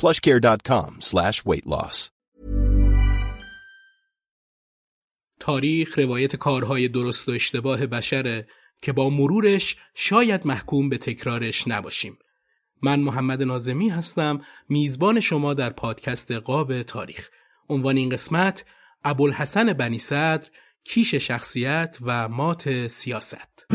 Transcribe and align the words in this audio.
plushcare.com 0.00 0.90
slash 1.00 1.44
weight 1.44 1.66
loss. 1.66 2.10
تاریخ 5.40 5.98
روایت 5.98 6.36
کارهای 6.36 6.88
درست 6.88 7.28
و 7.28 7.32
اشتباه 7.32 7.86
بشره 7.86 8.46
که 8.82 8.92
با 8.92 9.10
مرورش 9.10 9.76
شاید 9.94 10.46
محکوم 10.46 10.88
به 10.88 10.98
تکرارش 10.98 11.68
نباشیم. 11.68 12.18
من 12.82 13.00
محمد 13.00 13.42
نازمی 13.42 13.88
هستم 13.88 14.40
میزبان 14.68 15.20
شما 15.20 15.54
در 15.54 15.70
پادکست 15.70 16.32
قاب 16.32 16.82
تاریخ. 16.82 17.28
عنوان 17.68 17.96
این 17.96 18.08
قسمت 18.08 18.64
ابوالحسن 19.04 19.72
بنی 19.72 19.98
صدر 19.98 20.48
کیش 20.84 21.14
شخصیت 21.14 21.98
و 22.00 22.28
مات 22.28 22.86
سیاست. 22.86 23.66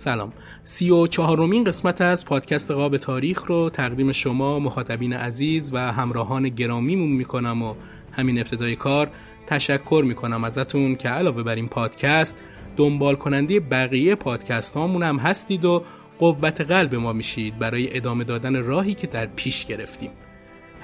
سلام. 0.00 0.32
سی 0.64 0.90
و 0.90 1.06
چهارمین 1.06 1.64
قسمت 1.64 2.00
از 2.00 2.24
پادکست 2.24 2.70
قاب 2.70 2.96
تاریخ 2.96 3.46
رو 3.46 3.70
تقدیم 3.70 4.12
شما 4.12 4.58
مخاطبین 4.58 5.12
عزیز 5.12 5.70
و 5.74 5.92
همراهان 5.92 6.48
گرامیمون 6.48 7.08
می‌کنم 7.08 7.62
و 7.62 7.74
همین 8.12 8.38
ابتدای 8.38 8.76
کار 8.76 9.10
تشکر 9.46 10.02
می‌کنم 10.06 10.44
ازتون 10.44 10.96
که 10.96 11.08
علاوه 11.08 11.42
بر 11.42 11.54
این 11.54 11.68
پادکست 11.68 12.36
دنبال 12.76 13.16
کننده 13.16 13.60
بقیه 13.60 14.14
پادکست 14.14 14.74
هامون 14.74 15.02
هم 15.02 15.16
هستید 15.16 15.64
و 15.64 15.82
قوت 16.18 16.60
قلب 16.60 16.94
ما 16.94 17.12
میشید 17.12 17.58
برای 17.58 17.96
ادامه 17.96 18.24
دادن 18.24 18.64
راهی 18.64 18.94
که 18.94 19.06
در 19.06 19.26
پیش 19.26 19.66
گرفتیم. 19.66 20.10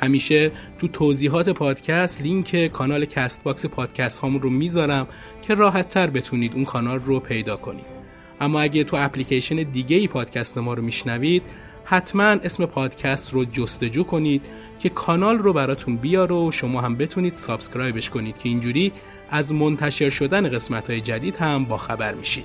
همیشه 0.00 0.52
تو 0.78 0.88
توضیحات 0.88 1.48
پادکست 1.48 2.22
لینک 2.22 2.66
کانال 2.66 3.04
کست 3.04 3.42
باکس 3.42 3.66
پادکست 3.66 4.18
هامون 4.18 4.42
رو 4.42 4.50
می‌ذارم 4.50 5.06
که 5.42 5.54
راحت 5.54 5.88
تر 5.88 6.06
بتونید 6.06 6.54
اون 6.54 6.64
کانال 6.64 7.00
رو 7.00 7.20
پیدا 7.20 7.56
کنید. 7.56 7.95
اما 8.40 8.60
اگه 8.60 8.84
تو 8.84 8.96
اپلیکیشن 9.00 9.56
دیگه 9.56 9.96
ای 9.96 10.08
پادکست 10.08 10.58
ما 10.58 10.74
رو 10.74 10.82
میشنوید 10.82 11.42
حتما 11.84 12.24
اسم 12.24 12.66
پادکست 12.66 13.32
رو 13.32 13.44
جستجو 13.44 14.04
کنید 14.04 14.42
که 14.78 14.88
کانال 14.88 15.38
رو 15.38 15.52
براتون 15.52 15.96
بیاره 15.96 16.34
و 16.34 16.50
شما 16.50 16.80
هم 16.80 16.96
بتونید 16.96 17.34
subscribe 17.34 17.97
ش 17.97 18.10
کنید 18.10 18.38
که 18.38 18.48
اینجوری 18.48 18.92
از 19.30 19.52
منتشر 19.52 20.10
شدن 20.10 20.48
قسمت 20.48 20.90
های 20.90 21.00
جدید 21.00 21.36
هم 21.36 21.64
با 21.64 21.76
خبر 21.76 22.14
میشید. 22.14 22.44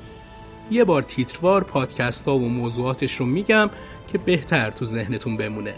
یه 0.72 0.84
بار 0.84 1.02
تیتروار 1.02 1.63
پادکست 1.63 2.25
ها 2.25 2.38
و 2.38 2.50
موضوعاتش 2.50 3.16
رو 3.16 3.25
میگم 3.25 3.69
که 4.12 4.18
بهتر 4.18 4.72
تو 4.72 4.85
ذهنتون 4.85 5.38
بمونه. 5.38 5.73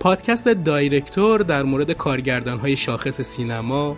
پادکست 0.00 0.48
دایرکتور 0.48 1.40
در 1.40 1.62
مورد 1.62 1.92
کارگردان 1.92 2.58
های 2.58 2.76
شاخص 2.76 3.20
سینما 3.20 3.96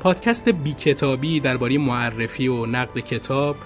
پادکست 0.00 0.48
بی 0.48 0.72
کتابی 0.72 1.40
درباره 1.40 1.78
معرفی 1.78 2.48
و 2.48 2.66
نقد 2.66 2.98
کتاب 2.98 3.56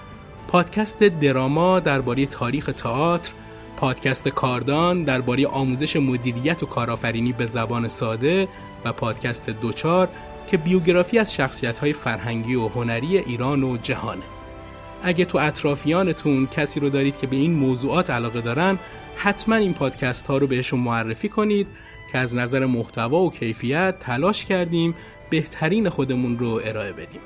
پادکست 0.49 1.03
دراما 1.03 1.79
درباره 1.79 2.25
تاریخ 2.25 2.69
تئاتر، 2.77 3.31
پادکست 3.77 4.27
کاردان 4.27 5.03
درباره 5.03 5.47
آموزش 5.47 5.95
مدیریت 5.95 6.63
و 6.63 6.65
کارآفرینی 6.65 7.31
به 7.31 7.45
زبان 7.45 7.87
ساده 7.87 8.47
و 8.85 8.93
پادکست 8.93 9.49
دوچار 9.49 10.07
که 10.47 10.57
بیوگرافی 10.57 11.19
از 11.19 11.33
شخصیت‌های 11.33 11.93
فرهنگی 11.93 12.55
و 12.55 12.67
هنری 12.67 13.17
ایران 13.17 13.63
و 13.63 13.77
جهانه. 13.77 14.21
اگه 15.03 15.25
تو 15.25 15.37
اطرافیانتون 15.37 16.47
کسی 16.47 16.79
رو 16.79 16.89
دارید 16.89 17.17
که 17.17 17.27
به 17.27 17.35
این 17.35 17.53
موضوعات 17.53 18.09
علاقه 18.09 18.41
دارن، 18.41 18.79
حتما 19.15 19.55
این 19.55 19.73
پادکست 19.73 20.27
ها 20.27 20.37
رو 20.37 20.47
بهشون 20.47 20.79
معرفی 20.79 21.29
کنید 21.29 21.67
که 22.11 22.17
از 22.17 22.35
نظر 22.35 22.65
محتوا 22.65 23.21
و 23.21 23.31
کیفیت 23.31 23.95
تلاش 23.99 24.45
کردیم 24.45 24.95
بهترین 25.29 25.89
خودمون 25.89 26.39
رو 26.39 26.61
ارائه 26.63 26.93
بدیم. 26.93 27.21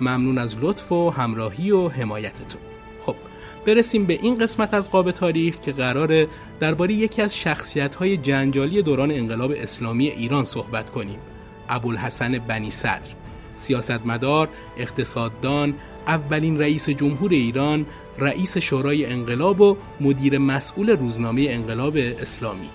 ممنون 0.00 0.38
از 0.38 0.56
لطف 0.60 0.92
و 0.92 1.10
همراهی 1.10 1.70
و 1.70 1.88
حمایتتون. 1.88 2.60
خب 3.06 3.16
برسیم 3.66 4.04
به 4.04 4.18
این 4.22 4.34
قسمت 4.34 4.74
از 4.74 4.90
قاب 4.90 5.10
تاریخ 5.10 5.60
که 5.60 5.72
قراره 5.72 6.28
درباره 6.60 6.94
یکی 6.94 7.22
از 7.22 7.36
شخصیت‌های 7.36 8.16
جنجالی 8.16 8.82
دوران 8.82 9.10
انقلاب 9.10 9.52
اسلامی 9.56 10.08
ایران 10.08 10.44
صحبت 10.44 10.90
کنیم. 10.90 11.18
ابوالحسن 11.68 12.38
بنی 12.38 12.70
صدر 12.70 13.10
سیاستمدار، 13.56 14.48
اقتصاددان، 14.76 15.74
اولین 16.06 16.58
رئیس 16.58 16.88
جمهور 16.90 17.30
ایران، 17.30 17.86
رئیس 18.18 18.58
شورای 18.58 19.06
انقلاب 19.06 19.60
و 19.60 19.76
مدیر 20.00 20.38
مسئول 20.38 20.90
روزنامه 20.90 21.46
انقلاب 21.48 21.96
اسلامی. 21.96 22.68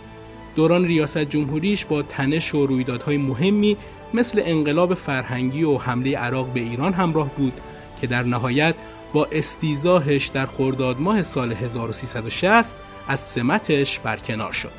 دوران 0.55 0.85
ریاست 0.85 1.17
جمهوریش 1.17 1.85
با 1.85 2.01
تنش 2.01 2.55
و 2.55 2.65
رویدادهای 2.65 3.17
مهمی 3.17 3.77
مثل 4.15 4.41
انقلاب 4.45 4.93
فرهنگی 4.93 5.63
و 5.63 5.77
حمله 5.77 6.17
عراق 6.17 6.53
به 6.53 6.59
ایران 6.59 6.93
همراه 6.93 7.29
بود 7.35 7.53
که 8.01 8.07
در 8.07 8.23
نهایت 8.23 8.75
با 9.13 9.27
استیزاهش 9.31 10.27
در 10.27 10.45
خرداد 10.45 10.99
ماه 10.99 11.23
سال 11.23 11.51
1360 11.51 12.75
از 13.07 13.19
سمتش 13.19 13.99
برکنار 13.99 14.51
شد. 14.51 14.71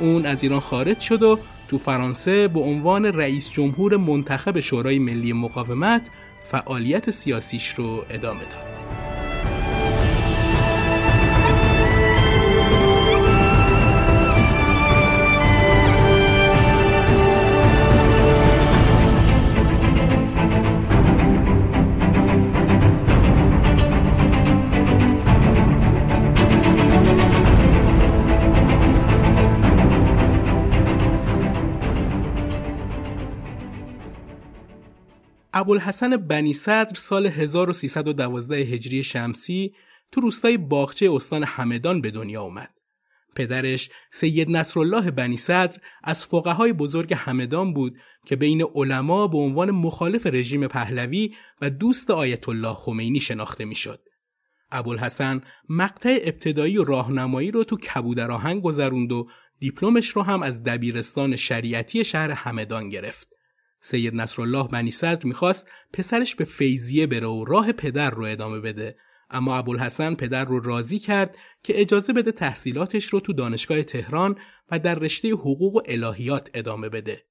اون 0.00 0.26
از 0.26 0.42
ایران 0.42 0.60
خارج 0.60 1.00
شد 1.00 1.22
و 1.22 1.38
تو 1.68 1.78
فرانسه 1.78 2.48
به 2.48 2.60
عنوان 2.60 3.04
رئیس 3.04 3.50
جمهور 3.50 3.96
منتخب 3.96 4.60
شورای 4.60 4.98
ملی 4.98 5.32
مقاومت 5.32 6.02
فعالیت 6.50 7.10
سیاسیش 7.10 7.74
رو 7.74 8.04
ادامه 8.10 8.40
داد. 8.40 8.73
ابوالحسن 35.56 36.16
بنی 36.16 36.52
صدر 36.52 36.94
سال 36.94 37.26
1312 37.26 38.56
هجری 38.56 39.02
شمسی 39.02 39.74
تو 40.12 40.20
روستای 40.20 40.56
باغچه 40.56 41.12
استان 41.12 41.42
همدان 41.42 42.00
به 42.00 42.10
دنیا 42.10 42.42
اومد. 42.42 42.74
پدرش 43.34 43.90
سید 44.12 44.50
نصرالله 44.50 45.10
بنی 45.10 45.36
صدر 45.36 45.78
از 46.04 46.26
فقهای 46.26 46.72
بزرگ 46.72 47.14
همدان 47.14 47.74
بود 47.74 47.96
که 48.26 48.36
بین 48.36 48.62
علما 48.74 49.28
به 49.28 49.38
عنوان 49.38 49.70
مخالف 49.70 50.26
رژیم 50.26 50.66
پهلوی 50.66 51.34
و 51.60 51.70
دوست 51.70 52.10
آیت 52.10 52.48
الله 52.48 52.74
خمینی 52.74 53.20
شناخته 53.20 53.64
می‌شد. 53.64 54.00
ابوالحسن 54.70 55.40
مقطع 55.68 56.18
ابتدایی 56.22 56.78
و 56.78 56.84
راهنمایی 56.84 57.50
رو 57.50 57.64
تو 57.64 57.76
کبودر 57.76 58.30
آهنگ 58.30 58.62
گذروند 58.62 59.12
و 59.12 59.28
دیپلمش 59.58 60.08
رو 60.08 60.22
هم 60.22 60.42
از 60.42 60.62
دبیرستان 60.62 61.36
شریعتی 61.36 62.04
شهر 62.04 62.30
همدان 62.30 62.88
گرفت. 62.88 63.33
سید 63.86 64.14
نصرالله 64.14 64.68
بنی 64.68 64.90
صدر 64.90 65.26
می‌خواست 65.26 65.68
پسرش 65.92 66.34
به 66.34 66.44
فیضیه 66.44 67.06
بره 67.06 67.26
و 67.26 67.44
راه 67.44 67.72
پدر 67.72 68.10
رو 68.10 68.24
ادامه 68.24 68.60
بده 68.60 68.96
اما 69.30 69.56
ابوالحسن 69.56 70.14
پدر 70.14 70.44
رو 70.44 70.60
راضی 70.60 70.98
کرد 70.98 71.38
که 71.62 71.80
اجازه 71.80 72.12
بده 72.12 72.32
تحصیلاتش 72.32 73.04
رو 73.04 73.20
تو 73.20 73.32
دانشگاه 73.32 73.82
تهران 73.82 74.38
و 74.70 74.78
در 74.78 74.94
رشته 74.94 75.30
حقوق 75.30 75.76
و 75.76 75.80
الهیات 75.86 76.50
ادامه 76.54 76.88
بده. 76.88 77.24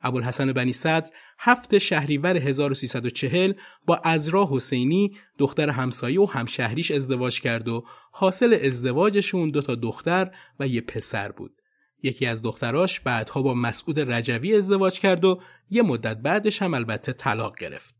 ابوالحسن 0.00 0.52
بنی 0.52 0.72
صدر 0.72 1.10
هفت 1.38 1.78
شهریور 1.78 2.36
1340 2.36 3.52
با 3.86 3.96
ازرا 4.04 4.48
حسینی 4.50 5.16
دختر 5.38 5.70
همسایه 5.70 6.20
و 6.20 6.26
همشهریش 6.26 6.90
ازدواج 6.90 7.40
کرد 7.40 7.68
و 7.68 7.84
حاصل 8.12 8.58
ازدواجشون 8.62 9.50
دو 9.50 9.62
تا 9.62 9.74
دختر 9.74 10.30
و 10.60 10.66
یه 10.66 10.80
پسر 10.80 11.32
بود. 11.32 11.62
یکی 12.02 12.26
از 12.26 12.42
دختراش 12.42 13.00
بعدها 13.00 13.42
با 13.42 13.54
مسعود 13.54 14.00
رجوی 14.00 14.56
ازدواج 14.56 15.00
کرد 15.00 15.24
و 15.24 15.40
یه 15.70 15.82
مدت 15.82 16.16
بعدش 16.16 16.62
هم 16.62 16.74
البته 16.74 17.12
طلاق 17.12 17.58
گرفت. 17.58 17.94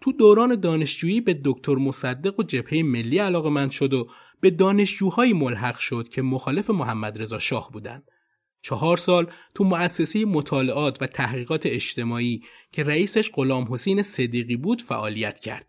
تو 0.00 0.12
دوران 0.12 0.60
دانشجویی 0.60 1.20
به 1.20 1.40
دکتر 1.44 1.74
مصدق 1.74 2.40
و 2.40 2.42
جبهه 2.42 2.82
ملی 2.82 3.18
علاقه 3.18 3.50
من 3.50 3.70
شد 3.70 3.94
و 3.94 4.08
به 4.40 4.50
دانشجوهایی 4.50 5.32
ملحق 5.32 5.78
شد 5.78 6.08
که 6.08 6.22
مخالف 6.22 6.70
محمد 6.70 7.22
رضا 7.22 7.38
شاه 7.38 7.70
بودند. 7.72 8.10
چهار 8.62 8.96
سال 8.96 9.30
تو 9.54 9.64
مؤسسه 9.64 10.24
مطالعات 10.24 11.02
و 11.02 11.06
تحقیقات 11.06 11.66
اجتماعی 11.66 12.42
که 12.72 12.82
رئیسش 12.82 13.30
غلام 13.34 13.66
حسین 13.70 14.02
صدیقی 14.02 14.56
بود 14.56 14.82
فعالیت 14.82 15.38
کرد. 15.38 15.66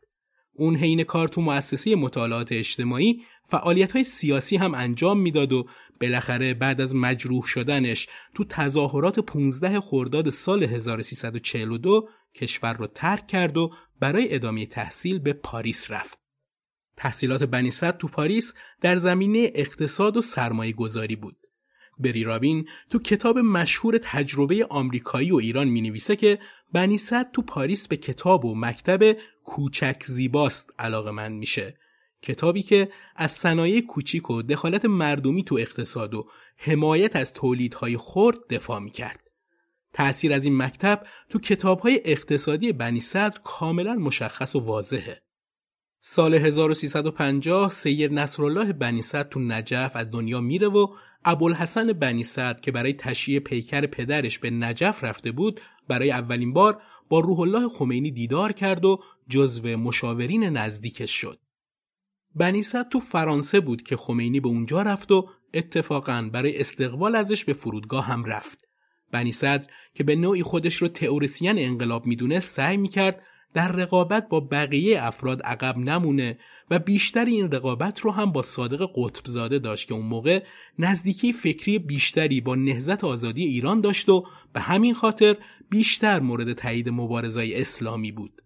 اون 0.54 0.76
حین 0.76 1.04
کار 1.04 1.28
تو 1.28 1.42
مؤسسه 1.42 1.96
مطالعات 1.96 2.52
اجتماعی 2.52 3.22
فعالیت 3.48 3.92
های 3.92 4.04
سیاسی 4.04 4.58
هم 4.58 4.74
انجام 4.74 5.20
می‌داد 5.20 5.54
و 5.54 5.66
بالاخره 6.02 6.54
بعد 6.54 6.82
از 6.82 6.96
مجروح 6.96 7.44
شدنش 7.44 8.08
تو 8.34 8.44
تظاهرات 8.44 9.20
15 9.20 9.80
خرداد 9.80 10.30
سال 10.30 10.64
1342 10.64 12.10
کشور 12.36 12.74
رو 12.74 12.88
ترک 12.88 13.28
کرد 13.28 13.58
و 13.58 13.72
برای 14.00 14.36
ادامه 14.36 14.66
تحصیل 14.66 15.20
به 15.20 15.34
پاریس 15.34 15.92
رفت. 15.92 16.20
تحصیلات 16.98 17.44
بنی 17.44 17.72
تو 17.72 18.08
پاریس 18.08 18.54
در 18.82 18.96
زمینه 18.98 19.52
اقتصاد 19.56 20.18
و 20.18 20.22
سرمایه 20.22 20.74
گذاری 20.74 21.16
بود. 21.16 21.38
بری 22.00 22.24
رابین 22.24 22.68
تو 22.90 23.00
کتاب 23.00 23.38
مشهور 23.38 24.00
تجربه 24.04 24.66
آمریکایی 24.70 25.32
و 25.32 25.36
ایران 25.36 25.68
می 25.68 25.82
نویسه 25.82 26.16
که 26.16 26.40
بنی 26.74 27.00
تو 27.34 27.42
پاریس 27.42 27.88
به 27.88 27.98
کتاب 27.98 28.46
و 28.46 28.56
مکتب 28.56 29.18
کوچک 29.44 30.04
زیباست 30.04 30.70
علاقه 30.80 31.12
من 31.12 31.32
میشه. 31.32 31.78
کتابی 32.26 32.64
که 32.64 32.90
از 33.16 33.32
صنایع 33.32 33.82
کوچیک 33.82 34.30
و 34.30 34.42
دخالت 34.42 34.86
مردمی 34.86 35.44
تو 35.44 35.56
اقتصاد 35.56 36.14
و 36.14 36.28
حمایت 36.58 37.16
از 37.16 37.34
تولیدهای 37.34 37.98
خرد 37.98 38.38
دفاع 38.50 38.80
می‌کرد. 38.80 39.22
تأثیر 39.94 40.34
از 40.34 40.46
این 40.46 40.58
مکتب 40.58 41.04
تو 41.30 41.40
کتابهای 41.40 42.02
اقتصادی 42.06 42.74
بنی 42.74 43.00
صدر 43.00 43.40
کاملا 43.44 43.94
مشخص 43.94 44.56
و 44.56 44.60
واضحه. 44.60 45.22
سال 46.02 46.34
1350 46.36 47.70
سید 47.70 48.14
نصرالله 48.14 48.74
بنی 48.74 49.02
صدر 49.02 49.24
تو 49.24 49.40
نجف 49.40 49.92
از 49.96 50.12
دنیا 50.12 50.42
میره 50.42 50.68
و 50.68 50.88
ابوالحسن 51.26 51.94
بنی 51.94 52.24
صدر 52.24 52.60
که 52.60 52.72
برای 52.72 52.94
تشییع 52.94 53.40
پیکر 53.40 53.86
پدرش 53.86 54.40
به 54.40 54.50
نجف 54.50 55.04
رفته 55.04 55.32
بود 55.32 55.62
برای 55.88 56.12
اولین 56.12 56.54
بار 56.54 56.82
با 57.10 57.20
روح 57.20 57.40
الله 57.40 57.70
خمینی 57.70 58.12
دیدار 58.12 58.52
کرد 58.52 58.86
و 58.86 59.00
جزو 59.30 59.78
مشاورین 59.78 60.44
نزدیکش 60.44 61.12
شد. 61.12 61.40
بنی 62.36 62.64
صدر 62.64 62.90
تو 62.90 63.00
فرانسه 63.00 63.60
بود 63.60 63.82
که 63.82 63.98
خمینی 63.98 64.40
به 64.40 64.48
اونجا 64.48 64.82
رفت 64.82 65.12
و 65.12 65.30
اتفاقا 65.54 66.30
برای 66.34 66.60
استقبال 66.60 67.16
ازش 67.16 67.46
به 67.46 67.54
فرودگاه 67.54 68.06
هم 68.06 68.26
رفت. 68.26 68.60
بنی 69.12 69.32
صدر 69.32 69.68
که 69.94 70.04
به 70.04 70.16
نوعی 70.16 70.44
خودش 70.44 70.76
رو 70.76 70.88
تئوریسین 70.88 71.60
انقلاب 71.60 72.06
می‌دونه 72.06 72.40
سعی 72.40 72.78
می‌کرد 72.78 73.22
در 73.54 73.72
رقابت 73.72 74.30
با 74.30 74.40
بقیه 74.40 75.04
افراد 75.04 75.42
عقب 75.42 75.78
نمونه 75.78 76.40
و 76.72 76.80
بیشتر 76.80 77.26
این 77.26 77.52
رقابت 77.52 78.00
رو 78.00 78.12
هم 78.12 78.32
با 78.32 78.42
صادق 78.42 78.90
قطبزاده 78.96 79.60
داشت 79.60 79.88
که 79.88 79.94
اون 79.94 80.06
موقع 80.06 80.44
نزدیکی 80.80 81.34
فکری 81.34 81.80
بیشتری 81.80 82.42
با 82.42 82.56
نهزت 82.56 83.04
آزادی 83.04 83.44
ایران 83.44 83.82
داشت 83.82 84.10
و 84.10 84.26
به 84.54 84.60
همین 84.60 84.94
خاطر 84.94 85.38
بیشتر 85.70 86.20
مورد 86.20 86.54
تایید 86.54 86.90
مبارزای 86.90 87.62
اسلامی 87.62 88.12
بود. 88.12 88.42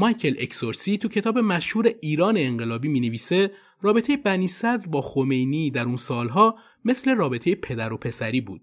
مایکل 0.00 0.34
اکسورسی 0.38 0.98
تو 0.98 1.08
کتاب 1.08 1.38
مشهور 1.38 1.94
ایران 2.00 2.36
انقلابی 2.36 2.88
می 2.88 3.00
نویسه 3.00 3.50
رابطه 3.82 4.16
بنی 4.16 4.48
صدر 4.48 4.86
با 4.86 5.02
خمینی 5.02 5.70
در 5.70 5.82
اون 5.82 5.96
سالها 5.96 6.58
مثل 6.84 7.14
رابطه 7.14 7.54
پدر 7.54 7.92
و 7.92 7.96
پسری 7.96 8.40
بود. 8.40 8.60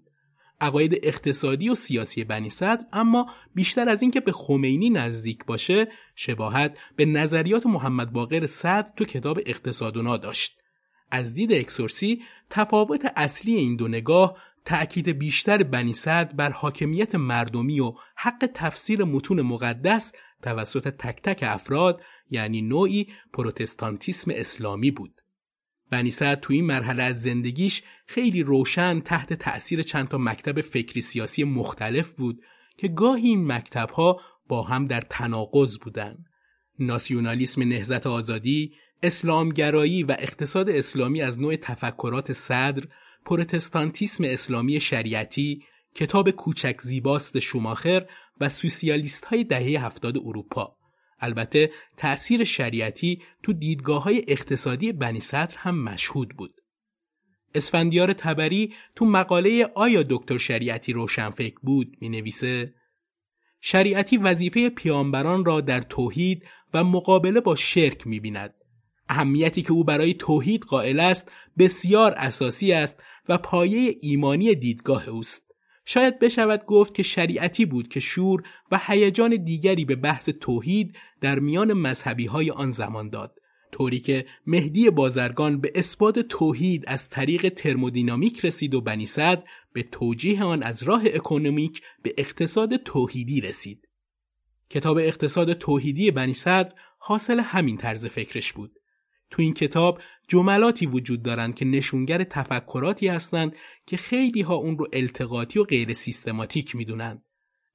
عقاید 0.60 1.00
اقتصادی 1.02 1.68
و 1.68 1.74
سیاسی 1.74 2.24
بنی 2.24 2.50
صدر 2.50 2.86
اما 2.92 3.26
بیشتر 3.54 3.88
از 3.88 4.02
اینکه 4.02 4.20
به 4.20 4.32
خمینی 4.32 4.90
نزدیک 4.90 5.44
باشه 5.44 5.88
شباهت 6.14 6.78
به 6.96 7.04
نظریات 7.04 7.66
محمد 7.66 8.12
باقر 8.12 8.46
صدر 8.46 8.90
تو 8.96 9.04
کتاب 9.04 9.40
اقتصادونا 9.46 10.16
داشت 10.16 10.58
از 11.10 11.34
دید 11.34 11.52
اکسورسی 11.52 12.22
تفاوت 12.50 13.12
اصلی 13.16 13.54
این 13.54 13.76
دو 13.76 13.88
نگاه 13.88 14.36
تأکید 14.64 15.08
بیشتر 15.08 15.62
بنی 15.62 15.92
صدر 15.92 16.32
بر 16.32 16.50
حاکمیت 16.50 17.14
مردمی 17.14 17.80
و 17.80 17.92
حق 18.16 18.50
تفسیر 18.54 19.04
متون 19.04 19.42
مقدس 19.42 20.12
توسط 20.42 20.88
تک 20.88 21.22
تک 21.22 21.42
افراد 21.42 22.02
یعنی 22.30 22.62
نوعی 22.62 23.06
پروتستانتیسم 23.32 24.30
اسلامی 24.34 24.90
بود 24.90 25.14
بنی 25.90 26.10
سعد 26.10 26.40
تو 26.40 26.52
این 26.52 26.66
مرحله 26.66 27.02
از 27.02 27.22
زندگیش 27.22 27.82
خیلی 28.06 28.42
روشن 28.42 29.00
تحت 29.00 29.32
تأثیر 29.32 29.82
چند 29.82 30.08
تا 30.08 30.18
مکتب 30.18 30.60
فکری 30.60 31.02
سیاسی 31.02 31.44
مختلف 31.44 32.12
بود 32.12 32.42
که 32.76 32.88
گاهی 32.88 33.28
این 33.28 33.52
مکتب 33.52 33.90
ها 33.90 34.20
با 34.48 34.62
هم 34.62 34.86
در 34.86 35.00
تناقض 35.00 35.78
بودن. 35.78 36.24
ناسیونالیسم 36.78 37.62
نهزت 37.62 38.06
آزادی، 38.06 38.72
اسلامگرایی 39.02 40.02
و 40.02 40.16
اقتصاد 40.18 40.70
اسلامی 40.70 41.22
از 41.22 41.40
نوع 41.40 41.56
تفکرات 41.56 42.32
صدر، 42.32 42.84
پروتستانتیسم 43.24 44.24
اسلامی 44.24 44.80
شریعتی، 44.80 45.62
کتاب 45.94 46.30
کوچک 46.30 46.80
زیباست 46.80 47.38
شوماخر 47.38 48.06
و 48.40 48.48
سوسیالیست 48.48 49.24
های 49.24 49.44
دهه 49.44 49.84
هفتاد 49.84 50.16
اروپا. 50.18 50.76
البته 51.20 51.70
تأثیر 51.96 52.44
شریعتی 52.44 53.22
تو 53.42 53.52
دیدگاه 53.52 54.02
های 54.02 54.24
اقتصادی 54.28 54.92
بنی 54.92 55.20
صدر 55.20 55.54
هم 55.58 55.82
مشهود 55.82 56.28
بود. 56.28 56.54
اسفندیار 57.54 58.12
تبری 58.12 58.74
تو 58.96 59.04
مقاله 59.04 59.70
آیا 59.74 60.02
دکتر 60.10 60.38
شریعتی 60.38 60.92
روشنفکر 60.92 61.58
بود 61.62 61.96
می 62.00 62.08
نویسه 62.08 62.74
شریعتی 63.60 64.16
وظیفه 64.16 64.68
پیامبران 64.68 65.44
را 65.44 65.60
در 65.60 65.80
توحید 65.80 66.42
و 66.74 66.84
مقابله 66.84 67.40
با 67.40 67.56
شرک 67.56 68.06
می 68.06 68.20
بیند. 68.20 68.54
اهمیتی 69.08 69.62
که 69.62 69.72
او 69.72 69.84
برای 69.84 70.14
توحید 70.14 70.62
قائل 70.64 71.00
است 71.00 71.30
بسیار 71.58 72.14
اساسی 72.16 72.72
است 72.72 73.02
و 73.28 73.38
پایه 73.38 73.96
ایمانی 74.02 74.54
دیدگاه 74.54 75.08
اوست. 75.08 75.47
شاید 75.90 76.18
بشود 76.18 76.64
گفت 76.66 76.94
که 76.94 77.02
شریعتی 77.02 77.64
بود 77.64 77.88
که 77.88 78.00
شور 78.00 78.42
و 78.70 78.80
هیجان 78.86 79.36
دیگری 79.36 79.84
به 79.84 79.96
بحث 79.96 80.28
توحید 80.40 80.96
در 81.20 81.38
میان 81.38 81.72
مذهبی 81.72 82.26
های 82.26 82.50
آن 82.50 82.70
زمان 82.70 83.08
داد 83.08 83.38
طوری 83.72 84.00
که 84.00 84.26
مهدی 84.46 84.90
بازرگان 84.90 85.60
به 85.60 85.72
اثبات 85.74 86.18
توحید 86.18 86.84
از 86.86 87.08
طریق 87.08 87.48
ترمودینامیک 87.48 88.44
رسید 88.44 88.74
و 88.74 88.80
بنی 88.80 89.06
صد 89.06 89.44
به 89.72 89.82
توجیه 89.82 90.44
آن 90.44 90.62
از 90.62 90.82
راه 90.82 91.02
اکونومیک 91.04 91.82
به 92.02 92.14
اقتصاد 92.18 92.76
توحیدی 92.76 93.40
رسید. 93.40 93.88
کتاب 94.70 94.98
اقتصاد 94.98 95.52
توحیدی 95.52 96.10
بنی 96.10 96.34
صدر 96.34 96.72
حاصل 96.98 97.40
همین 97.40 97.76
طرز 97.76 98.06
فکرش 98.06 98.52
بود. 98.52 98.77
تو 99.30 99.42
این 99.42 99.54
کتاب 99.54 100.00
جملاتی 100.28 100.86
وجود 100.86 101.22
دارند 101.22 101.54
که 101.54 101.64
نشونگر 101.64 102.24
تفکراتی 102.24 103.08
هستند 103.08 103.56
که 103.86 103.96
خیلی 103.96 104.40
ها 104.40 104.54
اون 104.54 104.78
رو 104.78 104.86
التقاطی 104.92 105.58
و 105.58 105.64
غیر 105.64 105.92
سیستماتیک 105.92 106.76
می‌دونند. 106.76 107.22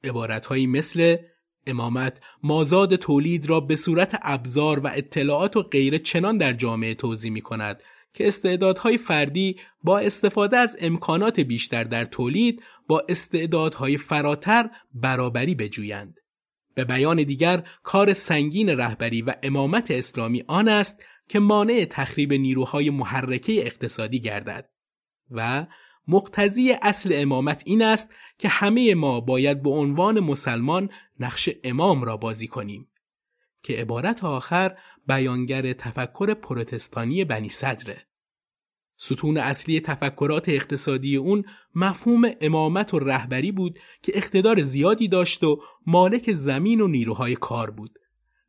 عبارتهایی 0.04 0.68
مثل 0.68 1.18
امامت 1.68 2.20
مازاد 2.44 2.96
تولید 2.96 3.50
را 3.50 3.60
به 3.60 3.76
صورت 3.76 4.20
ابزار 4.22 4.80
و 4.80 4.88
اطلاعات 4.96 5.58
و 5.58 5.64
غیره 5.64 6.00
چنان 6.00 6.38
در 6.38 6.54
جامعه 6.54 6.94
توضیح 6.94 7.32
می 7.32 7.42
کند 7.42 7.84
که 8.14 8.28
استعدادهای 8.28 8.98
فردی 8.98 9.60
با 9.84 10.00
استفاده 10.00 10.58
از 10.58 10.78
امکانات 10.82 11.40
بیشتر 11.40 11.84
در 11.84 12.06
تولید 12.06 12.64
با 12.88 13.06
استعدادهای 13.10 13.98
فراتر 13.98 14.70
برابری 14.94 15.56
بجویند. 15.56 16.20
به 16.76 16.84
بیان 16.84 17.24
دیگر 17.24 17.64
کار 17.84 18.14
سنگین 18.14 18.70
رهبری 18.70 19.22
و 19.22 19.34
امامت 19.44 19.92
اسلامی 19.92 20.44
آن 20.48 20.68
است 20.68 21.04
که 21.28 21.40
مانع 21.40 21.86
تخریب 21.90 22.34
نیروهای 22.34 22.90
محرکه 22.90 23.66
اقتصادی 23.66 24.20
گردد 24.20 24.70
و 25.32 25.66
مقتضی 26.08 26.72
اصل 26.82 27.12
امامت 27.14 27.64
این 27.66 27.82
است 27.82 28.10
که 28.38 28.50
همه 28.50 28.96
ما 28.96 29.20
باید 29.20 29.64
به 29.64 29.70
عنوان 29.70 30.20
مسلمان 30.20 30.90
نقش 31.20 31.50
امام 31.64 32.04
را 32.04 32.18
بازی 32.18 32.48
کنیم 32.48 32.88
که 33.64 33.74
عبارت 33.74 34.24
آخر 34.24 34.78
بیانگر 35.08 35.74
تفکر 35.74 36.34
پروتستانی 36.34 37.26
بنی 37.26 37.50
صدره 37.50 38.08
ستون 38.98 39.38
اصلی 39.38 39.80
تفکرات 39.80 40.50
اقتصادی 40.50 41.16
اون 41.16 41.44
مفهوم 41.76 42.32
امامت 42.42 42.94
و 42.94 43.00
رهبری 43.00 43.52
بود 43.52 43.80
که 44.02 44.12
اقتدار 44.16 44.64
زیادی 44.64 45.08
داشت 45.08 45.44
و 45.44 45.62
مالک 45.88 46.34
زمین 46.34 46.82
و 46.82 46.88
نیروهای 46.88 47.36
کار 47.36 47.72
بود. 47.72 48.00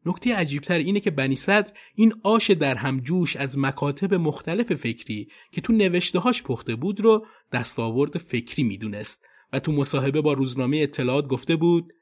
نکته 0.06 0.36
عجیبتر 0.36 0.78
اینه 0.78 1.00
که 1.00 1.10
بنی 1.10 1.36
صدر 1.36 1.72
این 1.94 2.14
آش 2.22 2.50
در 2.50 2.74
هم 2.74 3.00
جوش 3.00 3.36
از 3.36 3.58
مکاتب 3.58 4.14
مختلف 4.14 4.74
فکری 4.74 5.28
که 5.52 5.60
تو 5.60 5.72
نوشتهاش 5.72 6.42
پخته 6.42 6.76
بود 6.76 7.00
رو 7.00 7.26
دستاورد 7.52 8.18
فکری 8.18 8.62
می‌دونست 8.64 9.24
و 9.52 9.58
تو 9.58 9.72
مصاحبه 9.72 10.20
با 10.20 10.32
روزنامه 10.32 10.76
اطلاعات 10.76 11.26
گفته 11.26 11.56
بود 11.56 11.92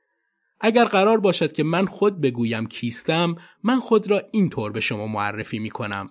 اگر 0.60 0.84
قرار 0.84 1.20
باشد 1.20 1.52
که 1.52 1.62
من 1.62 1.86
خود 1.86 2.20
بگویم 2.20 2.66
کیستم 2.66 3.36
من 3.62 3.80
خود 3.80 4.10
را 4.10 4.22
اینطور 4.32 4.72
به 4.72 4.80
شما 4.80 5.06
معرفی 5.06 5.58
می 5.58 5.70
کنم 5.70 6.06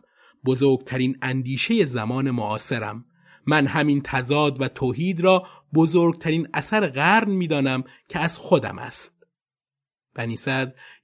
بزرگترین 0.46 1.18
اندیشه 1.22 1.86
زمان 1.86 2.32
معاصرم. 2.32 3.06
من 3.46 3.68
همین 3.68 4.02
تضاد 4.02 4.62
و 4.62 4.68
توحید 4.68 5.22
را 5.22 5.48
بزرگترین 5.74 6.48
اثر 6.54 6.88
قرن 6.88 7.32
می‌دانم 7.32 7.84
که 8.10 8.20
از 8.20 8.38
خودم 8.38 8.80
است. 8.80 9.21
بنی 10.16 10.38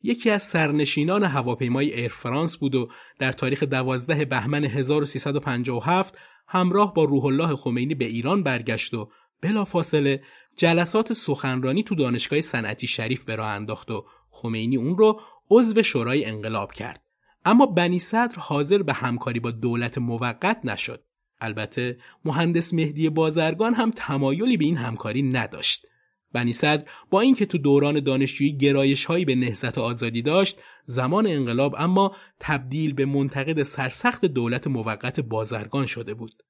یکی 0.03 0.29
از 0.29 0.43
سرنشینان 0.43 1.23
هواپیمای 1.23 1.93
ایر 1.93 2.11
فرانس 2.11 2.57
بود 2.57 2.75
و 2.75 2.89
در 3.19 3.31
تاریخ 3.31 3.63
12 3.63 4.25
بهمن 4.25 4.63
1357 4.63 6.17
همراه 6.47 6.93
با 6.93 7.03
روح 7.03 7.25
الله 7.25 7.55
خمینی 7.55 7.95
به 7.95 8.05
ایران 8.05 8.43
برگشت 8.43 8.93
و 8.93 9.09
بلافاصله 9.41 10.23
جلسات 10.55 11.13
سخنرانی 11.13 11.83
تو 11.83 11.95
دانشگاه 11.95 12.41
صنعتی 12.41 12.87
شریف 12.87 13.25
به 13.25 13.35
راه 13.35 13.47
انداخت 13.47 13.91
و 13.91 14.05
خمینی 14.29 14.77
اون 14.77 14.97
رو 14.97 15.21
عضو 15.49 15.83
شورای 15.83 16.25
انقلاب 16.25 16.73
کرد. 16.73 17.01
اما 17.45 17.65
بنی 17.65 17.99
صدر 17.99 18.35
حاضر 18.39 18.83
به 18.83 18.93
همکاری 18.93 19.39
با 19.39 19.51
دولت 19.51 19.97
موقت 19.97 20.59
نشد. 20.63 21.03
البته 21.41 21.97
مهندس 22.25 22.73
مهدی 22.73 23.09
بازرگان 23.09 23.73
هم 23.73 23.91
تمایلی 23.91 24.57
به 24.57 24.65
این 24.65 24.77
همکاری 24.77 25.21
نداشت. 25.21 25.85
بنی 26.34 26.53
صدر 26.53 26.89
با 27.10 27.22
اینکه 27.22 27.46
تو 27.46 27.57
دوران 27.57 28.00
دانشجویی 28.00 28.57
گرایش 28.57 29.05
هایی 29.05 29.25
به 29.25 29.36
نهضت 29.36 29.77
آزادی 29.77 30.22
داشت 30.22 30.60
زمان 30.86 31.27
انقلاب 31.27 31.75
اما 31.77 32.15
تبدیل 32.39 32.93
به 32.93 33.05
منتقد 33.05 33.63
سرسخت 33.63 34.25
دولت 34.25 34.67
موقت 34.67 35.19
بازرگان 35.19 35.86
شده 35.86 36.13
بود. 36.13 36.43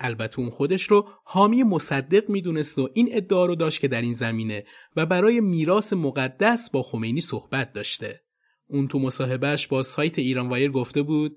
البته 0.00 0.40
اون 0.40 0.50
خودش 0.50 0.82
رو 0.82 1.08
حامی 1.24 1.62
مصدق 1.62 2.28
می‌دونست 2.28 2.78
و 2.78 2.88
این 2.94 3.08
ادعا 3.12 3.46
رو 3.46 3.54
داشت 3.54 3.80
که 3.80 3.88
در 3.88 4.02
این 4.02 4.14
زمینه 4.14 4.64
و 4.96 5.06
برای 5.06 5.40
میراث 5.40 5.92
مقدس 5.92 6.70
با 6.70 6.82
خمینی 6.82 7.20
صحبت 7.20 7.72
داشته. 7.72 8.20
اون 8.66 8.88
تو 8.88 8.98
مصاحبهش 8.98 9.66
با 9.66 9.82
سایت 9.82 10.18
ایران 10.18 10.48
وایر 10.48 10.70
گفته 10.70 11.02
بود 11.02 11.36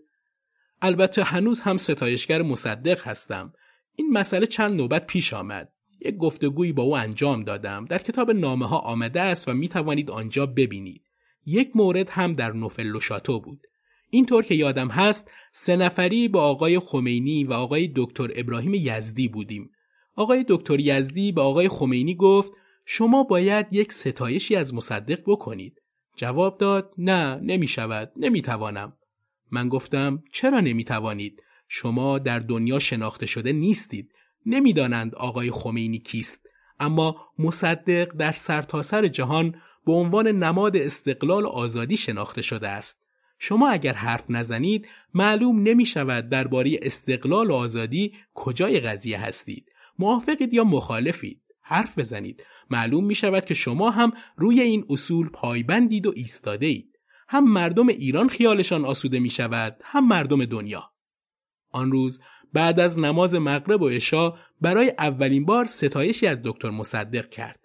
البته 0.82 1.24
هنوز 1.24 1.62
هم 1.62 1.78
ستایشگر 1.78 2.42
مصدق 2.42 3.08
هستم. 3.08 3.54
این 3.96 4.12
مسئله 4.12 4.46
چند 4.46 4.74
نوبت 4.74 5.08
پیش 5.08 5.34
آمد. 5.34 5.74
یک 6.06 6.18
گفتگویی 6.18 6.74
با 6.74 6.84
او 6.84 6.98
انجام 6.98 7.44
دادم. 7.44 7.86
در 7.86 7.98
کتاب 7.98 8.32
نامه 8.32 8.68
ها 8.68 8.78
آمده 8.80 9.22
است 9.22 9.48
و 9.48 9.54
می 9.54 9.70
توانید 9.70 10.12
آنجا 10.12 10.46
ببینید. 10.46 11.02
یک 11.46 11.76
مورد 11.76 12.10
هم 12.10 12.34
در 12.34 12.52
نوفل 12.52 13.00
شاتو 13.00 13.40
بود. 13.40 13.68
اینطور 14.10 14.44
که 14.44 14.56
یادم 14.56 14.88
هست 14.88 15.32
سه 15.52 15.76
نفری 15.76 16.28
با 16.28 16.42
آقای 16.42 16.80
خمینی 16.80 17.44
و 17.44 17.54
آقای 17.54 17.92
دکتر 17.96 18.30
ابراهیم 18.36 18.74
یزدی 18.74 19.28
بودیم. 19.28 19.72
آقای 20.16 20.46
دکتر 20.48 20.80
یزدی 20.80 21.32
به 21.32 21.42
آقای 21.42 21.70
خمینی 21.70 22.16
گفت 22.16 22.54
شما 22.86 23.24
باید 23.24 23.68
یک 23.72 23.94
ستایشی 23.94 24.56
از 24.56 24.74
مصدق 24.74 25.20
بکنید. 25.26 25.82
جواب 26.16 26.58
داد 26.58 26.94
نه 26.98 27.36
نمی 27.36 27.68
شود 27.68 28.12
نمی 28.18 28.42
توانم 28.42 28.94
من 29.52 29.70
گفتم 29.70 30.24
چرا 30.32 30.60
نمی 30.60 30.84
توانید 30.84 31.44
شما 31.68 32.20
در 32.20 32.40
دنیا 32.40 32.80
شناخته 32.80 33.26
شده 33.26 33.52
نیستید. 33.52 34.12
نمی‌دانند 34.46 35.16
آقای 35.16 35.52
خمینی 35.52 36.00
کیست. 36.00 36.48
اما 36.80 37.28
مصدق 37.40 38.14
در 38.14 38.32
سرتاسر 38.32 39.02
سر 39.02 39.08
جهان 39.08 39.56
به 39.86 39.94
عنوان 39.94 40.28
نماد 40.28 40.78
استقلال 40.78 41.46
و 41.46 41.48
آزادی 41.48 41.98
شناخته 41.98 42.42
شده 42.42 42.70
است. 42.70 43.02
شما 43.40 43.70
اگر 43.70 43.94
حرف 43.94 44.26
نزنید 44.30 44.88
معلوم 45.14 45.64
نمی 45.64 45.86
شود 45.86 46.30
درباره 46.30 46.80
استقلال 46.82 47.52
و 47.52 47.54
آزادی 47.54 48.14
کجای 48.34 48.80
قضیه 48.80 49.20
هستید. 49.20 49.72
موافقید 50.00 50.54
یا 50.54 50.64
مخالفید؟ 50.64 51.42
حرف 51.62 52.00
بزنید. 52.00 52.44
معلوم 52.70 53.06
می 53.06 53.16
شود 53.16 53.46
که 53.46 53.54
شما 53.54 53.92
هم 53.92 54.14
روی 54.38 54.62
این 54.62 54.86
اصول 54.90 55.30
پایبندید 55.30 56.08
و 56.08 56.14
ایستاده 56.16 56.66
اید 56.66 57.00
هم 57.28 57.52
مردم 57.52 57.88
ایران 57.88 58.30
خیالشان 58.30 58.86
آسوده 58.86 59.20
می 59.20 59.30
شود 59.30 59.78
هم 59.84 60.08
مردم 60.08 60.46
دنیا. 60.46 60.92
آن 61.72 61.92
روز 61.92 62.20
بعد 62.54 62.80
از 62.80 63.00
نماز 63.00 63.34
مغرب 63.36 63.82
و 63.82 63.90
عشا 63.90 64.34
برای 64.62 64.94
اولین 65.00 65.46
بار 65.46 65.66
ستایشی 65.66 66.28
از 66.28 66.42
دکتر 66.44 66.70
مصدق 66.70 67.30
کرد. 67.30 67.60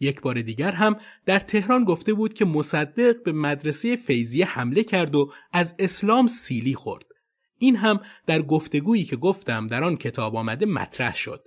یک 0.00 0.20
بار 0.20 0.42
دیگر 0.42 0.70
هم 0.70 0.96
در 1.26 1.38
تهران 1.38 1.84
گفته 1.84 2.14
بود 2.14 2.34
که 2.34 2.44
مصدق 2.44 3.22
به 3.22 3.32
مدرسه 3.32 3.96
فیضیه 3.96 4.46
حمله 4.46 4.84
کرد 4.84 5.14
و 5.14 5.32
از 5.52 5.74
اسلام 5.78 6.26
سیلی 6.26 6.74
خورد. 6.74 7.04
این 7.58 7.76
هم 7.76 8.00
در 8.26 8.42
گفتگویی 8.42 9.04
که 9.04 9.16
گفتم 9.16 9.66
در 9.66 9.84
آن 9.84 9.96
کتاب 9.96 10.36
آمده 10.36 10.66
مطرح 10.66 11.16
شد. 11.16 11.44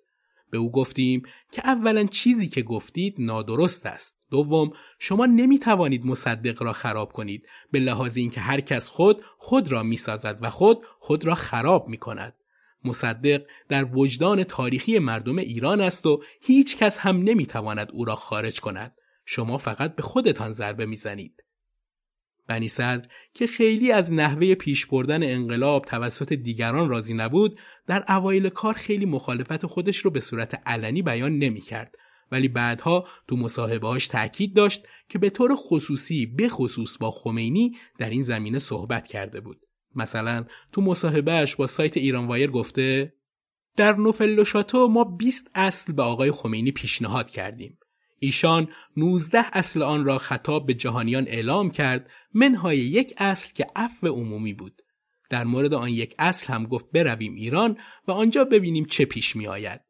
به 0.52 0.58
او 0.58 0.72
گفتیم 0.72 1.24
که 1.52 1.62
اولا 1.66 2.04
چیزی 2.04 2.48
که 2.48 2.62
گفتید 2.62 3.16
نادرست 3.20 3.86
است. 3.86 4.18
دوم 4.32 4.72
شما 5.00 5.26
نمی 5.26 5.60
توانید 5.60 6.06
مصدق 6.06 6.64
را 6.64 6.74
خراب 6.74 7.12
کنید 7.12 7.48
به 7.72 7.80
لحاظ 7.80 8.18
اینکه 8.18 8.42
هر 8.42 8.62
کس 8.62 8.90
خود 8.90 9.24
خود 9.38 9.72
را 9.72 9.84
می 9.84 9.98
سازد 9.98 10.40
و 10.42 10.50
خود 10.50 10.86
خود 11.00 11.26
را 11.26 11.36
خراب 11.36 11.88
می 11.88 11.98
کند. 11.98 12.34
مصدق 12.84 13.42
در 13.70 13.98
وجدان 13.98 14.44
تاریخی 14.44 15.00
مردم 15.00 15.38
ایران 15.38 15.82
است 15.82 16.06
و 16.06 16.24
هیچ 16.42 16.78
کس 16.78 16.98
هم 16.98 17.18
نمی‌تواند 17.18 17.92
او 17.92 18.06
را 18.06 18.16
خارج 18.16 18.60
کند. 18.60 18.96
شما 19.26 19.58
فقط 19.58 19.96
به 19.96 20.04
خودتان 20.04 20.52
ضربه 20.52 20.86
می‌زنید. 20.86 21.44
بنی 22.48 22.68
صدر 22.68 23.08
که 23.34 23.48
خیلی 23.48 23.92
از 23.92 24.14
نحوه 24.14 24.56
پیش 24.56 24.86
بردن 24.86 25.24
انقلاب 25.24 25.86
توسط 25.86 26.34
دیگران 26.34 26.90
راضی 26.90 27.14
نبود 27.14 27.60
در 27.88 28.06
اوایل 28.10 28.50
کار 28.50 28.74
خیلی 28.74 29.06
مخالفت 29.06 29.66
خودش 29.66 29.98
رو 29.98 30.12
به 30.12 30.20
صورت 30.20 30.62
علنی 30.66 31.02
بیان 31.02 31.38
نمی 31.38 31.62
کرد 31.62 31.96
ولی 32.32 32.48
بعدها 32.48 33.08
تو 33.28 33.36
مصاحبهاش 33.36 34.08
تاکید 34.08 34.56
داشت 34.56 34.88
که 35.10 35.20
به 35.20 35.30
طور 35.30 35.56
خصوصی 35.56 36.26
به 36.26 36.50
خصوص 36.50 36.98
با 36.98 37.12
خمینی 37.12 37.78
در 38.00 38.10
این 38.10 38.24
زمینه 38.24 38.60
صحبت 38.60 39.08
کرده 39.08 39.40
بود 39.42 39.62
مثلا 39.96 40.46
تو 40.72 40.82
مصاحبهش 40.82 41.56
با 41.56 41.68
سایت 41.68 41.98
ایران 41.98 42.28
وایر 42.28 42.52
گفته 42.52 43.14
در 43.78 43.96
نوفل 43.96 44.44
شاتو 44.44 44.88
ما 44.88 45.04
20 45.04 45.48
اصل 45.56 45.94
به 45.94 46.04
آقای 46.04 46.32
خمینی 46.32 46.72
پیشنهاد 46.72 47.30
کردیم. 47.30 47.78
ایشان 48.20 48.68
19 48.98 49.46
اصل 49.54 49.82
آن 49.82 50.06
را 50.06 50.18
خطاب 50.18 50.66
به 50.66 50.74
جهانیان 50.74 51.28
اعلام 51.28 51.72
کرد 51.72 52.10
منهای 52.34 52.78
یک 52.78 53.14
اصل 53.18 53.54
که 53.54 53.68
عفو 53.76 54.08
عمومی 54.08 54.54
بود. 54.54 54.82
در 55.30 55.44
مورد 55.44 55.74
آن 55.74 55.90
یک 55.90 56.16
اصل 56.20 56.54
هم 56.54 56.66
گفت 56.66 56.92
برویم 56.92 57.36
ایران 57.36 57.78
و 58.08 58.12
آنجا 58.12 58.44
ببینیم 58.44 58.86
چه 58.86 59.06
پیش 59.06 59.36
می 59.36 59.48
آید. 59.48 59.82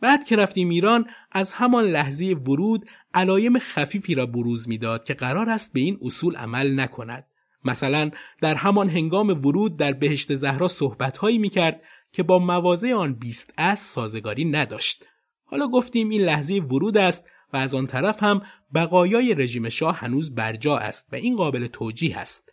بعد 0.00 0.24
که 0.24 0.36
رفتیم 0.36 0.68
ایران 0.68 1.06
از 1.32 1.52
همان 1.52 1.84
لحظه 1.84 2.24
ورود 2.24 2.88
علایم 3.14 3.58
خفیفی 3.58 4.14
را 4.14 4.26
بروز 4.26 4.68
می‌داد 4.68 5.04
که 5.04 5.14
قرار 5.14 5.50
است 5.50 5.72
به 5.72 5.80
این 5.80 5.98
اصول 6.02 6.36
عمل 6.36 6.80
نکند. 6.80 7.26
مثلا 7.66 8.10
در 8.40 8.54
همان 8.54 8.90
هنگام 8.90 9.28
ورود 9.28 9.76
در 9.76 9.92
بهشت 9.92 10.34
زهرا 10.34 10.68
صحبتهایی 10.68 11.38
می‌کرد 11.38 11.80
که 12.12 12.22
با 12.22 12.38
موازه 12.38 12.94
آن 12.94 13.14
بیست 13.14 13.50
از 13.56 13.78
سازگاری 13.78 14.44
نداشت. 14.44 15.04
حالا 15.44 15.68
گفتیم 15.68 16.08
این 16.08 16.20
لحظه 16.20 16.54
ورود 16.54 16.96
است 16.96 17.24
و 17.52 17.56
از 17.56 17.74
آن 17.74 17.86
طرف 17.86 18.22
هم 18.22 18.42
بقایای 18.74 19.34
رژیم 19.34 19.68
شاه 19.68 19.96
هنوز 19.96 20.34
برجا 20.34 20.78
است 20.78 21.08
و 21.12 21.16
این 21.16 21.36
قابل 21.36 21.66
توجیه 21.66 22.18
است. 22.18 22.48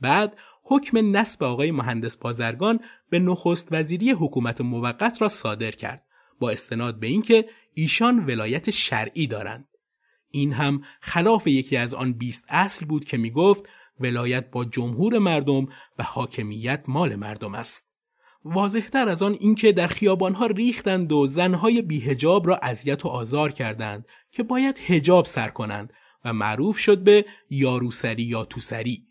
بعد 0.00 0.36
حکم 0.62 1.16
نصب 1.16 1.42
آقای 1.42 1.70
مهندس 1.70 2.16
بازرگان 2.16 2.80
به 3.10 3.18
نخست 3.18 3.68
وزیری 3.70 4.10
حکومت 4.10 4.60
موقت 4.60 5.22
را 5.22 5.28
صادر 5.28 5.70
کرد 5.70 6.04
با 6.38 6.50
استناد 6.50 7.00
به 7.00 7.06
اینکه 7.06 7.48
ایشان 7.74 8.26
ولایت 8.26 8.70
شرعی 8.70 9.26
دارند. 9.26 9.68
این 10.30 10.52
هم 10.52 10.82
خلاف 11.00 11.46
یکی 11.46 11.76
از 11.76 11.94
آن 11.94 12.12
بیست 12.12 12.44
اصل 12.48 12.86
بود 12.86 13.04
که 13.04 13.16
می 13.16 13.30
گفت 13.30 13.68
ولایت 14.02 14.50
با 14.50 14.64
جمهور 14.64 15.18
مردم 15.18 15.66
و 15.98 16.02
حاکمیت 16.02 16.84
مال 16.88 17.16
مردم 17.16 17.54
است. 17.54 17.86
واضحتر 18.44 19.08
از 19.08 19.22
آن 19.22 19.36
اینکه 19.40 19.72
در 19.72 19.86
خیابانها 19.86 20.46
ریختند 20.46 21.12
و 21.12 21.26
زنهای 21.26 21.82
بیهجاب 21.82 22.48
را 22.48 22.56
اذیت 22.62 23.04
و 23.04 23.08
آزار 23.08 23.52
کردند 23.52 24.06
که 24.30 24.42
باید 24.42 24.80
هجاب 24.86 25.24
سر 25.24 25.48
کنند 25.48 25.92
و 26.24 26.32
معروف 26.32 26.78
شد 26.78 26.98
به 26.98 27.24
یاروسری 27.50 28.22
یا 28.22 28.44
توسری 28.44 29.06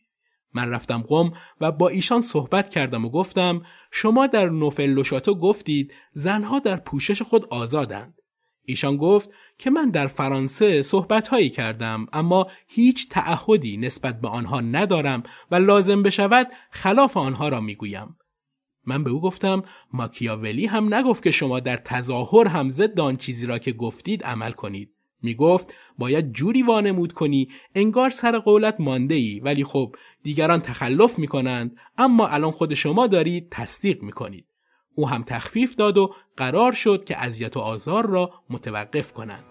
من 0.53 0.69
رفتم 0.69 1.01
قم 1.01 1.33
و 1.61 1.71
با 1.71 1.89
ایشان 1.89 2.21
صحبت 2.21 2.69
کردم 2.69 3.05
و 3.05 3.09
گفتم 3.09 3.61
شما 3.91 4.27
در 4.27 4.49
نوفل 4.49 5.03
گفتید 5.33 5.93
زنها 6.13 6.59
در 6.59 6.75
پوشش 6.75 7.21
خود 7.21 7.45
آزادند 7.45 8.20
ایشان 8.65 8.97
گفت 8.97 9.29
که 9.57 9.69
من 9.69 9.89
در 9.89 10.07
فرانسه 10.07 10.81
صحبت 10.81 11.27
هایی 11.27 11.49
کردم 11.49 12.07
اما 12.13 12.47
هیچ 12.67 13.09
تعهدی 13.09 13.77
نسبت 13.77 14.21
به 14.21 14.27
آنها 14.27 14.61
ندارم 14.61 15.23
و 15.51 15.55
لازم 15.55 16.03
بشود 16.03 16.47
خلاف 16.71 17.17
آنها 17.17 17.49
را 17.49 17.61
می‌گویم 17.61 18.17
من 18.85 19.03
به 19.03 19.09
او 19.09 19.21
گفتم 19.21 19.63
ماکیاولی 19.93 20.65
هم 20.65 20.93
نگفت 20.93 21.23
که 21.23 21.31
شما 21.31 21.59
در 21.59 21.77
تظاهر 21.77 22.47
هم 22.47 22.69
ضد 22.69 22.99
آن 22.99 23.17
چیزی 23.17 23.45
را 23.45 23.59
که 23.59 23.71
گفتید 23.71 24.23
عمل 24.23 24.51
کنید 24.51 24.93
می 25.21 25.35
گفت 25.35 25.73
باید 25.97 26.33
جوری 26.33 26.63
وانمود 26.63 27.13
کنی 27.13 27.49
انگار 27.75 28.09
سر 28.09 28.39
قولت 28.39 28.75
مانده 28.79 29.15
ای 29.15 29.39
ولی 29.39 29.63
خب 29.63 29.95
دیگران 30.23 30.59
تخلف 30.59 31.19
می 31.19 31.27
کنند 31.27 31.75
اما 31.97 32.27
الان 32.27 32.51
خود 32.51 32.73
شما 32.73 33.07
دارید 33.07 33.47
تصدیق 33.51 34.03
می 34.03 34.11
کنید. 34.11 34.45
او 34.95 35.09
هم 35.09 35.23
تخفیف 35.23 35.75
داد 35.75 35.97
و 35.97 36.15
قرار 36.37 36.73
شد 36.73 37.03
که 37.05 37.23
اذیت 37.23 37.57
و 37.57 37.59
آزار 37.59 38.07
را 38.07 38.33
متوقف 38.49 39.13
کنند. 39.13 39.50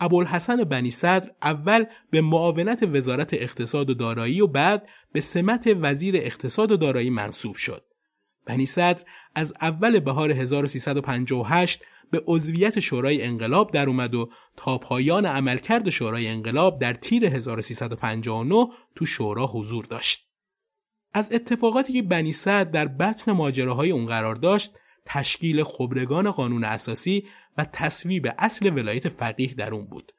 ابوالحسن 0.00 0.64
بنی 0.64 0.90
صدر 0.90 1.30
اول 1.42 1.84
به 2.10 2.20
معاونت 2.20 2.82
وزارت 2.82 3.34
اقتصاد 3.34 3.90
و 3.90 3.94
دارایی 3.94 4.40
و 4.40 4.46
بعد 4.46 4.88
به 5.12 5.20
سمت 5.20 5.76
وزیر 5.80 6.16
اقتصاد 6.16 6.70
و 6.70 6.76
دارایی 6.76 7.10
منصوب 7.10 7.56
شد. 7.56 7.84
بنی 8.46 8.66
صدر 8.66 9.02
از 9.34 9.54
اول 9.60 10.00
بهار 10.00 10.30
1358 10.30 11.82
به 12.10 12.22
عضویت 12.26 12.80
شورای 12.80 13.22
انقلاب 13.22 13.70
در 13.70 13.88
اومد 13.88 14.14
و 14.14 14.30
تا 14.56 14.78
پایان 14.78 15.26
عملکرد 15.26 15.90
شورای 15.90 16.28
انقلاب 16.28 16.80
در 16.80 16.94
تیر 16.94 17.26
1359 17.26 18.66
تو 18.94 19.06
شورا 19.06 19.46
حضور 19.46 19.84
داشت. 19.84 20.26
از 21.14 21.32
اتفاقاتی 21.32 21.92
که 21.92 22.02
بنی 22.02 22.32
صدر 22.32 22.64
در 22.64 22.88
بطن 22.88 23.32
ماجراهای 23.32 23.90
اون 23.90 24.06
قرار 24.06 24.34
داشت 24.34 24.72
تشکیل 25.06 25.64
خبرگان 25.64 26.30
قانون 26.30 26.64
اساسی 26.64 27.28
و 27.58 27.66
تصویب 27.72 28.28
اصل 28.38 28.66
ولایت 28.66 29.08
فقیه 29.08 29.54
در 29.54 29.74
اون 29.74 29.86
بود. 29.86 30.12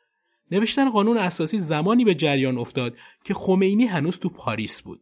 نوشتن 0.52 0.89
قانون 0.89 1.17
اساسی 1.17 1.60
زمانی 1.60 2.06
به 2.06 2.15
جریان 2.15 2.58
افتاد 2.58 2.95
که 3.23 3.34
خمینی 3.34 3.86
هنوز 3.86 4.19
تو 4.19 4.30
پاریس 4.30 4.82
بود. 4.82 5.02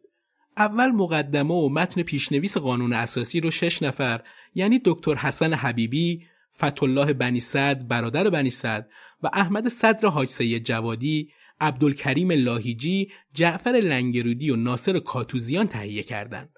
اول 0.57 0.91
مقدمه 0.91 1.53
و 1.53 1.69
متن 1.69 2.03
پیشنویس 2.03 2.57
قانون 2.57 2.93
اساسی 2.93 3.39
رو 3.39 3.51
شش 3.51 3.83
نفر 3.83 4.21
یعنی 4.55 4.81
دکتر 4.85 5.15
حسن 5.15 5.53
حبیبی، 5.53 6.25
فتولاه 6.63 7.13
بنی 7.13 7.39
صد، 7.39 7.87
برادر 7.87 8.29
بنی 8.29 8.49
صد 8.49 8.89
و 9.23 9.29
احمد 9.33 9.67
صدر 9.67 10.07
حاج 10.07 10.29
سید 10.29 10.63
جوادی، 10.63 11.29
عبدالکریم 11.61 12.31
لاهیجی، 12.31 13.11
جعفر 13.33 13.71
لنگرودی 13.71 14.49
و 14.49 14.55
ناصر 14.55 14.99
کاتوزیان 14.99 15.67
تهیه 15.67 16.03
کردند. 16.03 16.49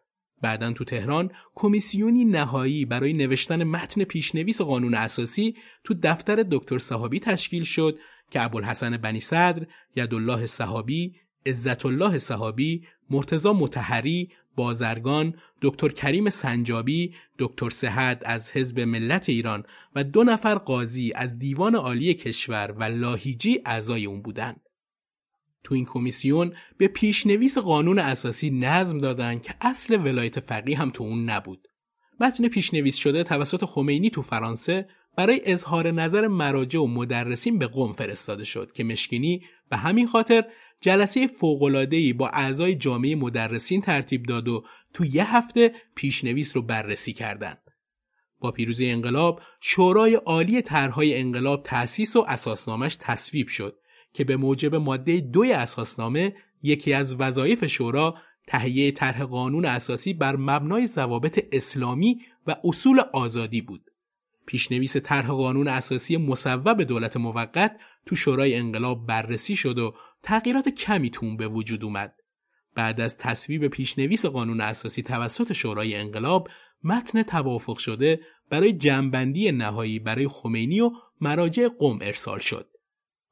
بعدا 0.42 0.72
تو 0.72 0.84
تهران 0.84 1.32
کمیسیونی 1.56 2.26
نهایی 2.26 2.86
برای 2.86 3.14
نوشتن 3.14 3.64
متن 3.64 4.04
پیشنویس 4.04 4.62
قانون 4.62 4.94
اساسی 4.94 5.56
تو 5.84 5.94
دفتر 6.04 6.46
دکتر 6.52 6.78
صحابی 6.78 7.20
تشکیل 7.20 7.64
شد 7.64 8.00
که 8.32 8.42
ابوالحسن 8.42 8.98
بنی 8.98 9.20
صدر، 9.20 9.66
یدالله 9.96 10.46
صحابی، 10.46 11.16
عزت 11.46 11.86
الله 11.86 12.18
صحابی، 12.18 12.88
مرتزا 13.10 13.54
متحری، 13.54 14.30
بازرگان، 14.56 15.34
دکتر 15.62 15.90
کریم 15.90 16.30
سنجابی، 16.30 17.14
دکتر 17.40 17.70
سهد 17.70 18.22
از 18.26 18.52
حزب 18.52 18.80
ملت 18.80 19.30
ایران 19.30 19.64
و 19.96 20.04
دو 20.04 20.24
نفر 20.24 20.56
قاضی 20.56 21.12
از 21.16 21.40
دیوان 21.40 21.76
عالی 21.76 22.14
کشور 22.14 22.76
و 22.78 22.84
لاهیجی 22.84 23.62
اعضای 23.66 24.06
اون 24.06 24.22
بودند. 24.22 24.67
تو 25.68 25.76
این 25.76 25.86
کمیسیون 25.86 26.54
به 26.78 26.88
پیشنویس 26.88 27.58
قانون 27.58 28.00
اساسی 28.00 28.50
نظم 28.50 29.00
دادن 29.00 29.40
که 29.40 29.56
اصل 29.62 30.06
ولایت 30.06 30.40
فقیه 30.40 30.78
هم 30.78 30.90
تو 30.90 31.04
اون 31.04 31.30
نبود. 31.30 31.68
متن 32.20 32.48
پیشنویس 32.48 32.96
شده 32.96 33.24
توسط 33.24 33.66
خمینی 33.66 34.10
تو 34.10 34.22
فرانسه 34.22 34.88
برای 35.18 35.42
اظهار 35.46 35.92
نظر 35.92 36.28
مراجع 36.28 36.80
و 36.80 36.88
مدرسین 36.88 37.60
به 37.60 37.68
قم 37.68 37.94
فرستاده 37.94 38.44
شد 38.44 38.72
که 38.72 38.84
مشکینی 38.84 39.42
به 39.70 39.78
همین 39.78 40.08
خاطر 40.08 40.44
جلسه 40.82 41.28
فوق‌العاده‌ای 41.28 42.14
با 42.14 42.30
اعضای 42.30 42.76
جامعه 42.76 43.16
مدرسین 43.16 43.82
ترتیب 43.82 44.24
داد 44.26 44.48
و 44.48 44.66
تو 44.94 45.06
یه 45.06 45.36
هفته 45.36 45.72
پیشنویس 45.96 46.56
رو 46.56 46.62
بررسی 46.62 47.14
کردند. 47.14 47.62
با 48.40 48.52
پیروزی 48.52 48.90
انقلاب 48.90 49.42
شورای 49.62 50.16
عالی 50.16 50.62
طرحهای 50.62 51.18
انقلاب 51.18 51.64
تأسیس 51.64 52.16
و 52.16 52.26
اساسنامش 52.28 52.98
تصویب 53.00 53.48
شد 53.48 53.80
که 54.18 54.24
به 54.24 54.38
موجب 54.38 54.76
ماده 54.76 55.20
دوی 55.20 55.52
اساسنامه 55.52 56.36
یکی 56.64 56.94
از 56.94 57.16
وظایف 57.16 57.66
شورا 57.66 58.16
تهیه 58.48 58.92
طرح 58.92 59.24
قانون 59.24 59.66
اساسی 59.66 60.14
بر 60.14 60.36
مبنای 60.36 60.88
ضوابط 60.88 61.46
اسلامی 61.52 62.22
و 62.48 62.56
اصول 62.64 63.00
آزادی 63.14 63.62
بود. 63.62 63.92
پیشنویس 64.46 64.98
طرح 64.98 65.28
قانون 65.28 65.68
اساسی 65.68 66.18
مصوب 66.18 66.84
دولت 66.84 67.18
موقت 67.18 67.78
تو 68.06 68.16
شورای 68.16 68.56
انقلاب 68.56 69.06
بررسی 69.06 69.56
شد 69.56 69.78
و 69.78 69.96
تغییرات 70.24 70.70
کمی 70.70 71.10
تون 71.10 71.38
به 71.38 71.48
وجود 71.48 71.84
اومد. 71.84 72.14
بعد 72.76 73.02
از 73.02 73.18
تصویب 73.18 73.68
پیشنویس 73.68 74.26
قانون 74.26 74.62
اساسی 74.62 75.02
توسط 75.02 75.54
شورای 75.54 75.96
انقلاب 75.96 76.50
متن 76.84 77.24
توافق 77.24 77.78
شده 77.78 78.20
برای 78.50 78.74
جمعبندی 78.74 79.52
نهایی 79.52 80.00
برای 80.00 80.28
خمینی 80.28 80.82
و 80.82 80.92
مراجع 81.22 81.68
قم 81.80 82.00
ارسال 82.02 82.40
شد. 82.40 82.77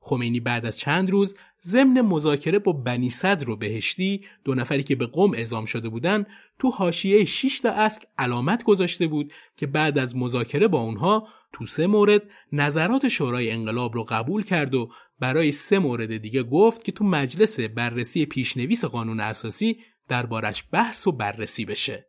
خمینی 0.07 0.39
بعد 0.39 0.65
از 0.65 0.77
چند 0.77 1.09
روز 1.09 1.35
ضمن 1.61 2.01
مذاکره 2.01 2.59
با 2.59 2.73
بنی 2.73 3.09
صدر 3.09 3.49
و 3.49 3.55
بهشتی 3.55 4.25
دو 4.43 4.55
نفری 4.55 4.83
که 4.83 4.95
به 4.95 5.05
قم 5.05 5.33
اعزام 5.33 5.65
شده 5.65 5.89
بودند 5.89 6.27
تو 6.59 6.69
حاشیه 6.69 7.25
6 7.25 7.59
تا 7.59 7.69
اصل 7.69 8.05
علامت 8.17 8.63
گذاشته 8.63 9.07
بود 9.07 9.33
که 9.55 9.67
بعد 9.67 9.97
از 9.97 10.15
مذاکره 10.15 10.67
با 10.67 10.79
اونها 10.79 11.27
تو 11.53 11.65
سه 11.65 11.87
مورد 11.87 12.21
نظرات 12.51 13.07
شورای 13.07 13.51
انقلاب 13.51 13.95
رو 13.95 14.03
قبول 14.03 14.43
کرد 14.43 14.75
و 14.75 14.89
برای 15.19 15.51
سه 15.51 15.79
مورد 15.79 16.17
دیگه 16.17 16.43
گفت 16.43 16.83
که 16.83 16.91
تو 16.91 17.03
مجلس 17.03 17.59
بررسی 17.59 18.25
پیشنویس 18.25 18.85
قانون 18.85 19.19
اساسی 19.19 19.77
دربارش 20.07 20.63
بحث 20.71 21.07
و 21.07 21.11
بررسی 21.11 21.65
بشه. 21.65 22.07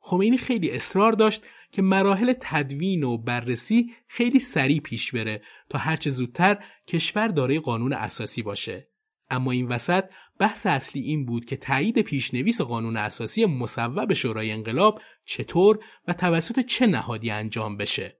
خمینی 0.00 0.36
خیلی 0.36 0.70
اصرار 0.70 1.12
داشت 1.12 1.42
که 1.72 1.82
مراحل 1.82 2.32
تدوین 2.40 3.04
و 3.04 3.18
بررسی 3.18 3.92
خیلی 4.06 4.38
سریع 4.38 4.80
پیش 4.80 5.12
بره 5.12 5.42
تا 5.68 5.78
هرچه 5.78 6.10
زودتر 6.10 6.64
کشور 6.86 7.28
دارای 7.28 7.58
قانون 7.58 7.92
اساسی 7.92 8.42
باشه. 8.42 8.88
اما 9.30 9.52
این 9.52 9.68
وسط 9.68 10.04
بحث 10.38 10.66
اصلی 10.66 11.02
این 11.02 11.26
بود 11.26 11.44
که 11.44 11.56
تایید 11.56 11.98
پیشنویس 11.98 12.60
قانون 12.60 12.96
اساسی 12.96 13.44
مصوب 13.44 14.12
شورای 14.12 14.50
انقلاب 14.50 15.00
چطور 15.24 15.78
و 16.08 16.12
توسط 16.12 16.60
چه 16.60 16.86
نهادی 16.86 17.30
انجام 17.30 17.76
بشه. 17.76 18.18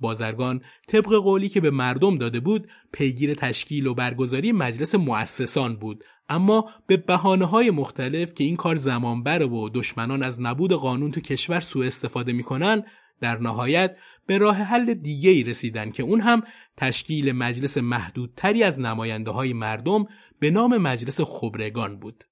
بازرگان 0.00 0.62
طبق 0.88 1.14
قولی 1.14 1.48
که 1.48 1.60
به 1.60 1.70
مردم 1.70 2.18
داده 2.18 2.40
بود 2.40 2.68
پیگیر 2.92 3.34
تشکیل 3.34 3.86
و 3.86 3.94
برگزاری 3.94 4.52
مجلس 4.52 4.94
مؤسسان 4.94 5.76
بود 5.76 6.04
اما 6.28 6.70
به 6.86 6.96
بحانه 6.96 7.44
های 7.44 7.70
مختلف 7.70 8.34
که 8.34 8.44
این 8.44 8.56
کار 8.56 8.76
زمان 8.76 9.22
بره 9.22 9.46
و 9.46 9.68
دشمنان 9.74 10.22
از 10.22 10.40
نبود 10.40 10.72
قانون 10.72 11.10
تو 11.10 11.20
کشور 11.20 11.60
سوء 11.60 11.86
استفاده 11.86 12.32
می‌کنن 12.32 12.84
در 13.20 13.38
نهایت 13.38 13.96
به 14.26 14.38
راه 14.38 14.56
حل 14.56 14.94
دیگه 14.94 15.30
ای 15.30 15.42
رسیدن 15.42 15.90
که 15.90 16.02
اون 16.02 16.20
هم 16.20 16.42
تشکیل 16.76 17.32
مجلس 17.32 17.78
محدودتری 17.78 18.62
از 18.62 18.80
نماینده 18.80 19.30
های 19.30 19.52
مردم 19.52 20.06
به 20.38 20.50
نام 20.50 20.76
مجلس 20.76 21.20
خبرگان 21.20 21.98
بود. 21.98 22.24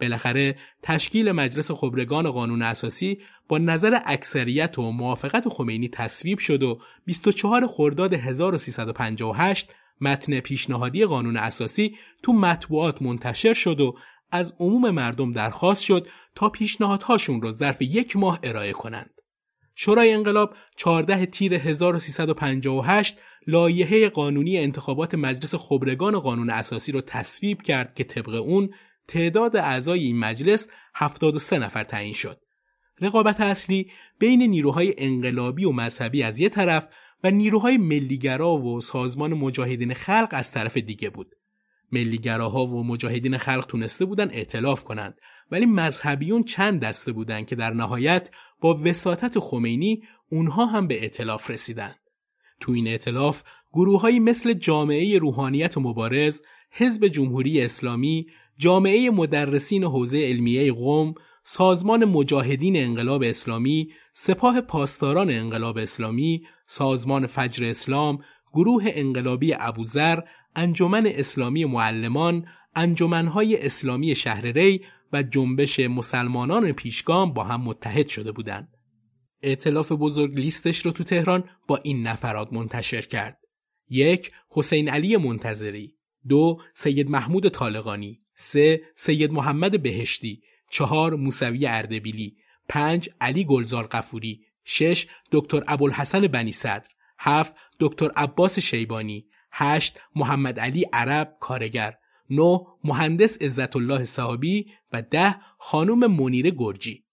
بالاخره 0.00 0.56
تشکیل 0.82 1.32
مجلس 1.32 1.70
خبرگان 1.70 2.30
قانون 2.30 2.62
اساسی 2.62 3.18
با 3.48 3.58
نظر 3.58 3.98
اکثریت 4.06 4.78
و 4.78 4.92
موافقت 4.92 5.48
خمینی 5.48 5.88
تصویب 5.88 6.38
شد 6.38 6.62
و 6.62 6.80
24 7.04 7.66
خرداد 7.66 8.14
1358 8.14 9.72
متن 10.00 10.40
پیشنهادی 10.40 11.04
قانون 11.04 11.36
اساسی 11.36 11.96
تو 12.22 12.32
مطبوعات 12.32 13.02
منتشر 13.02 13.54
شد 13.54 13.80
و 13.80 13.94
از 14.30 14.54
عموم 14.60 14.90
مردم 14.90 15.32
درخواست 15.32 15.84
شد 15.84 16.06
تا 16.34 16.48
پیشنهادهاشون 16.48 17.42
رو 17.42 17.52
ظرف 17.52 17.82
یک 17.82 18.16
ماه 18.16 18.38
ارائه 18.42 18.72
کنند. 18.72 19.10
شورای 19.74 20.12
انقلاب 20.12 20.54
14 20.76 21.26
تیر 21.26 21.54
1358 21.54 23.18
لایحه 23.46 24.08
قانونی 24.08 24.58
انتخابات 24.58 25.14
مجلس 25.14 25.54
خبرگان 25.54 26.18
قانون 26.18 26.50
اساسی 26.50 26.92
رو 26.92 27.00
تصویب 27.00 27.62
کرد 27.62 27.94
که 27.94 28.04
طبق 28.04 28.34
اون 28.34 28.70
تعداد 29.08 29.56
اعضای 29.56 30.00
این 30.00 30.18
مجلس 30.18 30.68
73 30.94 31.58
نفر 31.58 31.84
تعیین 31.84 32.14
شد. 32.14 32.40
رقابت 33.00 33.40
اصلی 33.40 33.90
بین 34.18 34.42
نیروهای 34.42 34.94
انقلابی 34.98 35.64
و 35.64 35.72
مذهبی 35.72 36.22
از 36.22 36.40
یک 36.40 36.52
طرف 36.52 36.88
و 37.24 37.30
نیروهای 37.30 37.76
ملیگرا 37.76 38.56
و 38.56 38.80
سازمان 38.80 39.34
مجاهدین 39.34 39.94
خلق 39.94 40.28
از 40.30 40.52
طرف 40.52 40.76
دیگه 40.76 41.10
بود. 41.10 41.34
ملیگراها 41.92 42.66
و 42.66 42.84
مجاهدین 42.84 43.38
خلق 43.38 43.66
تونسته 43.66 44.04
بودن 44.04 44.30
ائتلاف 44.30 44.84
کنند 44.84 45.18
ولی 45.50 45.66
مذهبیون 45.66 46.44
چند 46.44 46.80
دسته 46.80 47.12
بودند 47.12 47.46
که 47.46 47.56
در 47.56 47.70
نهایت 47.70 48.30
با 48.60 48.80
وساطت 48.84 49.38
خمینی 49.38 50.02
اونها 50.30 50.66
هم 50.66 50.86
به 50.86 51.02
ائتلاف 51.02 51.50
رسیدن. 51.50 51.94
تو 52.60 52.72
این 52.72 52.88
ائتلاف 52.88 53.42
گروههایی 53.72 54.20
مثل 54.20 54.52
جامعه 54.52 55.18
روحانیت 55.18 55.78
مبارز، 55.78 56.42
حزب 56.70 57.08
جمهوری 57.08 57.62
اسلامی، 57.62 58.26
جامعه 58.56 59.10
مدرسین 59.10 59.84
حوزه 59.84 60.18
علمیه 60.18 60.72
قوم، 60.72 61.14
سازمان 61.44 62.04
مجاهدین 62.04 62.76
انقلاب 62.76 63.22
اسلامی، 63.22 63.88
سپاه 64.20 64.60
پاسداران 64.60 65.30
انقلاب 65.30 65.78
اسلامی، 65.78 66.42
سازمان 66.66 67.26
فجر 67.26 67.64
اسلام، 67.64 68.18
گروه 68.52 68.84
انقلابی 68.86 69.54
ابوذر، 69.58 70.20
انجمن 70.56 71.06
اسلامی 71.06 71.64
معلمان، 71.64 72.46
انجمنهای 72.76 73.66
اسلامی 73.66 74.14
شهر 74.14 74.46
ری 74.46 74.84
و 75.12 75.22
جنبش 75.22 75.80
مسلمانان 75.80 76.72
پیشگام 76.72 77.32
با 77.32 77.44
هم 77.44 77.60
متحد 77.60 78.08
شده 78.08 78.32
بودند. 78.32 78.68
ائتلاف 79.42 79.92
بزرگ 79.92 80.34
لیستش 80.34 80.86
رو 80.86 80.92
تو 80.92 81.04
تهران 81.04 81.44
با 81.68 81.76
این 81.76 82.06
نفرات 82.06 82.52
منتشر 82.52 83.02
کرد. 83.02 83.38
یک 83.90 84.32
حسین 84.50 84.88
علی 84.88 85.16
منتظری 85.16 85.94
دو 86.28 86.60
سید 86.74 87.10
محمود 87.10 87.48
طالقانی 87.48 88.20
سه 88.34 88.82
سید 88.96 89.32
محمد 89.32 89.82
بهشتی 89.82 90.42
چهار 90.70 91.14
موسوی 91.14 91.66
اردبیلی 91.66 92.36
پنج 92.68 93.10
علی 93.20 93.44
گلزار 93.44 93.86
قفوری 93.86 94.40
شش 94.64 95.06
دکتر 95.32 95.64
ابوالحسن 95.68 96.26
بنی 96.26 96.52
صدر. 96.52 96.88
هفت 97.18 97.54
دکتر 97.80 98.10
عباس 98.16 98.58
شیبانی. 98.58 99.26
هشت 99.52 100.00
محمد 100.16 100.60
علی 100.60 100.84
عرب 100.92 101.36
کارگر. 101.40 101.94
نه 102.30 102.60
مهندس 102.84 103.42
عزت 103.42 103.76
الله 103.76 104.04
صحابی 104.04 104.66
و 104.92 105.02
ده 105.02 105.36
خانم 105.58 106.12
منیره 106.12 106.50
گرجی. 106.50 107.04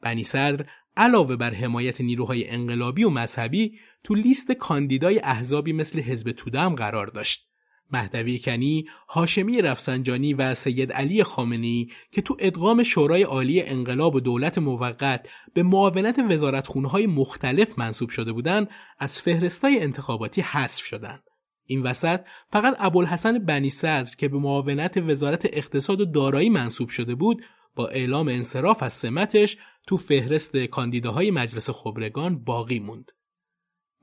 بنی 0.00 0.24
صدر 0.24 0.66
علاوه 0.96 1.36
بر 1.36 1.54
حمایت 1.54 2.00
نیروهای 2.00 2.50
انقلابی 2.50 3.04
و 3.04 3.10
مذهبی 3.10 3.78
تو 4.04 4.14
لیست 4.14 4.52
کاندیدای 4.52 5.18
احزابی 5.18 5.72
مثل 5.72 6.00
حزب 6.00 6.32
تودم 6.32 6.74
قرار 6.74 7.06
داشت. 7.06 7.47
مهدوی 7.92 8.38
کنی، 8.38 8.84
هاشمی 9.08 9.62
رفسنجانی 9.62 10.34
و 10.34 10.54
سید 10.54 10.92
علی 10.92 11.24
خامنی 11.24 11.88
که 12.12 12.22
تو 12.22 12.36
ادغام 12.38 12.82
شورای 12.82 13.22
عالی 13.22 13.62
انقلاب 13.62 14.14
و 14.14 14.20
دولت 14.20 14.58
موقت 14.58 15.28
به 15.54 15.62
معاونت 15.62 16.18
وزارتخونه‌های 16.30 17.06
مختلف 17.06 17.78
منصوب 17.78 18.10
شده 18.10 18.32
بودند 18.32 18.68
از 18.98 19.22
فهرستای 19.22 19.80
انتخاباتی 19.80 20.40
حذف 20.40 20.84
شدند. 20.84 21.22
این 21.64 21.82
وسط 21.82 22.20
فقط 22.52 22.76
ابوالحسن 22.78 23.38
بنی 23.38 23.70
صدر 23.70 24.16
که 24.18 24.28
به 24.28 24.38
معاونت 24.38 24.96
وزارت 24.96 25.44
اقتصاد 25.52 26.00
و 26.00 26.04
دارایی 26.04 26.50
منصوب 26.50 26.88
شده 26.88 27.14
بود 27.14 27.42
با 27.74 27.88
اعلام 27.88 28.28
انصراف 28.28 28.82
از 28.82 28.92
سمتش 28.92 29.56
تو 29.86 29.96
فهرست 29.96 30.56
کاندیداهای 30.56 31.30
مجلس 31.30 31.70
خبرگان 31.70 32.44
باقی 32.44 32.78
موند. 32.78 33.10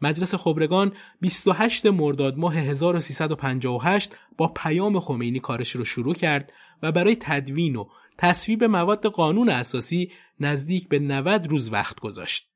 مجلس 0.01 0.35
خبرگان 0.35 0.93
28 1.21 1.85
مرداد 1.85 2.37
ماه 2.37 2.55
1358 2.55 4.17
با 4.37 4.47
پیام 4.47 4.99
خمینی 4.99 5.39
کارش 5.39 5.71
رو 5.71 5.85
شروع 5.85 6.13
کرد 6.13 6.51
و 6.83 6.91
برای 6.91 7.17
تدوین 7.19 7.75
و 7.75 7.85
تصویب 8.17 8.63
مواد 8.63 9.05
قانون 9.05 9.49
اساسی 9.49 10.11
نزدیک 10.39 10.87
به 10.87 10.99
90 10.99 11.47
روز 11.47 11.73
وقت 11.73 11.99
گذاشت. 11.99 12.49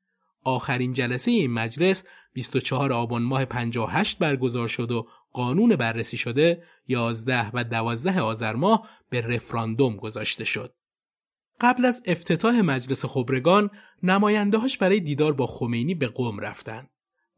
آخرین 0.44 0.92
جلسه 0.92 1.30
این 1.30 1.52
مجلس 1.52 2.04
24 2.32 2.92
آبان 2.92 3.22
ماه 3.22 3.44
58 3.44 4.18
برگزار 4.18 4.68
شد 4.68 4.92
و 4.92 5.08
قانون 5.32 5.76
بررسی 5.76 6.16
شده 6.16 6.62
11 6.88 7.50
و 7.54 7.64
12 7.64 8.20
آذر 8.20 8.54
ماه 8.54 8.88
به 9.10 9.20
رفراندوم 9.20 9.96
گذاشته 9.96 10.44
شد. 10.44 10.74
قبل 11.60 11.84
از 11.84 12.02
افتتاح 12.06 12.60
مجلس 12.60 13.04
خبرگان 13.04 13.70
نمایندهاش 14.02 14.78
برای 14.78 15.00
دیدار 15.00 15.32
با 15.32 15.46
خمینی 15.46 15.94
به 15.94 16.06
قوم 16.06 16.38
رفتند. 16.38 16.90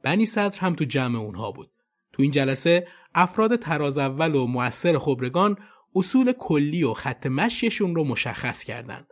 بنی 0.03 0.27
صدر 0.27 0.59
هم 0.59 0.75
تو 0.75 0.85
جمع 0.85 1.19
اونها 1.19 1.51
بود. 1.51 1.71
تو 2.12 2.23
این 2.23 2.31
جلسه 2.31 2.88
افراد 3.15 3.57
تراز 3.57 3.99
اول 3.99 4.35
و 4.35 4.47
مؤثر 4.47 4.99
خبرگان 4.99 5.59
اصول 5.95 6.33
کلی 6.33 6.85
و 6.85 6.93
خط 6.93 7.27
مشیشون 7.27 7.95
رو 7.95 8.05
مشخص 8.05 8.65
کردند. 8.65 9.07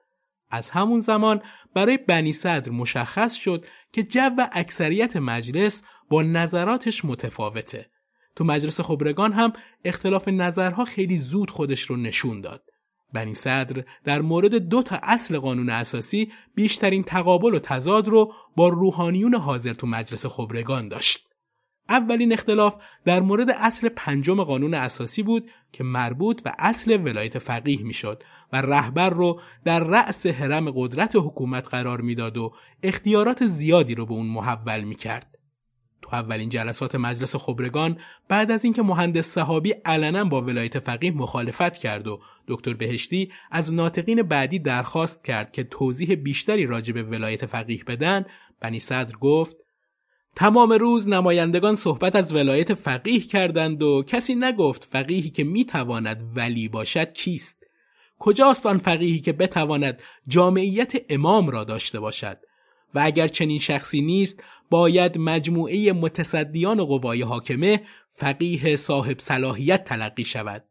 از 0.50 0.70
همون 0.70 1.00
زمان 1.00 1.42
برای 1.74 1.96
بنی 1.96 2.32
صدر 2.32 2.70
مشخص 2.70 3.34
شد 3.34 3.66
که 3.92 4.02
جو 4.02 4.46
اکثریت 4.52 5.16
مجلس 5.16 5.82
با 6.10 6.22
نظراتش 6.22 7.04
متفاوته. 7.04 7.90
تو 8.36 8.44
مجلس 8.44 8.80
خبرگان 8.80 9.32
هم 9.32 9.52
اختلاف 9.84 10.28
نظرها 10.28 10.84
خیلی 10.84 11.18
زود 11.18 11.50
خودش 11.50 11.80
رو 11.80 11.96
نشون 11.96 12.40
داد. 12.40 12.69
بنی 13.12 13.34
صدر 13.34 13.84
در 14.04 14.22
مورد 14.22 14.54
دو 14.54 14.82
تا 14.82 14.98
اصل 15.02 15.38
قانون 15.38 15.70
اساسی 15.70 16.32
بیشترین 16.54 17.02
تقابل 17.02 17.54
و 17.54 17.58
تضاد 17.58 18.08
رو 18.08 18.32
با 18.56 18.68
روحانیون 18.68 19.34
حاضر 19.34 19.72
تو 19.72 19.86
مجلس 19.86 20.26
خبرگان 20.26 20.88
داشت. 20.88 21.26
اولین 21.88 22.32
اختلاف 22.32 22.74
در 23.04 23.20
مورد 23.20 23.50
اصل 23.50 23.88
پنجم 23.88 24.44
قانون 24.44 24.74
اساسی 24.74 25.22
بود 25.22 25.50
که 25.72 25.84
مربوط 25.84 26.42
به 26.42 26.52
اصل 26.58 27.00
ولایت 27.04 27.38
فقیه 27.38 27.82
می‌شد 27.82 28.22
و 28.52 28.62
رهبر 28.62 29.10
رو 29.10 29.40
در 29.64 29.80
رأس 29.84 30.26
حرم 30.26 30.70
قدرت 30.70 31.16
حکومت 31.16 31.68
قرار 31.68 32.00
می‌داد 32.00 32.38
و 32.38 32.52
اختیارات 32.82 33.46
زیادی 33.46 33.94
رو 33.94 34.06
به 34.06 34.12
اون 34.12 34.26
محول 34.26 34.80
می‌کرد. 34.80 35.38
تو 36.02 36.16
اولین 36.16 36.48
جلسات 36.48 36.94
مجلس 36.94 37.36
خبرگان 37.36 37.98
بعد 38.28 38.50
از 38.50 38.64
اینکه 38.64 38.82
مهندس 38.82 39.28
صحابی 39.28 39.74
علنا 39.84 40.24
با 40.24 40.42
ولایت 40.42 40.78
فقیه 40.78 41.10
مخالفت 41.10 41.78
کرد 41.78 42.08
و 42.08 42.20
دکتر 42.48 42.74
بهشتی 42.74 43.32
از 43.50 43.72
ناطقین 43.72 44.22
بعدی 44.22 44.58
درخواست 44.58 45.24
کرد 45.24 45.52
که 45.52 45.64
توضیح 45.64 46.14
بیشتری 46.14 46.66
راجع 46.66 46.92
به 46.92 47.02
ولایت 47.02 47.46
فقیه 47.46 47.84
بدن 47.84 48.24
بنی 48.60 48.80
صدر 48.80 49.16
گفت 49.16 49.56
تمام 50.36 50.72
روز 50.72 51.08
نمایندگان 51.08 51.76
صحبت 51.76 52.16
از 52.16 52.34
ولایت 52.34 52.74
فقیه 52.74 53.20
کردند 53.20 53.82
و 53.82 54.02
کسی 54.06 54.34
نگفت 54.34 54.84
فقیهی 54.84 55.30
که 55.30 55.44
می‌تواند 55.44 56.32
ولی 56.36 56.68
باشد 56.68 57.12
کیست؟ 57.12 57.56
کجاست 58.18 58.66
آن 58.66 58.78
فقیهی 58.78 59.20
که 59.20 59.32
بتواند 59.32 60.02
جامعیت 60.28 60.92
امام 61.08 61.50
را 61.50 61.64
داشته 61.64 62.00
باشد؟ 62.00 62.38
و 62.94 63.00
اگر 63.04 63.28
چنین 63.28 63.58
شخصی 63.58 64.00
نیست 64.00 64.44
باید 64.70 65.18
مجموعه 65.18 65.92
متصدیان 65.92 66.84
قوای 66.84 67.22
حاکمه 67.22 67.80
فقیه 68.12 68.76
صاحب 68.76 69.18
صلاحیت 69.18 69.84
تلقی 69.84 70.24
شود. 70.24 70.64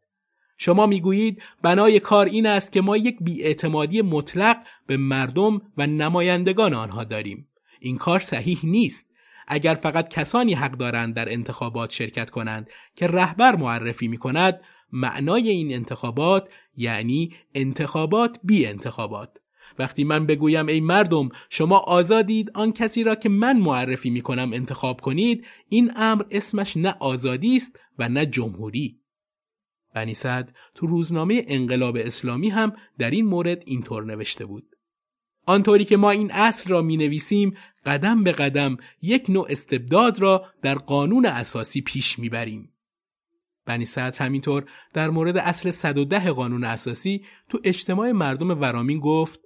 شما 0.58 0.86
می‌گویید 0.86 1.42
بنای 1.62 2.00
کار 2.00 2.26
این 2.26 2.46
است 2.46 2.72
که 2.72 2.80
ما 2.80 2.96
یک 2.96 3.16
بیاعتمادی 3.20 4.02
مطلق 4.02 4.56
به 4.86 4.96
مردم 4.96 5.62
و 5.76 5.86
نمایندگان 5.86 6.74
آنها 6.74 7.04
داریم. 7.04 7.48
این 7.80 7.98
کار 7.98 8.20
صحیح 8.20 8.60
نیست. 8.64 9.06
اگر 9.48 9.74
فقط 9.74 10.08
کسانی 10.08 10.54
حق 10.54 10.72
دارند 10.72 11.14
در 11.14 11.32
انتخابات 11.32 11.90
شرکت 11.90 12.30
کنند 12.30 12.68
که 12.94 13.06
رهبر 13.06 13.56
معرفی 13.56 14.08
می 14.08 14.16
کند 14.16 14.60
معنای 14.92 15.48
این 15.48 15.74
انتخابات 15.74 16.48
یعنی 16.76 17.34
انتخابات 17.54 18.38
بی 18.42 18.66
انتخابات 18.66 19.39
وقتی 19.80 20.04
من 20.04 20.26
بگویم 20.26 20.66
ای 20.66 20.80
مردم 20.80 21.28
شما 21.50 21.78
آزادید 21.78 22.50
آن 22.54 22.72
کسی 22.72 23.04
را 23.04 23.14
که 23.14 23.28
من 23.28 23.58
معرفی 23.58 24.10
می 24.10 24.20
کنم 24.20 24.50
انتخاب 24.52 25.00
کنید 25.00 25.44
این 25.68 25.92
امر 25.96 26.22
اسمش 26.30 26.76
نه 26.76 26.94
آزادی 27.00 27.56
است 27.56 27.78
و 27.98 28.08
نه 28.08 28.26
جمهوری 28.26 29.00
بنی 29.94 30.14
صد 30.14 30.52
تو 30.74 30.86
روزنامه 30.86 31.44
انقلاب 31.48 31.96
اسلامی 32.00 32.48
هم 32.48 32.72
در 32.98 33.10
این 33.10 33.26
مورد 33.26 33.62
اینطور 33.66 34.04
نوشته 34.04 34.46
بود 34.46 34.76
آنطوری 35.46 35.84
که 35.84 35.96
ما 35.96 36.10
این 36.10 36.32
اصل 36.32 36.70
را 36.70 36.82
می 36.82 36.96
نویسیم 36.96 37.56
قدم 37.86 38.24
به 38.24 38.32
قدم 38.32 38.76
یک 39.02 39.30
نوع 39.30 39.46
استبداد 39.50 40.20
را 40.20 40.46
در 40.62 40.74
قانون 40.74 41.26
اساسی 41.26 41.80
پیش 41.80 42.18
می 42.18 42.28
بریم. 42.28 42.72
بنی 43.66 43.84
صدر 43.84 44.24
همینطور 44.24 44.64
در 44.92 45.10
مورد 45.10 45.36
اصل 45.36 45.70
110 45.70 46.30
قانون 46.30 46.64
اساسی 46.64 47.24
تو 47.48 47.60
اجتماع 47.64 48.12
مردم 48.12 48.60
ورامین 48.60 49.00
گفت 49.00 49.40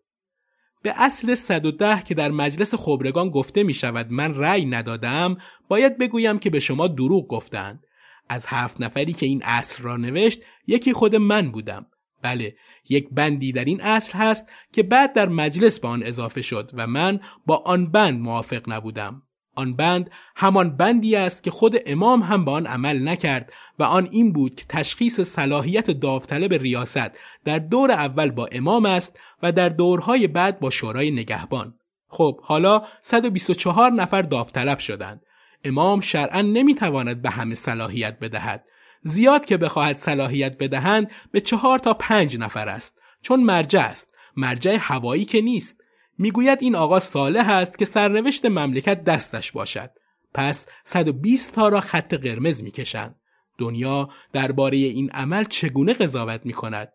به 0.84 0.94
اصل 0.96 1.34
110 1.34 2.02
که 2.02 2.14
در 2.14 2.30
مجلس 2.30 2.74
خبرگان 2.74 3.30
گفته 3.30 3.62
می 3.62 3.74
شود 3.74 4.06
من 4.10 4.34
رأی 4.34 4.64
ندادم 4.64 5.36
باید 5.68 5.98
بگویم 5.98 6.38
که 6.38 6.50
به 6.50 6.60
شما 6.60 6.88
دروغ 6.88 7.28
گفتند. 7.28 7.86
از 8.28 8.46
هفت 8.48 8.80
نفری 8.80 9.12
که 9.12 9.26
این 9.26 9.42
اصل 9.44 9.82
را 9.82 9.96
نوشت 9.96 10.42
یکی 10.66 10.92
خود 10.92 11.16
من 11.16 11.50
بودم. 11.50 11.86
بله 12.22 12.56
یک 12.88 13.08
بندی 13.12 13.52
در 13.52 13.64
این 13.64 13.80
اصل 13.80 14.18
هست 14.18 14.48
که 14.72 14.82
بعد 14.82 15.12
در 15.12 15.28
مجلس 15.28 15.80
به 15.80 15.88
آن 15.88 16.02
اضافه 16.02 16.42
شد 16.42 16.70
و 16.74 16.86
من 16.86 17.20
با 17.46 17.56
آن 17.56 17.90
بند 17.90 18.20
موافق 18.20 18.62
نبودم. 18.72 19.22
آن 19.54 19.76
بند 19.76 20.10
همان 20.36 20.76
بندی 20.76 21.16
است 21.16 21.42
که 21.42 21.50
خود 21.50 21.76
امام 21.86 22.22
هم 22.22 22.44
به 22.44 22.50
آن 22.50 22.66
عمل 22.66 23.08
نکرد 23.08 23.52
و 23.78 23.82
آن 23.82 24.08
این 24.10 24.32
بود 24.32 24.54
که 24.54 24.64
تشخیص 24.68 25.20
صلاحیت 25.20 25.90
داوطلب 25.90 26.52
ریاست 26.52 27.10
در 27.44 27.58
دور 27.58 27.90
اول 27.90 28.30
با 28.30 28.48
امام 28.52 28.86
است 28.86 29.18
و 29.42 29.52
در 29.52 29.68
دورهای 29.68 30.26
بعد 30.26 30.60
با 30.60 30.70
شورای 30.70 31.10
نگهبان. 31.10 31.74
خب 32.08 32.40
حالا 32.42 32.82
124 33.02 33.92
نفر 33.92 34.22
داوطلب 34.22 34.78
شدند. 34.78 35.22
امام 35.64 36.00
شرعا 36.00 36.42
نمی‌تواند 36.42 37.22
به 37.22 37.30
همه 37.30 37.54
صلاحیت 37.54 38.18
بدهد. 38.18 38.64
زیاد 39.02 39.44
که 39.44 39.56
بخواهد 39.56 39.96
صلاحیت 39.96 40.58
بدهند 40.58 41.10
به 41.32 41.40
چهار 41.40 41.78
تا 41.78 41.94
پنج 41.94 42.38
نفر 42.38 42.68
است. 42.68 42.98
چون 43.22 43.42
مرجع 43.42 43.80
است. 43.80 44.08
مرجع 44.36 44.76
هوایی 44.80 45.24
که 45.24 45.40
نیست. 45.40 45.83
می‌گوید 46.18 46.58
این 46.60 46.76
آقا 46.76 47.00
صالح 47.00 47.50
است 47.50 47.78
که 47.78 47.84
سرنوشت 47.84 48.46
مملکت 48.46 49.04
دستش 49.04 49.52
باشد. 49.52 49.90
پس 50.34 50.66
120 50.84 51.52
تا 51.52 51.68
را 51.68 51.80
خط 51.80 52.14
قرمز 52.14 52.62
می‌کشند. 52.62 53.16
دنیا 53.58 54.08
درباره 54.32 54.76
این 54.76 55.10
عمل 55.10 55.44
چگونه 55.44 55.92
قضاوت 55.92 56.46
می 56.46 56.52
کند 56.52 56.92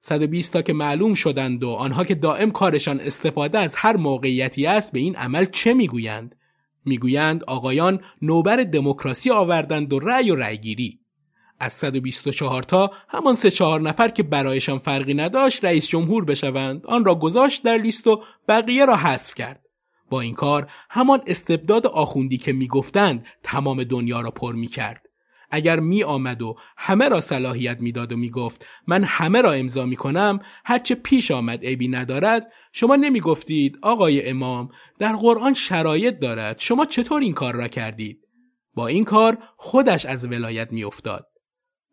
120 0.00 0.52
تا 0.52 0.62
که 0.62 0.72
معلوم 0.72 1.14
شدند 1.14 1.64
و 1.64 1.70
آنها 1.70 2.04
که 2.04 2.14
دائم 2.14 2.50
کارشان 2.50 3.00
استفاده 3.00 3.58
از 3.58 3.74
هر 3.76 3.96
موقعیتی 3.96 4.66
است 4.66 4.92
به 4.92 4.98
این 4.98 5.16
عمل 5.16 5.44
چه 5.44 5.74
می‌گویند؟ 5.74 6.36
می‌گویند 6.84 7.44
آقایان 7.44 8.00
نوبر 8.22 8.56
دموکراسی 8.56 9.30
آوردند 9.30 9.92
و 9.92 9.98
رأی 9.98 10.30
و 10.30 10.36
رأیگیری. 10.36 10.99
از 11.60 11.72
124 11.72 12.62
تا 12.62 12.90
همان 13.08 13.34
سه 13.34 13.50
چهار 13.50 13.80
نفر 13.80 14.08
که 14.08 14.22
برایشان 14.22 14.78
فرقی 14.78 15.14
نداشت 15.14 15.64
رئیس 15.64 15.88
جمهور 15.88 16.24
بشوند. 16.24 16.86
آن 16.86 17.04
را 17.04 17.14
گذاشت 17.14 17.62
در 17.62 17.76
لیست 17.76 18.06
و 18.06 18.22
بقیه 18.48 18.84
را 18.84 18.96
حذف 18.96 19.34
کرد. 19.34 19.64
با 20.10 20.20
این 20.20 20.34
کار 20.34 20.70
همان 20.90 21.20
استبداد 21.26 21.86
آخوندی 21.86 22.38
که 22.38 22.52
می‌گفتند 22.52 23.26
تمام 23.42 23.84
دنیا 23.84 24.20
را 24.20 24.30
پر 24.30 24.54
می‌کرد. 24.54 25.02
اگر 25.50 25.80
می 25.80 26.02
آمد 26.02 26.42
و 26.42 26.56
همه 26.76 27.08
را 27.08 27.20
صلاحیت 27.20 27.80
می‌داد 27.80 28.12
و 28.12 28.16
می‌گفت 28.16 28.66
من 28.86 29.04
همه 29.04 29.40
را 29.40 29.52
امضا 29.52 29.86
می 29.86 29.96
کنم 29.96 30.40
هرچه 30.64 30.94
پیش 30.94 31.30
آمد 31.30 31.64
عیبی 31.64 31.88
ندارد 31.88 32.52
شما 32.72 32.96
نمی 32.96 33.20
گفتید 33.20 33.78
آقای 33.82 34.28
امام 34.28 34.68
در 34.98 35.16
قرآن 35.16 35.54
شرایط 35.54 36.18
دارد 36.18 36.60
شما 36.60 36.84
چطور 36.84 37.22
این 37.22 37.32
کار 37.32 37.54
را 37.54 37.68
کردید؟ 37.68 38.20
با 38.74 38.86
این 38.86 39.04
کار 39.04 39.38
خودش 39.56 40.06
از 40.06 40.24
ولایت 40.24 40.72
میافتاد. 40.72 41.29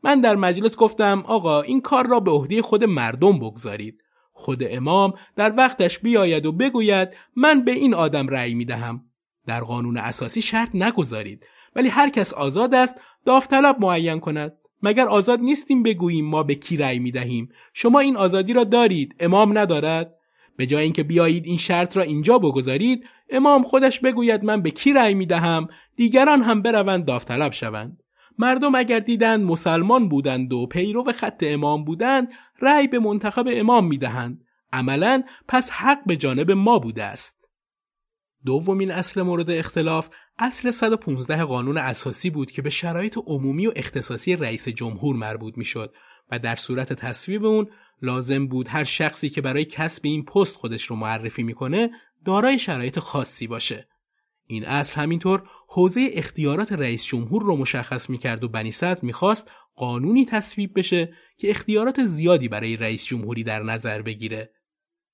من 0.08 0.22
در 0.22 0.36
مجلس 0.36 0.76
گفتم 0.76 1.24
آقا 1.28 1.62
این 1.62 1.82
کار 1.82 2.08
را 2.08 2.20
به 2.20 2.32
عهده 2.32 2.62
خود 2.62 2.84
مردم 2.84 3.40
بگذارید. 3.40 4.04
خود 4.34 4.64
امام 4.70 5.14
در 5.36 5.54
وقتش 5.58 6.00
بیاید 6.00 6.46
و 6.46 6.52
بگوید 6.52 7.10
من 7.36 7.66
به 7.66 7.72
این 7.72 7.94
آدم 7.94 8.28
رأی 8.28 8.54
می 8.54 8.66
دهم 8.66 9.06
در 9.48 9.64
قانون 9.64 9.98
اساسی 9.98 10.42
شرط 10.42 10.70
نگذارید. 10.74 11.46
ولی 11.76 11.90
هر 11.90 12.10
کس 12.10 12.34
آزاد 12.34 12.76
است 12.76 12.96
داوطلب 13.26 13.76
معین 13.80 14.20
کند. 14.20 14.54
مگر 14.84 15.08
آزاد 15.08 15.40
نیستیم 15.40 15.84
بگوییم 15.84 16.26
ما 16.26 16.44
به 16.44 16.56
کی 16.56 16.78
رأی 16.78 17.00
می 17.00 17.12
دهیم 17.12 17.50
شما 17.74 18.00
این 18.00 18.18
آزادی 18.18 18.54
را 18.54 18.64
دارید 18.64 19.16
امام 19.20 19.58
ندارد. 19.58 20.16
به 20.58 20.66
جای 20.66 20.84
اینکه 20.84 21.04
بیایید 21.04 21.46
این 21.46 21.58
شرط 21.58 21.98
را 21.98 22.04
اینجا 22.04 22.40
بگذارید 22.40 23.04
امام 23.30 23.64
خودش 23.64 24.00
بگوید 24.00 24.44
من 24.44 24.62
به 24.62 24.72
کی 24.72 24.94
رأی 24.94 25.14
می 25.14 25.26
دهم 25.26 25.68
دیگران 25.96 26.42
هم 26.42 26.62
بروند 26.62 27.06
داوطلب 27.06 27.52
شوند. 27.52 28.04
مردم 28.38 28.76
اگر 28.76 29.00
دیدند 29.00 29.46
مسلمان 29.46 30.10
بودند 30.10 30.54
و 30.54 30.68
پیرو 30.68 31.12
خط 31.12 31.44
امام 31.48 31.86
بودند 31.86 32.28
رأی 32.62 32.88
به 32.88 33.00
منتخب 33.00 33.48
امام 33.52 33.88
می‌دهند. 33.88 34.44
عملا 34.74 35.24
پس 35.48 35.72
حق 35.72 35.98
به 36.06 36.18
جانب 36.18 36.52
ما 36.52 36.80
بوده 36.80 37.04
است. 37.04 37.50
دومین 38.46 38.92
اصل 38.92 39.22
مورد 39.22 39.50
اختلاف 39.50 40.10
اصل 40.40 40.72
115 40.72 41.44
قانون 41.44 41.78
اساسی 41.78 42.30
بود 42.30 42.52
که 42.52 42.62
به 42.62 42.70
شرایط 42.70 43.18
عمومی 43.26 43.68
و 43.68 43.72
اختصاصی 43.76 44.36
رئیس 44.36 44.70
جمهور 44.70 45.16
مربوط 45.16 45.58
می‌شد 45.58 45.96
و 46.32 46.40
در 46.40 46.56
صورت 46.56 46.94
تصویب 46.94 47.46
اون 47.46 47.68
لازم 48.02 48.48
بود 48.48 48.68
هر 48.68 48.84
شخصی 48.84 49.30
که 49.30 49.42
برای 49.42 49.66
کسب 49.66 50.02
این 50.06 50.26
پست 50.26 50.56
خودش 50.56 50.84
رو 50.84 50.96
معرفی 50.96 51.44
می‌کنه 51.44 51.92
دارای 52.26 52.60
شرایط 52.60 53.00
خاصی 53.00 53.48
باشه. 53.48 53.88
این 54.48 54.66
اصل 54.66 55.02
همینطور 55.02 55.44
حوزه 55.68 56.10
اختیارات 56.14 56.72
رئیس 56.72 57.06
جمهور 57.06 57.44
رو 57.44 57.56
مشخص 57.58 58.10
می‌کرد 58.10 58.44
و 58.44 58.48
بنی 58.48 58.72
صدر 58.72 59.00
می‌خواست 59.02 59.52
قانونی 59.76 60.26
تصویب 60.26 60.80
بشه 60.80 61.14
که 61.38 61.50
اختیارات 61.50 62.06
زیادی 62.06 62.48
برای 62.48 62.78
رئیس 62.78 63.06
جمهوری 63.06 63.44
در 63.44 63.64
نظر 63.64 64.02
بگیره. 64.02 64.50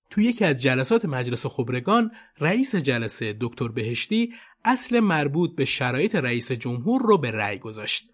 تو 0.10 0.22
یکی 0.22 0.46
از 0.46 0.62
جلسات 0.62 1.06
مجلس 1.06 1.46
خبرگان 1.46 2.12
رئیس 2.40 2.76
جلسه 2.76 3.38
دکتر 3.42 3.68
بهشتی 3.68 4.34
اصل 4.66 5.00
مربوط 5.00 5.56
به 5.56 5.66
شرایط 5.66 6.16
رئیس 6.16 6.52
جمهور 6.52 7.02
رو 7.02 7.18
به 7.18 7.32
رأی 7.32 7.60
گذاشت. 7.60 8.10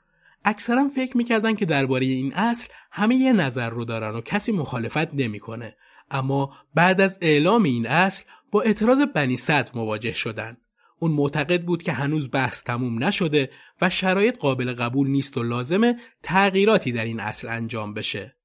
اکثرا 0.46 0.90
فکر 0.96 1.18
می‌کردن 1.18 1.56
که 1.56 1.66
درباره 1.66 2.06
این 2.06 2.34
اصل 2.34 2.68
همه 2.92 3.16
یه 3.16 3.34
نظر 3.34 3.70
رو 3.70 3.86
دارن 3.86 4.16
و 4.16 4.22
کسی 4.22 4.52
مخالفت 4.52 5.14
نمی‌کنه. 5.14 5.76
اما 6.12 6.56
بعد 6.76 7.02
از 7.02 7.18
اعلام 7.22 7.64
این 7.64 7.88
اصل 7.88 8.24
با 8.52 8.62
اعتراض 8.62 9.02
بنی 9.02 9.38
صدر 9.38 9.72
مواجه 9.76 10.14
شدند. 10.14 10.58
اون 11.00 11.12
معتقد 11.12 11.64
بود 11.64 11.84
که 11.84 11.92
هنوز 11.92 12.30
بحث 12.32 12.64
تموم 12.64 13.04
نشده 13.04 13.50
و 13.82 13.90
شرایط 13.90 14.38
قابل 14.38 14.74
قبول 14.74 15.10
نیست 15.10 15.38
و 15.38 15.44
لازمه 15.44 15.96
تغییراتی 16.24 16.92
در 16.92 17.06
این 17.06 17.20
اصل 17.20 17.48
انجام 17.48 17.94
بشه. 17.94 18.36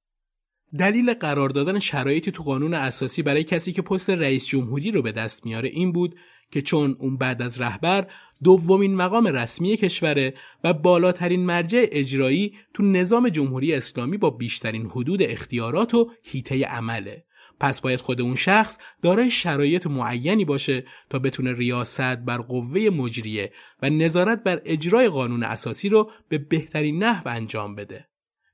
دلیل 0.78 1.14
قرار 1.14 1.48
دادن 1.48 1.78
شرایطی 1.78 2.30
تو 2.30 2.42
قانون 2.42 2.74
اساسی 2.74 3.22
برای 3.22 3.44
کسی 3.44 3.72
که 3.72 3.82
پست 3.82 4.10
رئیس 4.10 4.46
جمهوری 4.46 4.90
رو 4.90 5.02
به 5.02 5.12
دست 5.12 5.46
میاره 5.46 5.68
این 5.68 5.92
بود 5.92 6.16
که 6.50 6.62
چون 6.62 6.96
اون 6.98 7.16
بعد 7.16 7.42
از 7.42 7.60
رهبر 7.60 8.06
دومین 8.44 8.94
مقام 8.94 9.26
رسمی 9.26 9.76
کشوره 9.76 10.34
و 10.64 10.72
بالاترین 10.72 11.46
مرجع 11.46 11.86
اجرایی 11.92 12.54
تو 12.74 12.82
نظام 12.82 13.28
جمهوری 13.28 13.74
اسلامی 13.74 14.16
با 14.16 14.30
بیشترین 14.30 14.86
حدود 14.86 15.22
اختیارات 15.22 15.94
و 15.94 16.10
هیته 16.22 16.64
عمله 16.64 17.24
پس 17.60 17.80
باید 17.80 18.00
خود 18.00 18.20
اون 18.20 18.34
شخص 18.34 18.78
دارای 19.02 19.30
شرایط 19.30 19.86
معینی 19.86 20.44
باشه 20.44 20.84
تا 21.10 21.18
بتونه 21.18 21.52
ریاست 21.52 22.16
بر 22.16 22.38
قوه 22.38 22.80
مجریه 22.80 23.52
و 23.82 23.90
نظارت 23.90 24.42
بر 24.42 24.60
اجرای 24.64 25.08
قانون 25.08 25.42
اساسی 25.42 25.88
رو 25.88 26.10
به 26.28 26.38
بهترین 26.38 27.02
نحو 27.02 27.28
انجام 27.28 27.74
بده. 27.74 28.06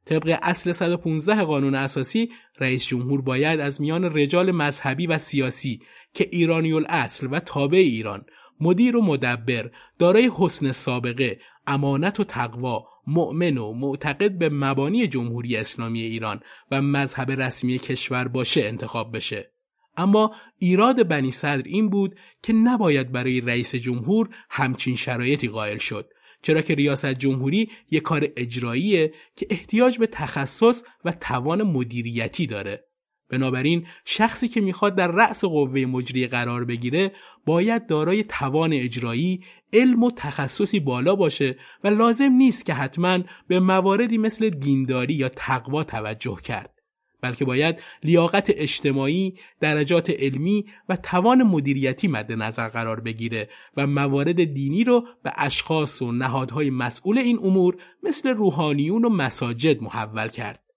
طبق 0.04 0.38
اصل 0.42 0.72
115 0.72 1.42
قانون 1.42 1.74
اساسی 1.74 2.30
رئیس 2.58 2.86
جمهور 2.86 3.22
باید 3.22 3.60
از 3.60 3.80
میان 3.80 4.04
رجال 4.04 4.50
مذهبی 4.50 5.06
و 5.06 5.18
سیاسی 5.18 5.80
که 6.14 6.28
ایرانی 6.32 6.72
اصل 6.88 7.28
و 7.30 7.40
تابع 7.40 7.78
ایران 7.78 8.24
مدیر 8.60 8.96
و 8.96 9.02
مدبر 9.02 9.70
دارای 9.98 10.30
حسن 10.38 10.72
سابقه 10.72 11.40
امانت 11.70 12.20
و 12.20 12.24
تقوا 12.24 12.86
مؤمن 13.06 13.58
و 13.58 13.72
معتقد 13.72 14.38
به 14.38 14.48
مبانی 14.48 15.08
جمهوری 15.08 15.56
اسلامی 15.56 16.00
ایران 16.00 16.40
و 16.70 16.82
مذهب 16.82 17.30
رسمی 17.30 17.78
کشور 17.78 18.28
باشه 18.28 18.60
انتخاب 18.60 19.16
بشه. 19.16 19.52
اما 19.96 20.34
ایراد 20.58 21.08
بنی 21.08 21.30
صدر 21.30 21.62
این 21.66 21.90
بود 21.90 22.16
که 22.42 22.52
نباید 22.52 23.12
برای 23.12 23.40
رئیس 23.40 23.74
جمهور 23.74 24.28
همچین 24.50 24.96
شرایطی 24.96 25.48
قائل 25.48 25.78
شد 25.78 26.10
چرا 26.42 26.60
که 26.60 26.74
ریاست 26.74 27.06
جمهوری 27.06 27.70
یک 27.90 28.02
کار 28.02 28.28
اجراییه 28.36 29.14
که 29.36 29.46
احتیاج 29.50 29.98
به 29.98 30.06
تخصص 30.06 30.82
و 31.04 31.12
توان 31.12 31.62
مدیریتی 31.62 32.46
داره. 32.46 32.89
بنابراین 33.30 33.86
شخصی 34.04 34.48
که 34.48 34.60
می‌خواد 34.60 34.94
در 34.94 35.12
رأس 35.12 35.44
قوه 35.44 35.80
مجری 35.80 36.26
قرار 36.26 36.64
بگیره 36.64 37.12
باید 37.46 37.86
دارای 37.86 38.24
توان 38.24 38.72
اجرایی 38.72 39.44
علم 39.72 40.02
و 40.02 40.10
تخصصی 40.10 40.80
بالا 40.80 41.14
باشه 41.14 41.56
و 41.84 41.88
لازم 41.88 42.32
نیست 42.32 42.66
که 42.66 42.74
حتما 42.74 43.18
به 43.48 43.60
مواردی 43.60 44.18
مثل 44.18 44.50
دینداری 44.50 45.14
یا 45.14 45.28
تقوا 45.28 45.84
توجه 45.84 46.36
کرد 46.44 46.80
بلکه 47.22 47.44
باید 47.44 47.82
لیاقت 48.04 48.50
اجتماعی، 48.56 49.34
درجات 49.60 50.10
علمی 50.10 50.64
و 50.88 50.96
توان 50.96 51.42
مدیریتی 51.42 52.08
مد 52.08 52.32
نظر 52.32 52.68
قرار 52.68 53.00
بگیره 53.00 53.48
و 53.76 53.86
موارد 53.86 54.44
دینی 54.44 54.84
رو 54.84 55.06
به 55.22 55.32
اشخاص 55.36 56.02
و 56.02 56.12
نهادهای 56.12 56.70
مسئول 56.70 57.18
این 57.18 57.38
امور 57.38 57.76
مثل 58.02 58.28
روحانیون 58.28 59.04
و 59.04 59.08
مساجد 59.08 59.82
محول 59.82 60.28
کرد. 60.28 60.69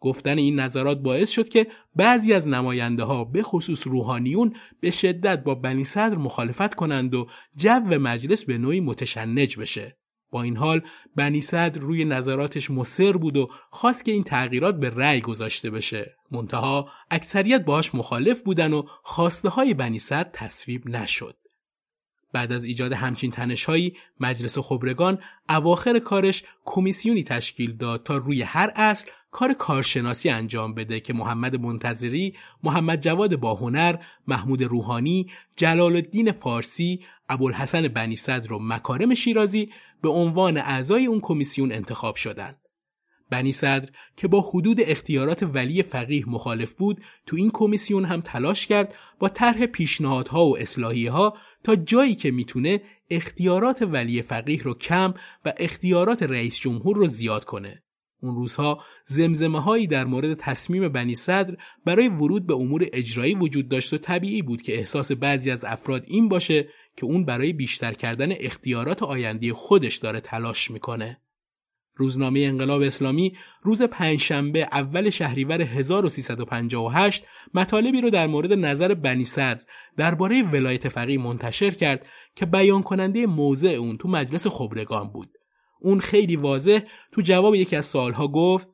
گفتن 0.00 0.38
این 0.38 0.60
نظرات 0.60 0.98
باعث 0.98 1.30
شد 1.30 1.48
که 1.48 1.66
بعضی 1.96 2.32
از 2.32 2.48
نماینده 2.48 3.04
ها 3.04 3.24
به 3.24 3.42
خصوص 3.42 3.86
روحانیون 3.86 4.54
به 4.80 4.90
شدت 4.90 5.42
با 5.42 5.54
بنی 5.54 5.84
صدر 5.84 6.16
مخالفت 6.16 6.74
کنند 6.74 7.14
و 7.14 7.26
جو 7.56 7.80
مجلس 7.80 8.44
به 8.44 8.58
نوعی 8.58 8.80
متشنج 8.80 9.58
بشه. 9.58 9.96
با 10.30 10.42
این 10.42 10.56
حال 10.56 10.82
بنی 11.16 11.40
صدر 11.40 11.80
روی 11.80 12.04
نظراتش 12.04 12.70
مصر 12.70 13.12
بود 13.12 13.36
و 13.36 13.48
خواست 13.70 14.04
که 14.04 14.12
این 14.12 14.24
تغییرات 14.24 14.76
به 14.76 14.90
رأی 14.90 15.20
گذاشته 15.20 15.70
بشه. 15.70 16.16
منتها 16.30 16.88
اکثریت 17.10 17.64
باهاش 17.64 17.94
مخالف 17.94 18.42
بودن 18.42 18.72
و 18.72 18.82
خواسته 19.02 19.48
های 19.48 19.74
بنی 19.74 19.98
صدر 19.98 20.30
تصویب 20.32 20.88
نشد. 20.88 21.36
بعد 22.32 22.52
از 22.52 22.64
ایجاد 22.64 22.92
همچین 22.92 23.30
تنشهایی 23.30 23.96
مجلس 24.20 24.58
خبرگان 24.58 25.18
اواخر 25.48 25.98
کارش 25.98 26.44
کمیسیونی 26.64 27.24
تشکیل 27.24 27.76
داد 27.76 28.02
تا 28.02 28.16
روی 28.16 28.42
هر 28.42 28.72
اصل 28.76 29.10
کار 29.30 29.52
کارشناسی 29.52 30.28
انجام 30.28 30.74
بده 30.74 31.00
که 31.00 31.12
محمد 31.12 31.60
منتظری، 31.60 32.34
محمد 32.62 33.00
جواد 33.00 33.36
باهنر، 33.36 33.96
محمود 34.26 34.62
روحانی، 34.62 35.30
جلال 35.56 35.96
الدین 35.96 36.32
فارسی، 36.32 37.00
ابوالحسن 37.28 37.88
بنی 37.88 38.16
صدر 38.16 38.52
و 38.52 38.58
مکارم 38.58 39.14
شیرازی 39.14 39.72
به 40.02 40.08
عنوان 40.08 40.56
اعضای 40.56 41.06
اون 41.06 41.20
کمیسیون 41.20 41.72
انتخاب 41.72 42.16
شدند. 42.16 42.56
بنی 43.30 43.52
صدر 43.52 43.88
که 44.16 44.28
با 44.28 44.40
حدود 44.40 44.80
اختیارات 44.80 45.42
ولی 45.42 45.82
فقیه 45.82 46.28
مخالف 46.28 46.74
بود 46.74 47.00
تو 47.26 47.36
این 47.36 47.50
کمیسیون 47.54 48.04
هم 48.04 48.20
تلاش 48.20 48.66
کرد 48.66 48.94
با 49.18 49.28
طرح 49.28 49.66
پیشنهادها 49.66 50.46
و 50.46 50.58
اصلاحیه 50.58 51.10
ها 51.10 51.36
تا 51.64 51.76
جایی 51.76 52.14
که 52.14 52.30
می‌تونه 52.30 52.80
اختیارات 53.10 53.82
ولی 53.82 54.22
فقیه 54.22 54.62
رو 54.62 54.74
کم 54.74 55.14
و 55.44 55.52
اختیارات 55.56 56.22
رئیس 56.22 56.60
جمهور 56.60 56.96
رو 56.96 57.06
زیاد 57.06 57.44
کنه. 57.44 57.82
اون 58.22 58.34
روزها 58.34 58.84
زمزمه 59.04 59.62
هایی 59.62 59.86
در 59.86 60.04
مورد 60.04 60.34
تصمیم 60.34 60.88
بنی 60.88 61.14
صدر 61.14 61.56
برای 61.86 62.08
ورود 62.08 62.46
به 62.46 62.54
امور 62.54 62.86
اجرایی 62.92 63.34
وجود 63.34 63.68
داشت 63.68 63.92
و 63.92 63.98
طبیعی 63.98 64.42
بود 64.42 64.62
که 64.62 64.78
احساس 64.78 65.12
بعضی 65.12 65.50
از 65.50 65.64
افراد 65.64 66.04
این 66.06 66.28
باشه 66.28 66.68
که 66.96 67.06
اون 67.06 67.24
برای 67.24 67.52
بیشتر 67.52 67.92
کردن 67.92 68.32
اختیارات 68.40 69.02
آینده 69.02 69.54
خودش 69.54 69.96
داره 69.96 70.20
تلاش 70.20 70.70
می‌کنه. 70.70 71.20
روزنامه 71.94 72.40
انقلاب 72.40 72.82
اسلامی 72.82 73.36
روز 73.62 73.82
پنجشنبه 73.82 74.68
اول 74.72 75.10
شهریور 75.10 75.62
1358 75.62 77.24
مطالبی 77.54 78.00
رو 78.00 78.10
در 78.10 78.26
مورد 78.26 78.52
نظر 78.52 78.94
بنی 78.94 79.24
صدر 79.24 79.62
درباره 79.96 80.42
ولایت 80.42 80.88
فقیه 80.88 81.18
منتشر 81.18 81.70
کرد 81.70 82.06
که 82.34 82.46
بیان 82.46 82.82
کننده 82.82 83.26
موضع 83.26 83.68
اون 83.68 83.96
تو 83.96 84.08
مجلس 84.08 84.46
خبرگان 84.46 85.08
بود. 85.08 85.39
اون 85.80 86.00
خیلی 86.00 86.36
واضح 86.36 86.80
تو 87.12 87.20
جواب 87.20 87.54
یکی 87.54 87.76
از 87.76 87.86
سوالها 87.86 88.28
گفت 88.28 88.68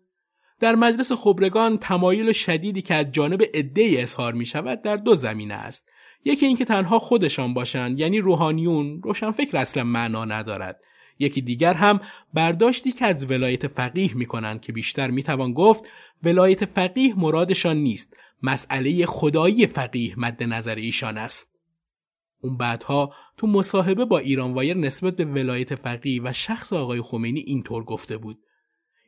در 0.61 0.75
مجلس 0.75 1.13
خبرگان 1.13 1.79
تمایل 1.79 2.33
شدیدی 2.33 2.83
که 2.83 2.95
از 2.95 3.13
جانب 3.13 3.43
عدهای 3.55 4.03
اظهار 4.03 4.35
می 4.35 4.47
شود 4.47 4.83
در 4.83 4.97
دو 4.97 5.15
زمینه 5.15 5.55
است. 5.55 5.89
یکی 6.25 6.47
اینکه 6.47 6.65
تنها 6.65 6.99
خودشان 6.99 7.55
باشند 7.55 8.01
یعنی 8.01 8.19
روحانیون 8.19 9.03
روشنفکر 9.03 9.57
اصلا 9.57 9.85
معنا 9.85 10.25
ندارد. 10.25 10.81
یکی 11.19 11.41
دیگر 11.41 11.75
هم 11.75 12.01
برداشتی 12.35 12.93
که 12.93 13.07
از 13.07 13.31
ولایت 13.31 13.67
فقیه 13.67 14.15
می 14.15 14.27
کنند 14.27 14.61
که 14.61 14.73
بیشتر 14.73 15.11
می 15.11 15.23
توان 15.23 15.53
گفت 15.53 15.85
ولایت 16.23 16.65
فقیه 16.65 17.15
مرادشان 17.19 17.77
نیست 17.77 18.17
مسئله 18.43 19.07
خدایی 19.07 19.67
فقیه 19.67 20.15
مد 20.17 20.43
نظر 20.43 20.75
ایشان 20.75 21.19
است. 21.19 21.53
اون 22.41 22.57
بعدها 22.57 23.13
تو 23.37 23.47
مصاحبه 23.47 24.05
با 24.05 24.19
ایران 24.19 24.55
وایر 24.55 24.77
نسبت 24.77 25.17
به 25.17 25.25
ولایت 25.25 25.75
فقیه 25.75 26.23
و 26.25 26.33
شخص 26.33 26.73
آقای 26.73 27.01
خمینی 27.01 27.41
اینطور 27.41 27.85
گفته 27.85 28.17
بود. 28.17 28.39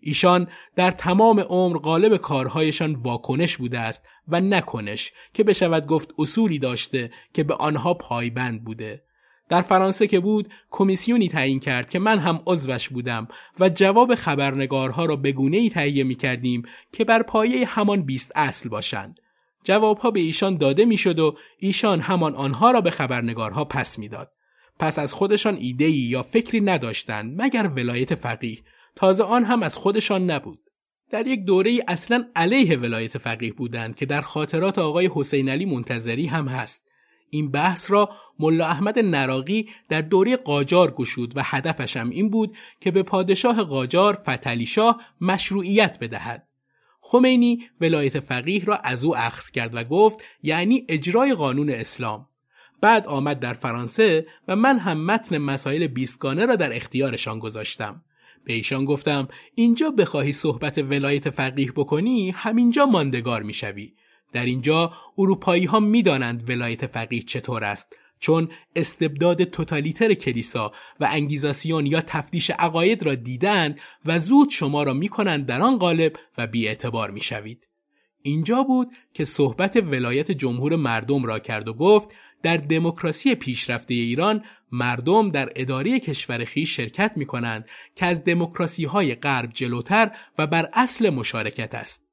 ایشان 0.00 0.48
در 0.76 0.90
تمام 0.90 1.40
عمر 1.40 1.78
غالب 1.78 2.16
کارهایشان 2.16 2.94
واکنش 2.94 3.56
بوده 3.56 3.78
است 3.78 4.04
و 4.28 4.40
نکنش 4.40 5.12
که 5.34 5.44
بشود 5.44 5.86
گفت 5.86 6.14
اصولی 6.18 6.58
داشته 6.58 7.10
که 7.34 7.44
به 7.44 7.54
آنها 7.54 7.94
پایبند 7.94 8.64
بوده. 8.64 9.02
در 9.48 9.62
فرانسه 9.62 10.06
که 10.06 10.20
بود 10.20 10.52
کمیسیونی 10.70 11.28
تعیین 11.28 11.60
کرد 11.60 11.90
که 11.90 11.98
من 11.98 12.18
هم 12.18 12.42
عضوش 12.46 12.88
بودم 12.88 13.28
و 13.60 13.68
جواب 13.68 14.14
خبرنگارها 14.14 15.04
را 15.04 15.16
به 15.16 15.32
گونه 15.32 15.56
ای 15.56 15.70
تهیه 15.70 16.04
می 16.04 16.14
کردیم 16.14 16.62
که 16.92 17.04
بر 17.04 17.22
پایه 17.22 17.66
همان 17.66 18.02
بیست 18.02 18.32
اصل 18.34 18.68
باشند. 18.68 19.20
جوابها 19.68 20.10
به 20.10 20.20
ایشان 20.20 20.56
داده 20.56 20.84
می‌شد 20.84 21.18
و 21.18 21.36
ایشان 21.58 22.00
همان 22.00 22.34
آنها 22.34 22.70
را 22.70 22.80
به 22.80 22.90
خبرنگارها 22.90 23.64
پس 23.64 23.98
می‌داد. 23.98 24.32
پس 24.78 24.98
از 24.98 25.12
خودشان 25.12 25.56
ایده‌ای 25.56 25.92
یا 25.92 26.22
فکری 26.22 26.60
نداشتند 26.60 27.42
مگر 27.42 27.70
ولایت 27.76 28.14
فقیه 28.14 28.58
تازه 28.96 29.24
آن 29.24 29.44
هم 29.44 29.62
از 29.62 29.76
خودشان 29.76 30.30
نبود. 30.30 30.60
در 31.10 31.26
یک 31.26 31.44
دوره 31.44 31.70
ای 31.70 31.82
اصلا 31.88 32.24
علیه 32.36 32.76
ولایت 32.76 33.18
فقیه 33.18 33.52
بودند 33.52 33.96
که 33.96 34.06
در 34.06 34.20
خاطرات 34.20 34.78
آقای 34.78 35.10
حسین 35.14 35.48
علی 35.48 35.64
منتظری 35.64 36.26
هم 36.26 36.48
هست. 36.48 36.88
این 37.30 37.50
بحث 37.50 37.90
را 37.90 38.08
ملا 38.38 38.66
احمد 38.66 38.98
نراقی 38.98 39.68
در 39.88 40.00
دوره 40.00 40.36
قاجار 40.36 40.90
گشود 40.90 41.36
و 41.36 41.42
هدفش 41.44 41.96
هم 41.96 42.10
این 42.10 42.30
بود 42.30 42.56
که 42.80 42.90
به 42.90 43.02
پادشاه 43.02 43.64
قاجار 43.64 44.14
فتلی 44.14 44.66
شاه 44.66 45.00
مشروعیت 45.20 45.98
بدهد. 46.00 46.47
خمینی 47.10 47.68
ولایت 47.80 48.20
فقیه 48.20 48.64
را 48.64 48.76
از 48.76 49.04
او 49.04 49.16
اخذ 49.16 49.50
کرد 49.50 49.74
و 49.74 49.84
گفت 49.84 50.18
یعنی 50.42 50.84
اجرای 50.88 51.34
قانون 51.34 51.70
اسلام. 51.70 52.26
بعد 52.80 53.06
آمد 53.06 53.38
در 53.40 53.52
فرانسه 53.52 54.26
و 54.48 54.56
من 54.56 54.78
هم 54.78 55.04
متن 55.04 55.38
مسائل 55.38 55.86
بیستگانه 55.86 56.46
را 56.46 56.56
در 56.56 56.76
اختیارشان 56.76 57.38
گذاشتم. 57.38 58.02
به 58.44 58.52
ایشان 58.52 58.84
گفتم 58.84 59.28
اینجا 59.54 59.90
بخواهی 59.90 60.32
صحبت 60.32 60.78
ولایت 60.78 61.30
فقیه 61.30 61.72
بکنی 61.72 62.30
همینجا 62.30 62.86
ماندگار 62.86 63.42
می‌شوی. 63.42 63.94
در 64.32 64.44
اینجا 64.44 64.92
اروپایی 65.18 65.64
ها 65.64 65.80
می‌دانند 65.80 66.50
ولایت 66.50 66.86
فقیه 66.86 67.22
چطور 67.22 67.64
است. 67.64 67.96
چون 68.20 68.48
استبداد 68.76 69.44
توتالیتر 69.44 70.14
کلیسا 70.14 70.72
و 71.00 71.08
انگیزاسیون 71.10 71.86
یا 71.86 72.00
تفتیش 72.00 72.50
عقاید 72.50 73.02
را 73.02 73.14
دیدند 73.14 73.80
و 74.04 74.20
زود 74.20 74.50
شما 74.50 74.82
را 74.82 74.92
می‌کنند 74.92 75.46
در 75.46 75.60
آن 75.60 75.78
قالب 75.78 76.12
و 76.38 76.46
بیاعتبار 76.46 77.10
می‌شوید 77.10 77.68
اینجا 78.22 78.62
بود 78.62 78.88
که 79.14 79.24
صحبت 79.24 79.76
ولایت 79.76 80.32
جمهور 80.32 80.76
مردم 80.76 81.24
را 81.24 81.38
کرد 81.38 81.68
و 81.68 81.74
گفت 81.74 82.08
در 82.42 82.56
دموکراسی 82.56 83.34
پیشرفته 83.34 83.94
ایران 83.94 84.44
مردم 84.72 85.28
در 85.28 85.52
اداره 85.56 86.00
کشور 86.00 86.44
خیش 86.44 86.76
شرکت 86.76 87.12
می 87.16 87.26
کنند 87.26 87.64
که 87.94 88.06
از 88.06 88.24
دموکراسی 88.24 88.84
های 88.84 89.14
غرب 89.14 89.52
جلوتر 89.52 90.10
و 90.38 90.46
بر 90.46 90.68
اصل 90.72 91.10
مشارکت 91.10 91.74
است. 91.74 92.04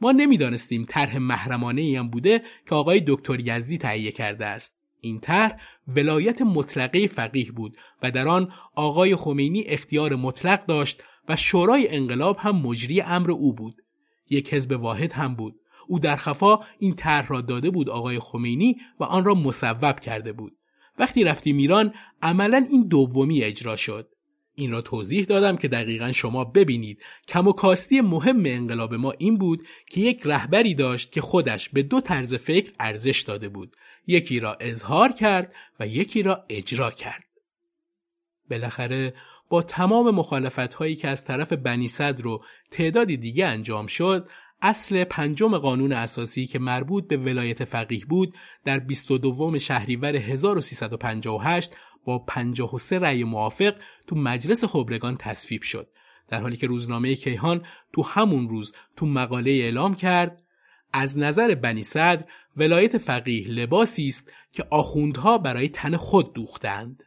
ما 0.00 0.12
نمی‌دانستیم 0.12 0.86
طرح 0.88 1.18
محرمانه 1.18 1.80
ای 1.80 1.96
هم 1.96 2.10
بوده 2.10 2.42
که 2.68 2.74
آقای 2.74 3.02
دکتر 3.06 3.40
یزدی 3.40 3.78
تهیه 3.78 4.12
کرده 4.12 4.46
است. 4.46 4.77
این 5.00 5.20
طرح 5.20 5.60
ولایت 5.88 6.42
مطلقه 6.42 7.06
فقیه 7.06 7.52
بود 7.52 7.76
و 8.02 8.10
در 8.10 8.28
آن 8.28 8.52
آقای 8.74 9.16
خمینی 9.16 9.62
اختیار 9.62 10.16
مطلق 10.16 10.66
داشت 10.66 11.02
و 11.28 11.36
شورای 11.36 11.88
انقلاب 11.88 12.36
هم 12.40 12.56
مجری 12.56 13.00
امر 13.00 13.30
او 13.30 13.54
بود. 13.54 13.82
یک 14.30 14.54
حزب 14.54 14.80
واحد 14.80 15.12
هم 15.12 15.34
بود. 15.34 15.54
او 15.88 15.98
در 15.98 16.16
خفا 16.16 16.58
این 16.78 16.94
طرح 16.94 17.28
را 17.28 17.40
داده 17.40 17.70
بود 17.70 17.90
آقای 17.90 18.18
خمینی 18.18 18.76
و 19.00 19.04
آن 19.04 19.24
را 19.24 19.34
مصوب 19.34 20.00
کرده 20.00 20.32
بود. 20.32 20.56
وقتی 20.98 21.24
رفتیم 21.24 21.56
ایران 21.56 21.94
عملا 22.22 22.66
این 22.70 22.88
دومی 22.88 23.42
اجرا 23.42 23.76
شد. 23.76 24.08
این 24.54 24.70
را 24.70 24.80
توضیح 24.80 25.24
دادم 25.24 25.56
که 25.56 25.68
دقیقا 25.68 26.12
شما 26.12 26.44
ببینید. 26.44 27.02
کم 27.28 27.48
و 27.48 27.52
کاستی 27.52 28.00
مهم 28.00 28.42
انقلاب 28.46 28.94
ما 28.94 29.12
این 29.18 29.38
بود 29.38 29.62
که 29.90 30.00
یک 30.00 30.20
رهبری 30.24 30.74
داشت 30.74 31.12
که 31.12 31.20
خودش 31.20 31.68
به 31.68 31.82
دو 31.82 32.00
طرز 32.00 32.34
فکر 32.34 32.72
ارزش 32.80 33.20
داده 33.20 33.48
بود. 33.48 33.76
یکی 34.08 34.40
را 34.40 34.56
اظهار 34.60 35.12
کرد 35.12 35.54
و 35.80 35.86
یکی 35.86 36.22
را 36.22 36.44
اجرا 36.48 36.90
کرد. 36.90 37.24
بالاخره 38.50 39.14
با 39.48 39.62
تمام 39.62 40.14
مخالفت 40.14 40.74
هایی 40.74 40.96
که 40.96 41.08
از 41.08 41.24
طرف 41.24 41.52
بنی 41.52 41.88
صدر 41.88 42.26
و 42.26 42.44
تعدادی 42.70 43.16
دیگه 43.16 43.46
انجام 43.46 43.86
شد 43.86 44.28
اصل 44.62 45.04
پنجم 45.04 45.58
قانون 45.58 45.92
اساسی 45.92 46.46
که 46.46 46.58
مربوط 46.58 47.08
به 47.08 47.16
ولایت 47.16 47.64
فقیه 47.64 48.04
بود 48.04 48.34
در 48.64 48.78
22 48.78 49.58
شهریور 49.58 50.16
1358 50.16 51.72
با 52.04 52.18
53 52.18 52.98
رأی 52.98 53.24
موافق 53.24 53.74
تو 54.06 54.16
مجلس 54.16 54.64
خبرگان 54.64 55.16
تصویب 55.16 55.62
شد. 55.62 55.88
در 56.28 56.40
حالی 56.40 56.56
که 56.56 56.66
روزنامه 56.66 57.14
کیهان 57.14 57.66
تو 57.92 58.02
همون 58.02 58.48
روز 58.48 58.72
تو 58.96 59.06
مقاله 59.06 59.50
اعلام 59.50 59.94
کرد 59.94 60.42
از 60.92 61.18
نظر 61.18 61.54
بنی 61.54 61.82
صدر 61.82 62.24
ولایت 62.56 62.98
فقیه 62.98 63.48
لباسی 63.48 64.08
است 64.08 64.32
که 64.52 64.64
آخوندها 64.70 65.38
برای 65.38 65.68
تن 65.68 65.96
خود 65.96 66.32
دوختند. 66.34 67.04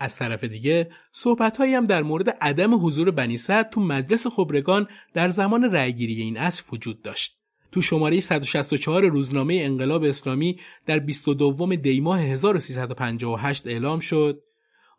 از 0.00 0.16
طرف 0.16 0.44
دیگه 0.44 0.90
صحبتهایی 1.12 1.74
هم 1.74 1.84
در 1.84 2.02
مورد 2.02 2.28
عدم 2.28 2.86
حضور 2.86 3.10
بنی 3.10 3.38
صدر 3.38 3.68
تو 3.70 3.80
مجلس 3.80 4.26
خبرگان 4.26 4.88
در 5.14 5.28
زمان 5.28 5.64
رأیگیری 5.64 6.22
این 6.22 6.36
اصل 6.36 6.62
وجود 6.72 7.02
داشت. 7.02 7.38
تو 7.72 7.82
شماره 7.82 8.20
164 8.20 9.04
روزنامه 9.04 9.54
انقلاب 9.54 10.02
اسلامی 10.02 10.60
در 10.86 10.98
22 10.98 11.76
دیماه 11.76 12.20
1358 12.20 13.66
اعلام 13.66 14.00
شد. 14.00 14.42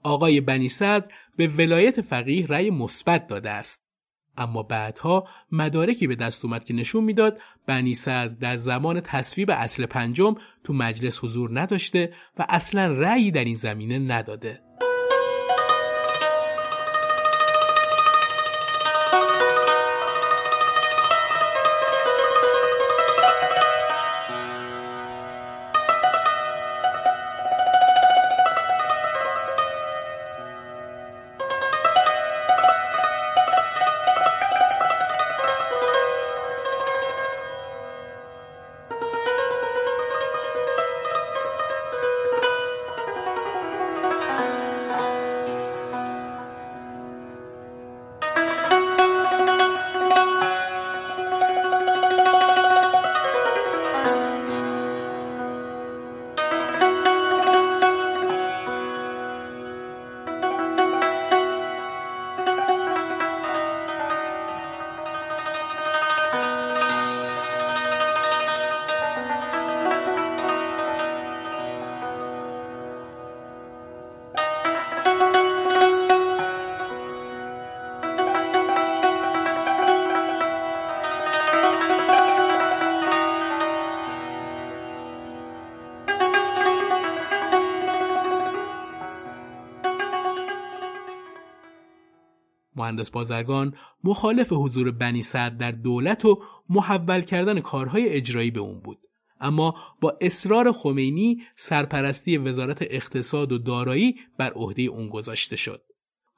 آقای 0.03 0.41
بنی 0.41 0.69
صدر 0.69 1.07
به 1.37 1.47
ولایت 1.47 2.01
فقیه 2.01 2.47
رأی 2.47 2.69
مثبت 2.69 3.27
داده 3.27 3.49
است. 3.49 3.83
اما 4.37 4.63
بعدها 4.63 5.27
مدارکی 5.51 6.07
به 6.07 6.15
دست 6.15 6.45
اومد 6.45 6.63
که 6.63 6.73
نشون 6.73 7.03
می‌داد 7.03 7.39
بنی 7.65 7.93
صدر 7.93 8.27
در 8.27 8.57
زمان 8.57 9.01
تصویب 9.01 9.51
اصل 9.51 9.85
پنجم 9.85 10.35
تو 10.63 10.73
مجلس 10.73 11.23
حضور 11.23 11.61
نداشته 11.61 12.13
و 12.39 12.45
اصلا 12.49 12.87
رأیی 12.87 13.31
در 13.31 13.45
این 13.45 13.55
زمینه 13.55 13.99
نداده. 13.99 14.61
مهندس 92.83 93.09
بازرگان 93.09 93.75
مخالف 94.03 94.53
حضور 94.53 94.91
بنی 94.91 95.21
صدر 95.21 95.49
در 95.49 95.71
دولت 95.71 96.25
و 96.25 96.41
محول 96.69 97.21
کردن 97.21 97.59
کارهای 97.59 98.09
اجرایی 98.09 98.51
به 98.51 98.59
اون 98.59 98.79
بود. 98.79 98.99
اما 99.41 99.75
با 100.01 100.17
اصرار 100.21 100.71
خمینی 100.71 101.41
سرپرستی 101.55 102.37
وزارت 102.37 102.81
اقتصاد 102.81 103.51
و 103.51 103.57
دارایی 103.57 104.15
بر 104.37 104.51
عهده 104.53 104.81
اون 104.81 105.09
گذاشته 105.09 105.55
شد. 105.55 105.81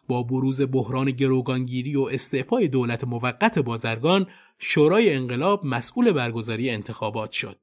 با 0.08 0.24
بروز 0.24 0.62
بحران 0.62 1.12
گروگانگیری 1.12 1.96
و 1.96 2.02
استعفای 2.02 2.68
دولت 2.68 3.04
موقت 3.04 3.60
بازرگان 3.60 4.28
شورای 4.60 5.14
انقلاب 5.14 5.66
مسئول 5.66 6.12
برگزاری 6.12 6.70
انتخابات 6.70 7.32
شد. 7.32 7.60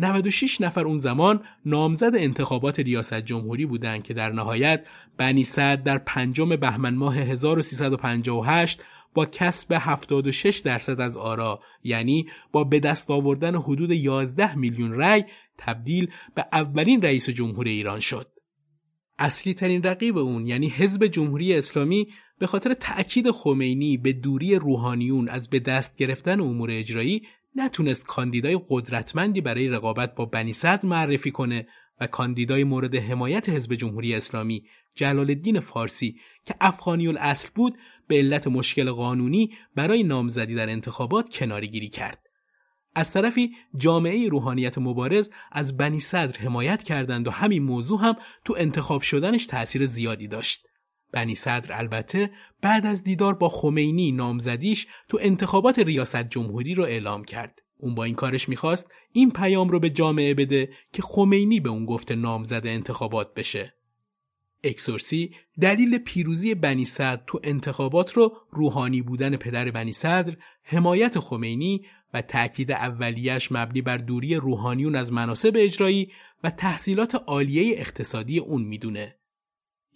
96 0.00 0.60
نفر 0.60 0.86
اون 0.86 0.98
زمان 0.98 1.40
نامزد 1.64 2.12
انتخابات 2.14 2.80
ریاست 2.80 3.20
جمهوری 3.20 3.66
بودند 3.66 4.02
که 4.02 4.14
در 4.14 4.32
نهایت 4.32 4.84
بنی 5.16 5.44
صد 5.44 5.82
در 5.82 5.98
پنجم 5.98 6.56
بهمن 6.56 6.94
ماه 6.94 7.16
1358 7.16 8.82
با 9.14 9.26
کسب 9.26 9.76
76 9.80 10.58
درصد 10.58 11.00
از 11.00 11.16
آرا 11.16 11.60
یعنی 11.84 12.26
با 12.52 12.64
به 12.64 12.80
دست 12.80 13.10
آوردن 13.10 13.54
حدود 13.54 13.90
11 13.90 14.54
میلیون 14.54 14.92
رأی 14.92 15.24
تبدیل 15.58 16.10
به 16.34 16.44
اولین 16.52 17.02
رئیس 17.02 17.28
جمهور 17.28 17.66
ایران 17.66 18.00
شد. 18.00 18.26
اصلی 19.18 19.54
ترین 19.54 19.82
رقیب 19.82 20.18
اون 20.18 20.46
یعنی 20.46 20.68
حزب 20.68 21.06
جمهوری 21.06 21.54
اسلامی 21.54 22.08
به 22.38 22.46
خاطر 22.46 22.74
تأکید 22.74 23.30
خمینی 23.30 23.96
به 23.96 24.12
دوری 24.12 24.54
روحانیون 24.54 25.28
از 25.28 25.50
به 25.50 25.58
دست 25.58 25.96
گرفتن 25.96 26.40
امور 26.40 26.70
اجرایی 26.72 27.22
نتونست 27.58 28.06
کاندیدای 28.06 28.60
قدرتمندی 28.68 29.40
برای 29.40 29.68
رقابت 29.68 30.14
با 30.14 30.26
بنی 30.26 30.52
صدر 30.52 30.86
معرفی 30.86 31.30
کنه 31.30 31.66
و 32.00 32.06
کاندیدای 32.06 32.64
مورد 32.64 32.94
حمایت 32.94 33.48
حزب 33.48 33.74
جمهوری 33.74 34.14
اسلامی 34.14 34.64
جلال 34.94 35.30
الدین 35.30 35.60
فارسی 35.60 36.20
که 36.44 36.54
افغانی 36.60 37.08
الاصل 37.08 37.48
بود 37.54 37.78
به 38.08 38.16
علت 38.16 38.46
مشکل 38.46 38.90
قانونی 38.90 39.50
برای 39.74 40.02
نامزدی 40.02 40.54
در 40.54 40.70
انتخابات 40.70 41.34
کناری 41.34 41.68
گیری 41.68 41.88
کرد. 41.88 42.18
از 42.94 43.12
طرفی 43.12 43.56
جامعه 43.76 44.28
روحانیت 44.28 44.78
مبارز 44.78 45.30
از 45.52 45.76
بنی 45.76 46.00
صدر 46.00 46.40
حمایت 46.40 46.82
کردند 46.82 47.26
و 47.28 47.30
همین 47.30 47.62
موضوع 47.62 48.00
هم 48.00 48.16
تو 48.44 48.54
انتخاب 48.58 49.02
شدنش 49.02 49.46
تأثیر 49.46 49.86
زیادی 49.86 50.28
داشت. 50.28 50.67
بنی 51.12 51.34
صدر 51.34 51.78
البته 51.78 52.30
بعد 52.60 52.86
از 52.86 53.04
دیدار 53.04 53.34
با 53.34 53.48
خمینی 53.48 54.12
نامزدیش 54.12 54.86
تو 55.08 55.18
انتخابات 55.20 55.78
ریاست 55.78 56.28
جمهوری 56.28 56.74
رو 56.74 56.82
اعلام 56.82 57.24
کرد. 57.24 57.62
اون 57.76 57.94
با 57.94 58.04
این 58.04 58.14
کارش 58.14 58.48
می‌خواست 58.48 58.90
این 59.12 59.30
پیام 59.30 59.68
رو 59.68 59.80
به 59.80 59.90
جامعه 59.90 60.34
بده 60.34 60.68
که 60.92 61.02
خمینی 61.02 61.60
به 61.60 61.68
اون 61.70 61.86
گفته 61.86 62.14
نامزد 62.14 62.66
انتخابات 62.66 63.34
بشه. 63.34 63.74
اکسورسی 64.64 65.34
دلیل 65.60 65.98
پیروزی 65.98 66.54
بنی 66.54 66.84
صدر 66.84 67.22
تو 67.26 67.40
انتخابات 67.44 68.12
رو 68.12 68.36
روحانی 68.50 69.02
بودن 69.02 69.36
پدر 69.36 69.70
بنی 69.70 69.92
صدر، 69.92 70.36
حمایت 70.62 71.18
خمینی 71.18 71.84
و 72.14 72.22
تأکید 72.22 72.72
اولیش 72.72 73.52
مبنی 73.52 73.82
بر 73.82 73.96
دوری 73.96 74.34
روحانیون 74.34 74.94
از 74.94 75.12
مناسب 75.12 75.52
اجرایی 75.56 76.12
و 76.44 76.50
تحصیلات 76.50 77.14
عالیه 77.14 77.78
اقتصادی 77.78 78.38
اون 78.38 78.62
می‌دونه. 78.62 79.17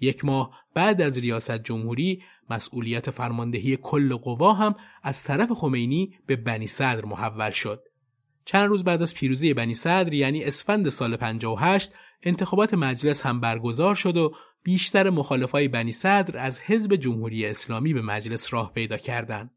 یک 0.00 0.24
ماه 0.24 0.62
بعد 0.74 1.02
از 1.02 1.18
ریاست 1.18 1.58
جمهوری 1.58 2.22
مسئولیت 2.50 3.10
فرماندهی 3.10 3.76
کل 3.76 4.16
قوا 4.16 4.52
هم 4.52 4.74
از 5.02 5.24
طرف 5.24 5.52
خمینی 5.52 6.14
به 6.26 6.36
بنی 6.36 6.66
صدر 6.66 7.04
محول 7.04 7.50
شد. 7.50 7.82
چند 8.44 8.68
روز 8.68 8.84
بعد 8.84 9.02
از 9.02 9.14
پیروزی 9.14 9.54
بنی 9.54 9.74
صدر 9.74 10.14
یعنی 10.14 10.44
اسفند 10.44 10.88
سال 10.88 11.16
58 11.16 11.90
انتخابات 12.22 12.74
مجلس 12.74 13.26
هم 13.26 13.40
برگزار 13.40 13.94
شد 13.94 14.16
و 14.16 14.34
بیشتر 14.62 15.10
مخالفای 15.10 15.68
بنی 15.68 15.92
صدر 15.92 16.38
از 16.38 16.60
حزب 16.60 16.96
جمهوری 16.96 17.46
اسلامی 17.46 17.94
به 17.94 18.02
مجلس 18.02 18.54
راه 18.54 18.72
پیدا 18.72 18.96
کردند. 18.96 19.50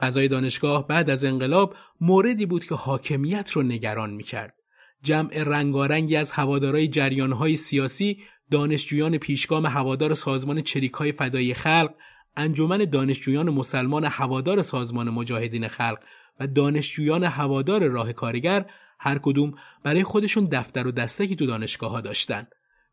فضای 0.00 0.28
دانشگاه 0.28 0.86
بعد 0.86 1.10
از 1.10 1.24
انقلاب 1.24 1.74
موردی 2.00 2.46
بود 2.46 2.64
که 2.64 2.74
حاکمیت 2.74 3.50
رو 3.50 3.62
نگران 3.62 4.10
می‌کرد. 4.10 4.54
جمع 5.02 5.42
رنگارنگی 5.42 6.16
از 6.16 6.30
هوادارای 6.30 6.88
جریانهای 6.88 7.56
سیاسی 7.56 8.22
دانشجویان 8.52 9.18
پیشگام 9.18 9.66
هوادار 9.66 10.14
سازمان 10.14 10.62
چریکهای 10.62 11.12
فدایی 11.12 11.54
خلق، 11.54 11.94
انجمن 12.36 12.78
دانشجویان 12.78 13.50
مسلمان 13.50 14.04
هوادار 14.04 14.62
سازمان 14.62 15.10
مجاهدین 15.10 15.68
خلق 15.68 15.98
و 16.40 16.46
دانشجویان 16.46 17.24
هوادار 17.24 17.88
راه 17.88 18.12
کارگر 18.12 18.66
هر 18.98 19.18
کدوم 19.18 19.54
برای 19.82 20.02
خودشون 20.04 20.44
دفتر 20.44 20.86
و 20.86 20.92
دستکی 20.92 21.36
تو 21.36 21.46
دانشگاه 21.46 21.90
ها 21.90 22.00
داشتن. 22.00 22.46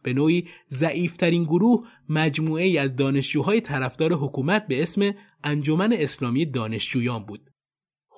به 0.03 0.13
نوعی 0.13 0.47
ضعیفترین 0.69 1.43
گروه 1.43 1.87
مجموعه 2.09 2.63
ای 2.63 2.77
از 2.77 2.95
دانشجوهای 2.95 3.61
طرفدار 3.61 4.13
حکومت 4.13 4.67
به 4.67 4.83
اسم 4.83 5.11
انجمن 5.43 5.93
اسلامی 5.93 6.45
دانشجویان 6.45 7.25
بود. 7.25 7.41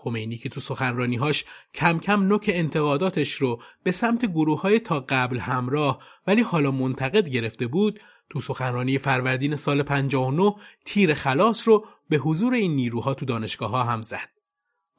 خمینی 0.04 0.38
که 0.38 0.50
تو 0.50 0.60
سخنرانیهاش 0.60 1.46
کم 1.74 2.00
کم 2.00 2.24
نوک 2.24 2.50
انتقاداتش 2.54 3.32
رو 3.32 3.62
به 3.84 3.92
سمت 3.92 4.26
گروه 4.26 4.62
های 4.62 4.80
تا 4.80 5.00
قبل 5.10 5.40
همراه 5.40 6.00
ولی 6.28 6.42
حالا 6.42 6.72
منتقد 6.72 7.30
گرفته 7.30 7.68
بود 7.68 8.00
تو 8.30 8.42
سخنرانی 8.42 8.98
فروردین 8.98 9.56
سال 9.56 9.84
59 9.84 10.56
تیر 10.86 11.14
خلاص 11.14 11.68
رو 11.68 11.86
به 12.10 12.18
حضور 12.18 12.54
این 12.54 12.76
نیروها 12.76 13.14
تو 13.14 13.26
دانشگاه 13.26 13.72
ها 13.72 13.84
هم 13.84 14.02
زد. 14.02 14.30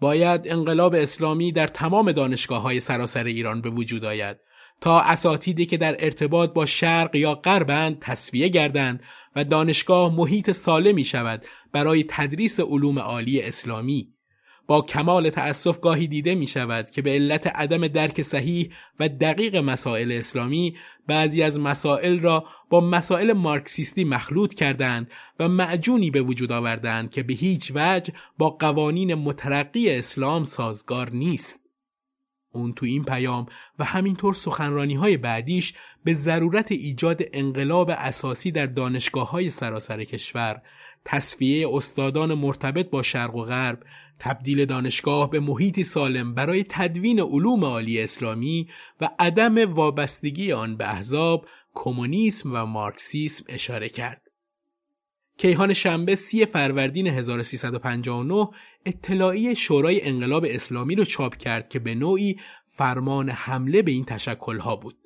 باید 0.01 0.41
انقلاب 0.45 0.95
اسلامی 0.95 1.53
در 1.53 1.67
تمام 1.67 2.13
دانشگاه 2.13 2.63
های 2.63 2.81
سراسر 2.81 3.25
ایران 3.25 3.61
به 3.61 3.71
وجود 3.71 4.05
آید 4.05 4.37
تا 4.81 5.01
اساتیدی 5.01 5.67
که 5.67 5.77
در 5.77 5.97
ارتباط 5.99 6.53
با 6.53 6.67
شرق 6.67 7.15
یا 7.15 7.35
غربند 7.35 7.99
تصفیه 8.01 8.49
گردند 8.49 9.03
و 9.37 9.45
دانشگاه 9.45 10.17
محیط 10.17 10.51
سالمی 10.51 11.05
شود 11.05 11.47
برای 11.73 12.05
تدریس 12.09 12.61
علوم 12.61 12.99
عالی 12.99 13.41
اسلامی 13.41 14.12
با 14.67 14.83
کمال 14.83 15.31
تأسف 15.31 15.81
گاهی 15.81 16.07
دیده 16.07 16.35
می 16.35 16.47
شود 16.47 16.91
که 16.91 17.03
به 17.03 17.11
علت 17.11 17.47
عدم 17.47 17.89
درک 17.89 18.23
صحیح 18.23 18.73
و 19.01 19.09
دقیق 19.09 19.57
مسائل 19.57 20.13
اسلامی 20.13 20.77
بعضی 21.07 21.43
از 21.43 21.61
مسائل 21.61 22.21
را 22.21 22.45
با 22.71 22.81
مسائل 22.81 23.33
مارکسیستی 23.33 24.05
مخلوط 24.05 24.55
کردند 24.55 25.11
و 25.39 25.49
معجونی 25.49 26.11
به 26.11 26.23
وجود 26.23 26.53
آوردند 26.53 27.11
که 27.11 27.23
به 27.23 27.35
هیچ 27.35 27.73
وجه 27.75 28.13
با 28.39 28.51
قوانین 28.51 29.15
مترقی 29.15 29.91
اسلام 29.91 30.45
سازگار 30.45 31.11
نیست. 31.11 31.61
اون 32.53 32.73
تو 32.73 32.87
این 32.87 33.05
پیام 33.05 33.47
و 33.79 33.85
همینطور 33.85 34.35
سخنرانی 34.35 34.95
های 34.95 35.17
بعدیش 35.17 35.75
به 36.05 36.15
ضرورت 36.15 36.73
ایجاد 36.73 37.23
انقلاب 37.33 37.91
اساسی 37.91 38.51
در 38.51 38.67
دانشگاه 38.67 39.31
های 39.31 39.51
سراسر 39.51 40.05
کشور 40.05 40.63
تصفیه 41.05 41.69
استادان 41.73 42.35
مرتبط 42.35 42.91
با 42.91 43.03
شرق 43.03 43.35
و 43.35 43.45
غرب 43.45 43.83
تبدیل 44.25 44.65
دانشگاه 44.65 45.31
به 45.31 45.41
محیطی 45.41 45.85
سالم 45.85 46.35
برای 46.35 46.65
تدوین 46.69 47.21
علوم 47.21 47.65
عالی 47.65 48.03
اسلامی 48.03 48.69
و 49.01 49.09
عدم 49.19 49.75
وابستگی 49.75 50.53
آن 50.53 50.77
به 50.77 50.91
احزاب 50.91 51.47
کمونیسم 51.75 52.51
و 52.53 52.67
مارکسیسم 52.67 53.45
اشاره 53.49 53.89
کرد. 53.89 54.23
کیهان 55.39 55.73
شنبه 55.73 56.15
سی 56.15 56.47
فروردین 56.47 57.07
1359 57.07 58.49
اطلاعی 58.87 59.57
شورای 59.57 60.09
انقلاب 60.09 60.47
اسلامی 60.49 60.95
رو 60.95 61.05
چاپ 61.05 61.37
کرد 61.37 61.69
که 61.69 61.79
به 61.79 61.95
نوعی 61.95 62.41
فرمان 62.69 63.29
حمله 63.29 63.83
به 63.83 63.91
این 63.91 64.05
تشکلها 64.05 64.77
بود. 64.77 65.02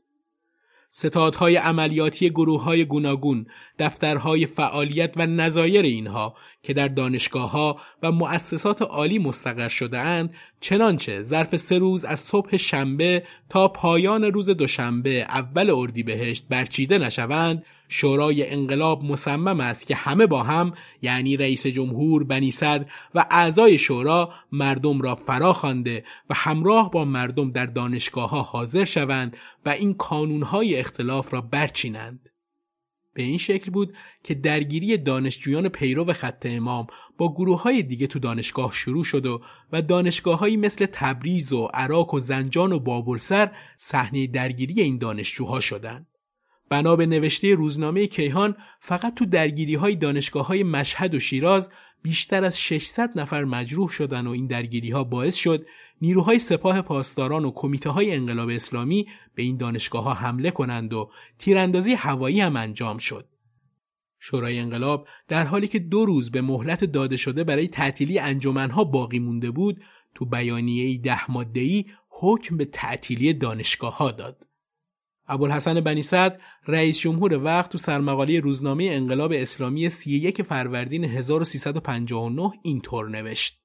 ستادهای 0.98 1.56
عملیاتی 1.56 2.30
گروه 2.30 2.62
های 2.62 2.84
گوناگون، 2.84 3.46
دفترهای 3.78 4.46
فعالیت 4.46 5.12
و 5.16 5.26
نظایر 5.26 5.84
اینها 5.84 6.34
که 6.62 6.74
در 6.74 6.88
دانشگاه 6.88 7.50
ها 7.50 7.76
و 8.02 8.12
مؤسسات 8.12 8.82
عالی 8.82 9.18
مستقر 9.18 9.68
شده 9.68 9.98
اند 9.98 10.34
چنانچه 10.60 11.22
ظرف 11.22 11.56
سه 11.56 11.78
روز 11.78 12.04
از 12.04 12.20
صبح 12.20 12.56
شنبه 12.56 13.22
تا 13.48 13.68
پایان 13.68 14.24
روز 14.24 14.50
دوشنبه 14.50 15.10
اول 15.10 15.70
اردیبهشت 15.70 16.46
برچیده 16.48 16.98
نشوند 16.98 17.64
شورای 17.88 18.50
انقلاب 18.50 19.04
مصمم 19.04 19.60
است 19.60 19.86
که 19.86 19.94
همه 19.94 20.26
با 20.26 20.42
هم 20.42 20.72
یعنی 21.02 21.36
رئیس 21.36 21.66
جمهور 21.66 22.24
بنی 22.24 22.50
صدر 22.50 22.86
و 23.14 23.26
اعضای 23.30 23.78
شورا 23.78 24.32
مردم 24.52 25.00
را 25.00 25.14
فرا 25.14 25.52
خوانده 25.52 26.04
و 26.30 26.34
همراه 26.34 26.90
با 26.90 27.04
مردم 27.04 27.50
در 27.50 27.66
دانشگاه 27.66 28.30
ها 28.30 28.42
حاضر 28.42 28.84
شوند 28.84 29.36
و 29.66 29.68
این 29.68 29.94
کانونهای 29.94 30.76
اختلاف 30.76 31.34
را 31.34 31.40
برچینند 31.40 32.30
به 33.16 33.22
این 33.22 33.38
شکل 33.38 33.70
بود 33.70 33.94
که 34.24 34.34
درگیری 34.34 34.98
دانشجویان 34.98 35.68
پیرو 35.68 36.12
خط 36.12 36.46
امام 36.46 36.86
با 37.18 37.34
گروه 37.34 37.62
های 37.62 37.82
دیگه 37.82 38.06
تو 38.06 38.18
دانشگاه 38.18 38.72
شروع 38.72 39.04
شد 39.04 39.26
و 39.26 39.42
و 39.72 39.82
دانشگاه 39.82 40.46
مثل 40.48 40.86
تبریز 40.86 41.52
و 41.52 41.68
عراق 41.74 42.14
و 42.14 42.20
زنجان 42.20 42.72
و 42.72 42.78
بابلسر 42.78 43.50
صحنه 43.76 44.26
درگیری 44.26 44.82
این 44.82 44.98
دانشجوها 44.98 45.60
شدند. 45.60 46.15
بنا 46.68 46.96
به 46.96 47.06
نوشته 47.06 47.54
روزنامه 47.54 48.06
کیهان 48.06 48.56
فقط 48.80 49.14
تو 49.14 49.26
درگیری 49.26 49.74
های 49.74 49.96
دانشگاه 49.96 50.46
های 50.46 50.62
مشهد 50.62 51.14
و 51.14 51.20
شیراز 51.20 51.70
بیشتر 52.02 52.44
از 52.44 52.60
600 52.60 53.18
نفر 53.18 53.44
مجروح 53.44 53.88
شدن 53.88 54.26
و 54.26 54.30
این 54.30 54.46
درگیری 54.46 54.90
ها 54.90 55.04
باعث 55.04 55.36
شد 55.36 55.66
نیروهای 56.00 56.38
سپاه 56.38 56.82
پاسداران 56.82 57.44
و 57.44 57.50
کمیته 57.50 57.90
های 57.90 58.14
انقلاب 58.14 58.48
اسلامی 58.48 59.06
به 59.34 59.42
این 59.42 59.56
دانشگاه 59.56 60.04
ها 60.04 60.14
حمله 60.14 60.50
کنند 60.50 60.92
و 60.92 61.10
تیراندازی 61.38 61.94
هوایی 61.94 62.40
هم 62.40 62.56
انجام 62.56 62.98
شد. 62.98 63.28
شورای 64.18 64.58
انقلاب 64.58 65.08
در 65.28 65.46
حالی 65.46 65.68
که 65.68 65.78
دو 65.78 66.04
روز 66.04 66.30
به 66.30 66.40
مهلت 66.40 66.84
داده 66.84 67.16
شده 67.16 67.44
برای 67.44 67.68
تعطیلی 67.68 68.18
انجمنها 68.18 68.84
باقی 68.84 69.18
مونده 69.18 69.50
بود 69.50 69.80
تو 70.14 70.24
بیانیه 70.24 70.98
ده 70.98 71.30
ماده‌ای 71.30 71.84
حکم 72.08 72.56
به 72.56 72.64
تعطیلی 72.64 73.32
دانشگاه 73.32 73.96
ها 73.96 74.10
داد. 74.10 74.46
ابوالحسن 75.28 75.80
بنی 75.80 76.02
صدر 76.02 76.38
رئیس 76.66 77.00
جمهور 77.00 77.34
وقت 77.34 77.72
تو 77.72 77.78
سرمقاله 77.78 78.40
روزنامه 78.40 78.88
انقلاب 78.92 79.32
اسلامی 79.34 79.90
31 79.90 80.42
فروردین 80.42 81.04
1359 81.04 82.52
اینطور 82.62 83.08
نوشت. 83.08 83.60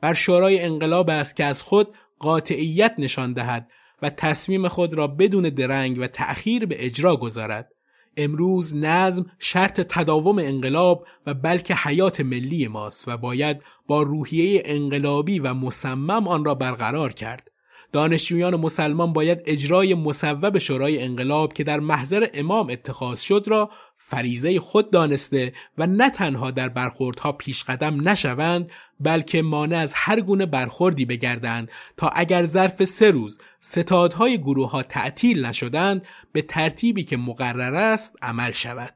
بر 0.00 0.14
شورای 0.14 0.60
انقلاب 0.60 1.10
است 1.10 1.36
که 1.36 1.44
از 1.44 1.62
خود 1.62 1.94
قاطعیت 2.18 2.94
نشان 2.98 3.32
دهد 3.32 3.70
و 4.02 4.10
تصمیم 4.10 4.68
خود 4.68 4.94
را 4.94 5.06
بدون 5.06 5.42
درنگ 5.42 5.98
و 6.00 6.06
تأخیر 6.06 6.66
به 6.66 6.86
اجرا 6.86 7.16
گذارد. 7.16 7.68
امروز 8.16 8.76
نظم 8.76 9.26
شرط 9.38 9.80
تداوم 9.80 10.38
انقلاب 10.38 11.06
و 11.26 11.34
بلکه 11.34 11.74
حیات 11.74 12.20
ملی 12.20 12.68
ماست 12.68 13.08
و 13.08 13.16
باید 13.16 13.62
با 13.86 14.02
روحیه 14.02 14.62
انقلابی 14.64 15.38
و 15.38 15.54
مصمم 15.54 16.28
آن 16.28 16.44
را 16.44 16.54
برقرار 16.54 17.12
کرد. 17.12 17.49
دانشجویان 17.92 18.56
مسلمان 18.56 19.12
باید 19.12 19.42
اجرای 19.46 19.94
مصوب 19.94 20.58
شورای 20.58 21.02
انقلاب 21.02 21.52
که 21.52 21.64
در 21.64 21.80
محضر 21.80 22.28
امام 22.34 22.70
اتخاذ 22.70 23.20
شد 23.20 23.44
را 23.46 23.70
فریزه 23.96 24.60
خود 24.60 24.90
دانسته 24.90 25.52
و 25.78 25.86
نه 25.86 26.10
تنها 26.10 26.50
در 26.50 26.68
برخوردها 26.68 27.32
پیش 27.32 27.64
قدم 27.64 28.08
نشوند 28.08 28.70
بلکه 29.00 29.42
مانع 29.42 29.78
از 29.78 29.92
هر 29.96 30.20
گونه 30.20 30.46
برخوردی 30.46 31.04
بگردند 31.04 31.70
تا 31.96 32.08
اگر 32.08 32.46
ظرف 32.46 32.84
سه 32.84 33.10
روز 33.10 33.38
ستادهای 33.60 34.38
گروه 34.38 34.70
ها 34.70 34.82
تعطیل 34.82 35.46
نشدند 35.46 36.06
به 36.32 36.42
ترتیبی 36.42 37.04
که 37.04 37.16
مقرر 37.16 37.74
است 37.74 38.16
عمل 38.22 38.52
شود. 38.52 38.94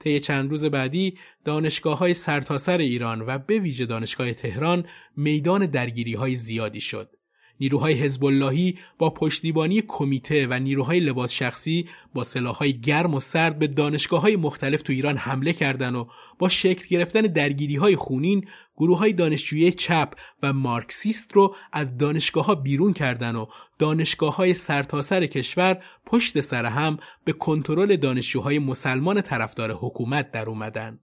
طی 0.00 0.20
چند 0.20 0.50
روز 0.50 0.64
بعدی 0.64 1.18
دانشگاه 1.44 1.98
های 1.98 2.14
سرتاسر 2.14 2.78
ایران 2.78 3.20
و 3.20 3.38
به 3.38 3.58
ویژه 3.58 3.86
دانشگاه 3.86 4.32
تهران 4.32 4.84
میدان 5.16 5.66
درگیری 5.66 6.14
های 6.14 6.36
زیادی 6.36 6.80
شد. 6.80 7.19
نیروهای 7.60 7.94
حزب 7.94 8.24
اللهی 8.24 8.78
با 8.98 9.10
پشتیبانی 9.10 9.82
کمیته 9.88 10.46
و 10.46 10.58
نیروهای 10.58 11.00
لباس 11.00 11.32
شخصی 11.32 11.88
با 12.14 12.24
سلاحهای 12.24 12.80
گرم 12.80 13.14
و 13.14 13.20
سرد 13.20 13.58
به 13.58 13.66
دانشگاه 13.66 14.20
های 14.20 14.36
مختلف 14.36 14.82
تو 14.82 14.92
ایران 14.92 15.16
حمله 15.16 15.52
کردند 15.52 15.94
و 15.94 16.08
با 16.38 16.48
شکل 16.48 16.86
گرفتن 16.88 17.20
درگیری 17.20 17.76
های 17.76 17.96
خونین 17.96 18.46
گروه 18.76 18.98
های 18.98 19.12
دانشجویی 19.12 19.72
چپ 19.72 20.14
و 20.42 20.52
مارکسیست 20.52 21.32
رو 21.32 21.54
از 21.72 21.96
دانشگاه 21.96 22.44
ها 22.44 22.54
بیرون 22.54 22.92
کردن 22.92 23.36
و 23.36 23.46
دانشگاه 23.78 24.36
های 24.36 24.54
سرتاسر 24.54 25.26
کشور 25.26 25.82
پشت 26.06 26.40
سر 26.40 26.64
هم 26.64 26.98
به 27.24 27.32
کنترل 27.32 27.96
دانشجوهای 27.96 28.58
مسلمان 28.58 29.20
طرفدار 29.20 29.72
حکومت 29.72 30.30
در 30.30 30.48
اومدن. 30.48 31.00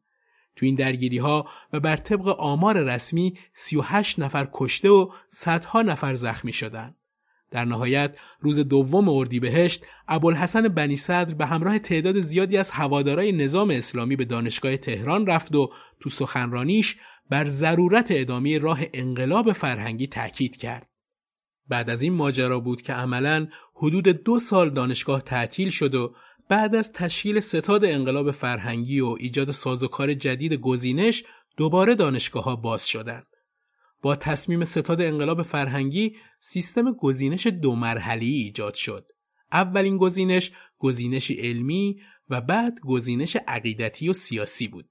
تو 0.57 0.65
این 0.65 0.75
درگیری 0.75 1.17
ها 1.17 1.47
و 1.73 1.79
بر 1.79 1.95
طبق 1.97 2.27
آمار 2.27 2.83
رسمی 2.83 3.33
38 3.53 4.19
نفر 4.19 4.47
کشته 4.53 4.89
و 4.89 5.09
صدها 5.29 5.81
نفر 5.81 6.15
زخمی 6.15 6.53
شدند. 6.53 6.95
در 7.51 7.65
نهایت 7.65 8.15
روز 8.39 8.59
دوم 8.59 9.09
اردیبهشت 9.09 9.85
ابوالحسن 10.07 10.67
بنی 10.67 10.95
صدر 10.95 11.33
به 11.33 11.45
همراه 11.45 11.79
تعداد 11.79 12.21
زیادی 12.21 12.57
از 12.57 12.71
هوادارای 12.71 13.31
نظام 13.31 13.69
اسلامی 13.69 14.15
به 14.15 14.25
دانشگاه 14.25 14.77
تهران 14.77 15.27
رفت 15.27 15.55
و 15.55 15.71
تو 15.99 16.09
سخنرانیش 16.09 16.97
بر 17.29 17.45
ضرورت 17.45 18.07
ادامه 18.11 18.57
راه 18.57 18.79
انقلاب 18.93 19.51
فرهنگی 19.51 20.07
تاکید 20.07 20.57
کرد. 20.57 20.89
بعد 21.67 21.89
از 21.89 22.01
این 22.01 22.13
ماجرا 22.13 22.59
بود 22.59 22.81
که 22.81 22.93
عملا 22.93 23.47
حدود 23.75 24.07
دو 24.07 24.39
سال 24.39 24.69
دانشگاه 24.69 25.21
تعطیل 25.21 25.69
شد 25.69 25.95
و 25.95 26.15
بعد 26.49 26.75
از 26.75 26.91
تشکیل 26.91 27.39
ستاد 27.39 27.85
انقلاب 27.85 28.31
فرهنگی 28.31 28.99
و 28.99 29.15
ایجاد 29.19 29.51
سازوکار 29.51 30.13
جدید 30.13 30.53
گزینش 30.53 31.23
دوباره 31.57 31.95
دانشگاه 31.95 32.43
ها 32.43 32.55
باز 32.55 32.87
شدند. 32.87 33.27
با 34.01 34.15
تصمیم 34.15 34.65
ستاد 34.65 35.01
انقلاب 35.01 35.41
فرهنگی 35.41 36.15
سیستم 36.39 36.93
گزینش 36.93 37.47
دو 37.47 37.75
مرحلی 37.75 38.31
ایجاد 38.31 38.73
شد. 38.73 39.05
اولین 39.51 39.97
گزینش 39.97 40.51
گزینشی 40.77 41.33
علمی 41.33 42.01
و 42.29 42.41
بعد 42.41 42.79
گزینش 42.79 43.37
عقیدتی 43.47 44.09
و 44.09 44.13
سیاسی 44.13 44.67
بود. 44.67 44.89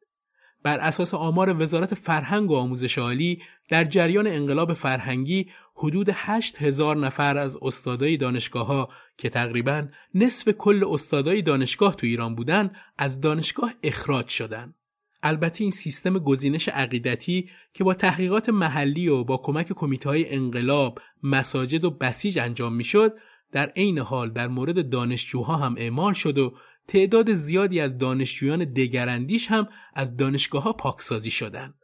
بر 0.63 0.79
اساس 0.79 1.15
آمار 1.15 1.63
وزارت 1.63 1.95
فرهنگ 1.95 2.51
و 2.51 2.57
آموزش 2.57 2.99
عالی 2.99 3.43
در 3.69 3.85
جریان 3.85 4.27
انقلاب 4.27 4.75
فرهنگی 4.75 5.51
حدود 5.79 6.09
8 6.13 6.63
هزار 6.63 6.97
نفر 6.97 7.39
از 7.39 7.59
استادای 7.63 8.17
دانشگاه 8.17 8.67
ها 8.67 8.89
که 9.17 9.29
تقریبا 9.29 9.89
نصف 10.15 10.49
کل 10.49 10.85
استادای 10.89 11.43
دانشگاه 11.43 11.95
تو 11.95 12.07
ایران 12.07 12.35
بودن 12.35 12.71
از 12.99 13.21
دانشگاه 13.21 13.75
اخراج 13.83 14.29
شدن. 14.29 14.75
البته 15.23 15.65
این 15.65 15.71
سیستم 15.71 16.19
گزینش 16.19 16.69
عقیدتی 16.69 17.51
که 17.73 17.85
با 17.85 17.95
تحقیقات 17.95 18.49
محلی 18.49 19.09
و 19.09 19.25
با 19.25 19.37
کمک 19.37 19.73
کمیته 19.73 20.09
های 20.09 20.35
انقلاب، 20.35 21.01
مساجد 21.23 21.85
و 21.85 21.91
بسیج 21.91 22.39
انجام 22.39 22.75
می‌شد، 22.75 23.13
در 23.53 23.67
عین 23.77 23.99
حال 23.99 24.31
در 24.31 24.49
مورد 24.49 24.91
دانشجوها 24.91 25.57
هم 25.57 25.75
اعمال 25.79 26.13
شد 26.13 26.39
و 26.39 26.55
تعداد 26.89 27.35
زیادی 27.35 27.81
از 27.81 27.99
دانشجویان 27.99 28.65
دگراندیش 28.65 29.47
هم 29.47 29.69
از 29.95 30.17
دانشگاه 30.17 30.63
ها 30.63 30.73
پاکسازی 30.73 31.31
شدند. 31.31 31.75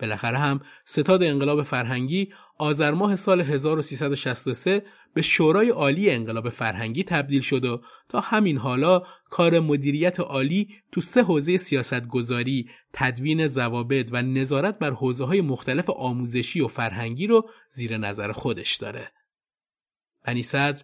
بالاخره 0.00 0.38
هم 0.38 0.60
ستاد 0.84 1.22
انقلاب 1.22 1.62
فرهنگی 1.62 2.32
آذر 2.58 2.90
ماه 2.90 3.16
سال 3.16 3.40
1363 3.40 4.82
به 5.14 5.22
شورای 5.22 5.68
عالی 5.68 6.10
انقلاب 6.10 6.48
فرهنگی 6.48 7.04
تبدیل 7.04 7.40
شد 7.40 7.64
و 7.64 7.82
تا 8.08 8.20
همین 8.20 8.58
حالا 8.58 9.02
کار 9.30 9.60
مدیریت 9.60 10.20
عالی 10.20 10.68
تو 10.92 11.00
سه 11.00 11.22
حوزه 11.22 11.56
سیاستگذاری، 11.56 12.70
تدوین 12.92 13.46
ضوابط 13.46 14.08
و 14.12 14.22
نظارت 14.22 14.78
بر 14.78 14.90
حوزه 14.90 15.24
های 15.24 15.40
مختلف 15.40 15.90
آموزشی 15.90 16.60
و 16.60 16.68
فرهنگی 16.68 17.26
رو 17.26 17.50
زیر 17.70 17.96
نظر 17.96 18.32
خودش 18.32 18.76
داره. 18.76 19.12
بنی 20.24 20.42
صدر 20.42 20.82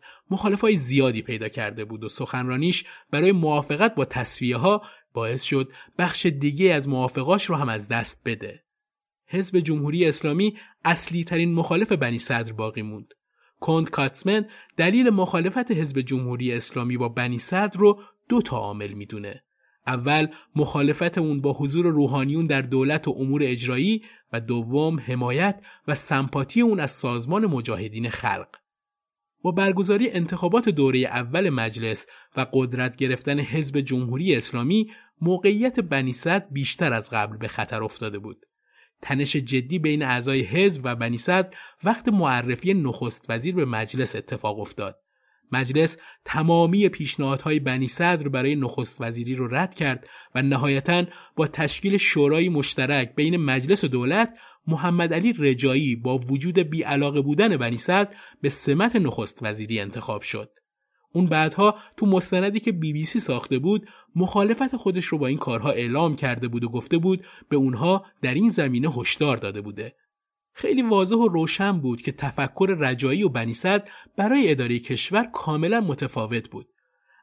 های 0.62 0.76
زیادی 0.76 1.22
پیدا 1.22 1.48
کرده 1.48 1.84
بود 1.84 2.04
و 2.04 2.08
سخنرانیش 2.08 2.84
برای 3.10 3.32
موافقت 3.32 3.94
با 3.94 4.04
تصفیه 4.04 4.56
ها 4.56 4.82
باعث 5.12 5.42
شد 5.42 5.72
بخش 5.98 6.26
دیگه 6.26 6.74
از 6.74 6.88
موافقاش 6.88 7.44
رو 7.44 7.56
هم 7.56 7.68
از 7.68 7.88
دست 7.88 8.20
بده. 8.24 8.64
حزب 9.34 9.58
جمهوری 9.58 10.08
اسلامی 10.08 10.56
اصلی 10.84 11.24
ترین 11.24 11.54
مخالف 11.54 11.92
بنی 11.92 12.18
صدر 12.18 12.52
باقی 12.52 12.82
موند. 12.82 13.14
کند 13.60 13.90
کاتسمن 13.90 14.46
دلیل 14.76 15.10
مخالفت 15.10 15.70
حزب 15.70 16.00
جمهوری 16.00 16.52
اسلامی 16.52 16.96
با 16.96 17.08
بنی 17.08 17.38
صدر 17.38 17.78
رو 17.78 18.00
دو 18.28 18.42
تا 18.42 18.56
عامل 18.56 18.92
می‌دونه. 18.92 19.44
اول 19.86 20.26
مخالفت 20.56 21.18
اون 21.18 21.40
با 21.40 21.52
حضور 21.52 21.86
روحانیون 21.86 22.46
در 22.46 22.62
دولت 22.62 23.08
و 23.08 23.14
امور 23.18 23.42
اجرایی 23.44 24.02
و 24.32 24.40
دوم 24.40 25.00
حمایت 25.00 25.60
و 25.88 25.94
سمپاتی 25.94 26.60
اون 26.60 26.80
از 26.80 26.90
سازمان 26.90 27.46
مجاهدین 27.46 28.10
خلق. 28.10 28.48
با 29.42 29.52
برگزاری 29.52 30.10
انتخابات 30.10 30.68
دوره 30.68 30.98
اول 30.98 31.50
مجلس 31.50 32.06
و 32.36 32.46
قدرت 32.52 32.96
گرفتن 32.96 33.40
حزب 33.40 33.80
جمهوری 33.80 34.36
اسلامی 34.36 34.90
موقعیت 35.20 35.80
بنی 35.80 36.12
صدر 36.12 36.46
بیشتر 36.50 36.92
از 36.92 37.10
قبل 37.10 37.36
به 37.36 37.48
خطر 37.48 37.84
افتاده 37.84 38.18
بود. 38.18 38.46
تنش 39.04 39.36
جدی 39.36 39.78
بین 39.78 40.02
اعضای 40.02 40.40
حزب 40.40 40.80
و 40.84 40.96
بنی 40.96 41.18
صدر 41.18 41.48
وقت 41.84 42.08
معرفی 42.08 42.74
نخست 42.74 43.26
وزیر 43.28 43.54
به 43.54 43.64
مجلس 43.64 44.16
اتفاق 44.16 44.60
افتاد. 44.60 44.98
مجلس 45.52 45.96
تمامی 46.24 46.88
پیشنهادهای 46.88 47.60
بنی 47.60 47.88
صدر 47.88 48.28
برای 48.28 48.56
نخست 48.56 49.00
وزیری 49.00 49.34
رو 49.34 49.48
رد 49.54 49.74
کرد 49.74 50.06
و 50.34 50.42
نهایتا 50.42 51.04
با 51.36 51.46
تشکیل 51.46 51.96
شورای 51.96 52.48
مشترک 52.48 53.14
بین 53.14 53.36
مجلس 53.36 53.84
و 53.84 53.88
دولت 53.88 54.34
محمد 54.66 55.14
علی 55.14 55.32
رجایی 55.38 55.96
با 55.96 56.18
وجود 56.18 56.58
بیعلاقه 56.58 57.20
بودن 57.20 57.56
بنی 57.56 57.78
صدر 57.78 58.14
به 58.40 58.48
سمت 58.48 58.96
نخست 58.96 59.38
وزیری 59.42 59.80
انتخاب 59.80 60.22
شد. 60.22 60.50
اون 61.14 61.26
بعدها 61.26 61.74
تو 61.96 62.06
مستندی 62.06 62.60
که 62.60 62.72
بی 62.72 62.92
بی 62.92 63.04
سی 63.04 63.20
ساخته 63.20 63.58
بود 63.58 63.88
مخالفت 64.16 64.76
خودش 64.76 65.04
رو 65.04 65.18
با 65.18 65.26
این 65.26 65.38
کارها 65.38 65.70
اعلام 65.70 66.16
کرده 66.16 66.48
بود 66.48 66.64
و 66.64 66.68
گفته 66.68 66.98
بود 66.98 67.24
به 67.48 67.56
اونها 67.56 68.06
در 68.22 68.34
این 68.34 68.50
زمینه 68.50 68.90
هشدار 68.90 69.36
داده 69.36 69.60
بوده. 69.60 69.94
خیلی 70.52 70.82
واضح 70.82 71.16
و 71.16 71.28
روشن 71.28 71.80
بود 71.80 72.02
که 72.02 72.12
تفکر 72.12 72.76
رجایی 72.80 73.22
و 73.22 73.28
بنی 73.28 73.54
صدر 73.54 73.84
برای 74.16 74.50
اداره 74.50 74.78
کشور 74.78 75.24
کاملا 75.32 75.80
متفاوت 75.80 76.48
بود. 76.48 76.68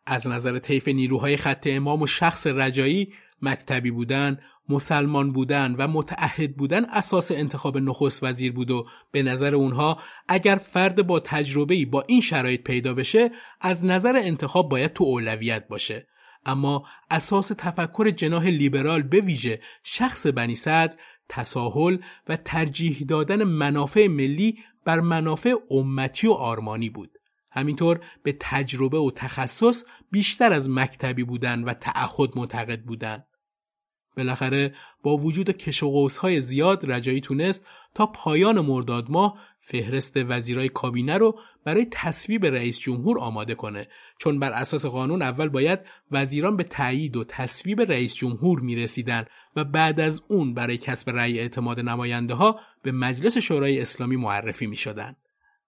از 0.05 0.27
نظر 0.27 0.59
طیف 0.59 0.87
نیروهای 0.87 1.37
خط 1.37 1.67
امام 1.69 2.01
و 2.01 2.07
شخص 2.07 2.47
رجایی 2.47 3.13
مکتبی 3.41 3.91
بودن، 3.91 4.39
مسلمان 4.69 5.31
بودن 5.31 5.75
و 5.77 5.87
متعهد 5.87 6.55
بودن 6.55 6.85
اساس 6.85 7.31
انتخاب 7.31 7.77
نخست 7.77 8.23
وزیر 8.23 8.51
بود 8.51 8.71
و 8.71 8.87
به 9.11 9.23
نظر 9.23 9.55
اونها 9.55 9.97
اگر 10.27 10.55
فرد 10.55 11.07
با 11.07 11.19
تجربه 11.19 11.85
با 11.85 12.01
این 12.07 12.21
شرایط 12.21 12.63
پیدا 12.63 12.93
بشه 12.93 13.31
از 13.61 13.85
نظر 13.85 14.15
انتخاب 14.15 14.69
باید 14.69 14.93
تو 14.93 15.03
اولویت 15.03 15.67
باشه. 15.67 16.07
اما 16.45 16.83
اساس 17.11 17.51
تفکر 17.57 18.09
جناح 18.09 18.45
لیبرال 18.45 19.01
به 19.01 19.21
ویژه 19.21 19.61
شخص 19.83 20.27
بنی 20.27 20.55
صدر 20.55 20.95
تساهل 21.29 21.97
و 22.29 22.37
ترجیح 22.37 23.05
دادن 23.07 23.43
منافع 23.43 24.07
ملی 24.07 24.57
بر 24.85 24.99
منافع 24.99 25.53
امتی 25.71 26.27
و 26.27 26.31
آرمانی 26.31 26.89
بود. 26.89 27.11
همینطور 27.51 27.99
به 28.23 28.37
تجربه 28.39 28.97
و 28.97 29.11
تخصص 29.15 29.83
بیشتر 30.11 30.53
از 30.53 30.69
مکتبی 30.69 31.23
بودن 31.23 31.63
و 31.63 31.73
تعهد 31.73 32.29
معتقد 32.35 32.81
بودن. 32.81 33.23
بالاخره 34.17 34.73
با 35.03 35.17
وجود 35.17 35.49
کش 35.51 35.83
و 35.83 36.07
های 36.21 36.41
زیاد 36.41 36.91
رجایی 36.91 37.21
تونست 37.21 37.65
تا 37.95 38.05
پایان 38.05 38.59
مرداد 38.59 39.05
ماه 39.09 39.37
فهرست 39.61 40.13
وزیرای 40.15 40.69
کابینه 40.69 41.17
رو 41.17 41.39
برای 41.63 41.87
تصویب 41.91 42.45
رئیس 42.45 42.79
جمهور 42.79 43.19
آماده 43.19 43.55
کنه 43.55 43.87
چون 44.17 44.39
بر 44.39 44.51
اساس 44.51 44.85
قانون 44.85 45.21
اول 45.21 45.49
باید 45.49 45.79
وزیران 46.11 46.57
به 46.57 46.63
تایید 46.63 47.15
و 47.15 47.23
تصویب 47.23 47.81
رئیس 47.81 48.15
جمهور 48.15 48.59
می 48.59 48.75
رسیدن 48.75 49.25
و 49.55 49.63
بعد 49.63 49.99
از 49.99 50.21
اون 50.27 50.53
برای 50.53 50.77
کسب 50.77 51.09
رأی 51.09 51.39
اعتماد 51.39 51.79
نماینده 51.79 52.33
ها 52.33 52.59
به 52.83 52.91
مجلس 52.91 53.37
شورای 53.37 53.81
اسلامی 53.81 54.15
معرفی 54.15 54.67
می 54.67 54.77
شدن. 54.77 55.15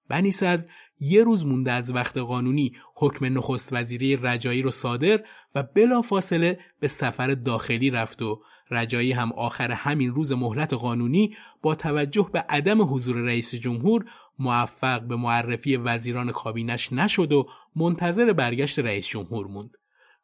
بنی 0.09 0.31
صدر 0.31 0.65
یه 0.99 1.23
روز 1.23 1.45
مونده 1.45 1.71
از 1.71 1.95
وقت 1.95 2.17
قانونی 2.17 2.73
حکم 2.95 3.37
نخست 3.37 3.73
وزیری 3.73 4.15
رجایی 4.15 4.61
رو 4.61 4.71
صادر 4.71 5.23
و 5.55 5.63
بلافاصله 5.63 6.59
به 6.79 6.87
سفر 6.87 7.27
داخلی 7.27 7.89
رفت 7.89 8.21
و 8.21 8.41
رجایی 8.71 9.11
هم 9.11 9.31
آخر 9.33 9.71
همین 9.71 10.09
روز 10.09 10.31
مهلت 10.31 10.73
قانونی 10.73 11.35
با 11.61 11.75
توجه 11.75 12.29
به 12.33 12.39
عدم 12.39 12.93
حضور 12.93 13.15
رئیس 13.15 13.55
جمهور 13.55 14.05
موفق 14.39 15.01
به 15.01 15.15
معرفی 15.15 15.77
وزیران 15.77 16.31
کابینش 16.31 16.93
نشد 16.93 17.31
و 17.31 17.47
منتظر 17.75 18.33
برگشت 18.33 18.79
رئیس 18.79 19.07
جمهور 19.07 19.47
موند. 19.47 19.77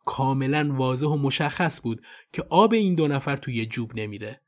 کاملا 0.06 0.76
واضح 0.76 1.08
و 1.08 1.18
مشخص 1.18 1.82
بود 1.82 2.02
که 2.34 2.44
آب 2.50 2.74
این 2.74 2.96
دو 2.96 3.08
نفر 3.08 3.38
توی 3.38 3.66
جوب 3.66 3.92
نمیره. 3.96 4.42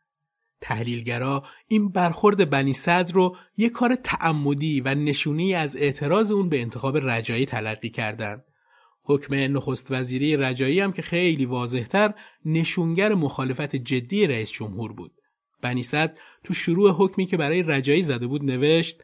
تحلیلگرا 0.61 1.43
این 1.67 1.89
برخورد 1.89 2.49
بنی 2.49 2.73
صدر 2.73 3.13
رو 3.13 3.35
یه 3.57 3.69
کار 3.69 3.95
تعمدی 3.95 4.81
و 4.81 4.95
نشونی 4.95 5.55
از 5.55 5.77
اعتراض 5.77 6.31
اون 6.31 6.49
به 6.49 6.61
انتخاب 6.61 6.97
رجایی 6.97 7.45
تلقی 7.45 7.89
کردند. 7.89 8.43
حکم 9.03 9.35
نخست 9.35 9.91
وزیری 9.91 10.37
رجایی 10.37 10.79
هم 10.79 10.91
که 10.91 11.01
خیلی 11.01 11.45
واضحتر 11.45 12.13
نشونگر 12.45 13.13
مخالفت 13.13 13.75
جدی 13.75 14.27
رئیس 14.27 14.51
جمهور 14.51 14.93
بود. 14.93 15.11
بنی 15.61 15.83
صدر 15.83 16.13
تو 16.43 16.53
شروع 16.53 16.91
حکمی 16.91 17.25
که 17.25 17.37
برای 17.37 17.63
رجایی 17.63 18.03
زده 18.03 18.27
بود 18.27 18.43
نوشت 18.43 19.03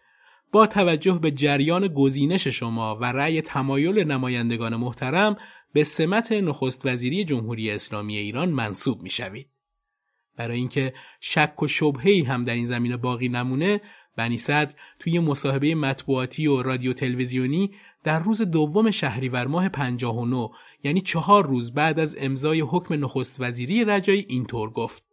با 0.51 0.67
توجه 0.67 1.19
به 1.21 1.31
جریان 1.31 1.87
گزینش 1.87 2.47
شما 2.47 2.95
و 2.95 3.05
رأی 3.05 3.41
تمایل 3.41 4.03
نمایندگان 4.03 4.75
محترم 4.75 5.37
به 5.73 5.83
سمت 5.83 6.31
نخست 6.31 6.85
وزیری 6.85 7.25
جمهوری 7.25 7.71
اسلامی 7.71 8.17
ایران 8.17 8.49
منصوب 8.49 9.01
می 9.01 9.09
شوید. 9.09 9.56
برای 10.37 10.57
اینکه 10.57 10.93
شک 11.19 11.63
و 11.63 11.67
شبهی 11.67 12.21
هم 12.21 12.43
در 12.43 12.53
این 12.53 12.65
زمینه 12.65 12.97
باقی 12.97 13.29
نمونه 13.29 13.81
بنی 14.17 14.37
صدر 14.37 14.73
توی 14.99 15.19
مصاحبه 15.19 15.75
مطبوعاتی 15.75 16.47
و 16.47 16.61
رادیو 16.61 16.93
تلویزیونی 16.93 17.71
در 18.03 18.19
روز 18.19 18.41
دوم 18.41 18.91
شهریور 18.91 19.47
ماه 19.47 19.69
59 19.69 20.49
یعنی 20.83 21.01
چهار 21.01 21.47
روز 21.47 21.73
بعد 21.73 21.99
از 21.99 22.15
امضای 22.19 22.61
حکم 22.61 22.93
نخست 22.93 23.41
وزیری 23.41 23.85
رجایی 23.85 24.25
اینطور 24.29 24.69
گفت. 24.69 25.03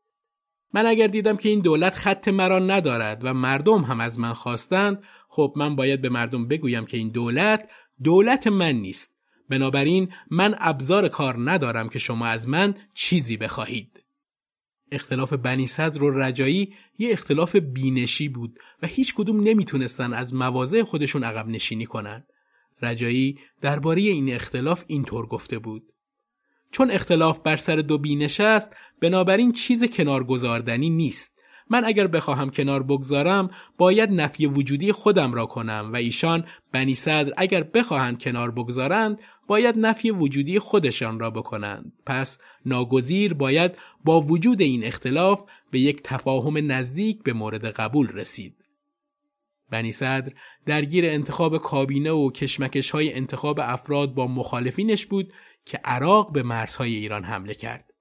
من 0.75 0.87
اگر 0.87 1.07
دیدم 1.07 1.37
که 1.37 1.49
این 1.49 1.61
دولت 1.61 1.95
خط 1.95 2.29
مرا 2.29 2.59
ندارد 2.59 3.21
و 3.25 3.35
مردم 3.35 3.83
هم 3.85 4.01
از 4.01 4.19
من 4.19 4.33
خواستند 4.33 5.03
خب 5.29 5.53
من 5.57 5.77
باید 5.77 6.03
به 6.03 6.09
مردم 6.09 6.49
بگویم 6.49 6.87
که 6.87 6.97
این 6.97 7.09
دولت 7.09 7.69
دولت 8.03 8.47
من 8.47 8.73
نیست. 8.73 9.15
بنابراین 9.49 10.13
من 10.31 10.55
ابزار 10.59 11.09
کار 11.09 11.51
ندارم 11.51 11.89
که 11.89 11.99
شما 11.99 12.27
از 12.27 12.49
من 12.49 12.75
چیزی 12.95 13.37
بخواهید. 13.37 14.04
اختلاف 14.95 15.33
بنی 15.33 15.67
صدر 15.67 16.03
و 16.03 16.19
رجایی 16.19 16.75
یه 16.99 17.13
اختلاف 17.13 17.57
بینشی 17.57 18.29
بود 18.29 18.59
و 18.83 18.87
هیچ 18.87 19.15
کدوم 19.15 19.41
نمی‌تونستن 19.41 20.13
از 20.13 20.35
مواضع 20.35 20.83
خودشون 20.83 21.25
عقب 21.25 21.49
نشینی 21.49 21.87
کنن. 21.87 22.25
رجایی 22.83 23.39
درباره 23.61 24.03
این 24.03 24.35
اختلاف 24.35 24.85
اینطور 24.87 25.27
گفته 25.27 25.59
بود. 25.59 25.83
چون 26.71 26.91
اختلاف 26.91 27.41
بر 27.41 27.57
سر 27.57 27.77
دو 27.77 27.99
بینش 27.99 28.41
است 28.41 28.71
بنابراین 29.03 29.53
چیز 29.53 29.85
کنارگذاردنی 29.85 30.91
نیست. 30.91 31.35
من 31.71 31.85
اگر 31.85 32.07
بخواهم 32.07 32.51
کنار 32.51 32.83
بگذارم 32.83 33.51
باید 33.79 34.11
نفی 34.11 34.47
وجودی 34.47 34.93
خودم 34.93 35.35
را 35.35 35.47
کنم 35.47 35.91
و 35.93 35.97
ایشان 35.97 36.45
بنی 36.73 36.95
صدر 36.95 37.33
اگر 37.37 37.63
بخواهند 37.63 38.23
کنار 38.23 38.51
بگذارند 38.51 39.19
باید 39.47 39.79
نفی 39.79 40.11
وجودی 40.11 40.59
خودشان 40.59 41.21
را 41.21 41.31
بکنند 41.31 41.93
پس 42.07 42.39
ناگزیر 42.67 43.35
باید 43.35 43.73
با 44.05 44.21
وجود 44.21 44.61
این 44.61 44.85
اختلاف 44.85 45.45
به 45.71 45.79
یک 45.79 46.03
تفاهم 46.03 46.73
نزدیک 46.73 47.23
به 47.23 47.33
مورد 47.33 47.65
قبول 47.65 48.09
رسید 48.09 48.65
بنی 49.71 49.93
صدر 49.93 50.33
درگیر 50.67 51.05
انتخاب 51.07 51.59
کابینه 51.59 52.11
و 52.11 52.31
کشمکش 52.31 52.91
های 52.91 53.13
انتخاب 53.13 53.61
افراد 53.63 54.15
با 54.15 54.27
مخالفینش 54.27 55.07
بود 55.07 55.33
که 55.65 55.81
عراق 55.85 56.33
به 56.33 56.43
مرزهای 56.43 56.95
ایران 56.95 57.25
حمله 57.25 57.55
کرد. 57.55 57.93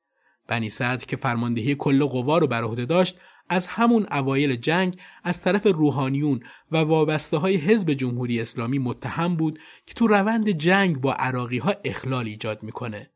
بنی 0.48 0.70
صدر 0.70 1.06
که 1.06 1.16
فرماندهی 1.16 1.76
کل 1.76 2.06
قوا 2.06 2.38
رو 2.38 2.48
بر 2.48 2.64
عهده 2.64 2.86
داشت 2.86 3.18
از 3.50 3.68
همون 3.68 4.08
اوایل 4.12 4.56
جنگ 4.56 5.00
از 5.24 5.42
طرف 5.42 5.68
روحانیون 5.68 6.40
و 6.72 6.78
وابسته 6.78 7.38
های 7.38 7.56
حزب 7.56 7.94
جمهوری 7.94 8.42
اسلامی 8.42 8.80
متهم 8.80 9.36
بود 9.36 9.60
که 9.86 9.94
تو 9.94 10.08
روند 10.08 10.50
جنگ 10.50 11.02
با 11.02 11.14
عراقی 11.14 11.58
ها 11.58 11.76
اخلال 11.84 12.26
ایجاد 12.26 12.64
می‌کنه. 12.64 13.10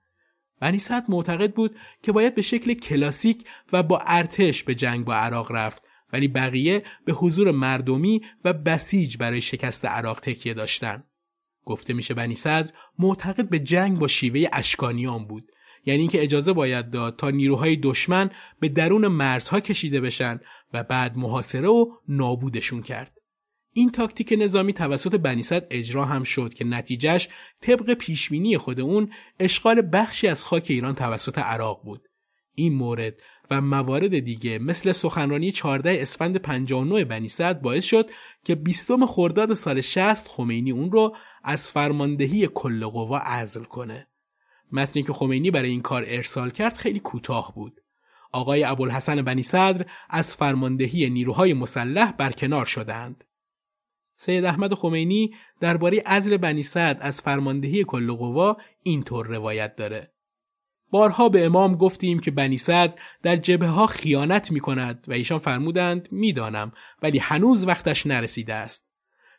بنی 0.60 0.80
صدر 0.80 1.06
معتقد 1.10 1.54
بود 1.54 1.76
که 2.02 2.12
باید 2.12 2.36
به 2.36 2.42
شکل 2.42 2.74
کلاسیک 2.74 3.46
و 3.74 3.84
با 3.84 4.00
ارتش 4.06 4.64
به 4.64 4.76
جنگ 4.76 5.06
با 5.06 5.16
عراق 5.16 5.52
رفت 5.52 5.84
ولی 6.14 6.28
بقیه 6.28 6.84
به 7.06 7.14
حضور 7.14 7.52
مردمی 7.52 8.22
و 8.44 8.54
بسیج 8.54 9.18
برای 9.18 9.42
شکست 9.42 9.86
عراق 9.86 10.20
تکیه 10.20 10.54
داشتن. 10.54 11.04
گفته 11.66 11.94
میشه 11.94 12.14
بنی 12.14 12.36
صدر 12.36 12.74
معتقد 13.00 13.50
به 13.50 13.60
جنگ 13.60 14.00
با 14.00 14.08
شیوه 14.08 14.50
اشکانیان 14.54 15.26
بود 15.26 15.52
یعنی 15.86 16.00
اینکه 16.00 16.24
اجازه 16.24 16.54
باید 16.54 16.90
داد 16.90 17.16
تا 17.16 17.30
نیروهای 17.30 17.76
دشمن 17.76 18.30
به 18.60 18.70
درون 18.70 19.08
مرزها 19.08 19.60
کشیده 19.60 20.02
بشن 20.02 20.40
و 20.74 20.84
بعد 20.84 21.18
محاصره 21.18 21.68
و 21.68 21.86
نابودشون 22.08 22.82
کرد. 22.82 23.18
این 23.74 23.90
تاکتیک 23.90 24.36
نظامی 24.38 24.74
توسط 24.74 25.16
بنی 25.16 25.44
صدر 25.44 25.68
اجرا 25.70 26.06
هم 26.06 26.24
شد 26.24 26.54
که 26.54 26.66
نتیجهش 26.66 27.30
طبق 27.62 27.94
پیشبینی 27.94 28.58
خود 28.58 28.80
اون 28.80 29.12
اشغال 29.40 29.90
بخشی 29.94 30.28
از 30.28 30.46
خاک 30.46 30.66
ایران 30.70 30.96
توسط 30.96 31.38
عراق 31.38 31.82
بود. 31.84 32.02
این 32.56 32.74
مورد 32.74 33.14
و 33.52 33.62
موارد 33.62 34.20
دیگه 34.20 34.60
مثل 34.60 34.92
سخنرانی 34.92 35.52
14 35.52 36.02
اسفند 36.02 36.38
59 36.38 37.06
بنی 37.06 37.28
صدر 37.28 37.60
باعث 37.60 37.86
شد 37.86 38.10
که 38.44 38.56
20 38.56 39.06
خرداد 39.06 39.54
سال 39.54 39.82
60 39.82 40.28
خمینی 40.28 40.72
اون 40.72 40.92
رو 40.92 41.16
از 41.44 41.72
فرماندهی 41.72 42.50
کل 42.54 42.86
قوا 42.86 43.18
عزل 43.18 43.64
کنه. 43.64 44.08
متنی 44.72 45.04
که 45.04 45.14
خمینی 45.14 45.52
برای 45.52 45.70
این 45.70 45.82
کار 45.82 46.04
ارسال 46.08 46.50
کرد 46.50 46.78
خیلی 46.78 47.00
کوتاه 47.00 47.54
بود. 47.56 47.82
آقای 48.32 48.64
ابوالحسن 48.64 49.22
بنی 49.22 49.44
صدر 49.44 49.86
از 50.10 50.36
فرماندهی 50.36 51.10
نیروهای 51.10 51.54
مسلح 51.54 52.12
برکنار 52.12 52.66
شدند. 52.66 53.24
سید 54.18 54.46
احمد 54.46 54.74
خمینی 54.74 55.34
درباره 55.60 56.04
عزل 56.06 56.38
بنی 56.38 56.64
صدر 56.64 56.98
از 57.02 57.22
فرماندهی 57.22 57.84
کل 57.84 58.12
قوا 58.12 58.58
اینطور 58.84 59.28
روایت 59.28 59.76
داره. 59.76 60.14
بارها 60.90 61.30
به 61.30 61.46
امام 61.46 61.76
گفتیم 61.76 62.20
که 62.20 62.32
بنی 62.32 62.58
صدر 62.58 62.94
در 63.24 63.36
جبه 63.36 63.68
ها 63.68 63.88
خیانت 63.88 64.52
می 64.52 64.60
کند 64.60 65.06
و 65.08 65.14
ایشان 65.14 65.40
فرمودند 65.40 66.08
می‌دانم 66.12 66.72
ولی 67.02 67.18
هنوز 67.18 67.68
وقتش 67.68 68.08
نرسیده 68.08 68.54
است. 68.54 68.87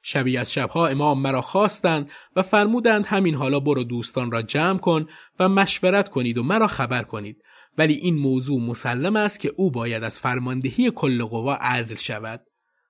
شبی 0.03 0.37
از 0.37 0.53
شبها 0.53 0.87
امام 0.87 1.23
مرا 1.23 1.41
خواستند 1.41 2.11
و 2.37 2.43
فرمودند 2.43 3.07
همین 3.07 3.35
حالا 3.35 3.61
برو 3.61 3.85
دوستان 3.85 4.31
را 4.31 4.43
جمع 4.43 4.79
کن 4.79 5.07
و 5.41 5.49
مشورت 5.49 6.09
کنید 6.09 6.39
و 6.39 6.43
مرا 6.43 6.67
خبر 6.67 7.03
کنید. 7.03 7.43
ولی 7.79 7.95
این 7.95 8.17
موضوع 8.17 8.61
مسلم 8.61 9.17
است 9.17 9.41
که 9.41 9.53
او 9.57 9.71
باید 9.71 10.05
از 10.05 10.19
فرماندهی 10.19 10.91
کل 10.91 11.25
قوا 11.25 11.55
عزل 11.55 11.97
شود. 11.97 12.45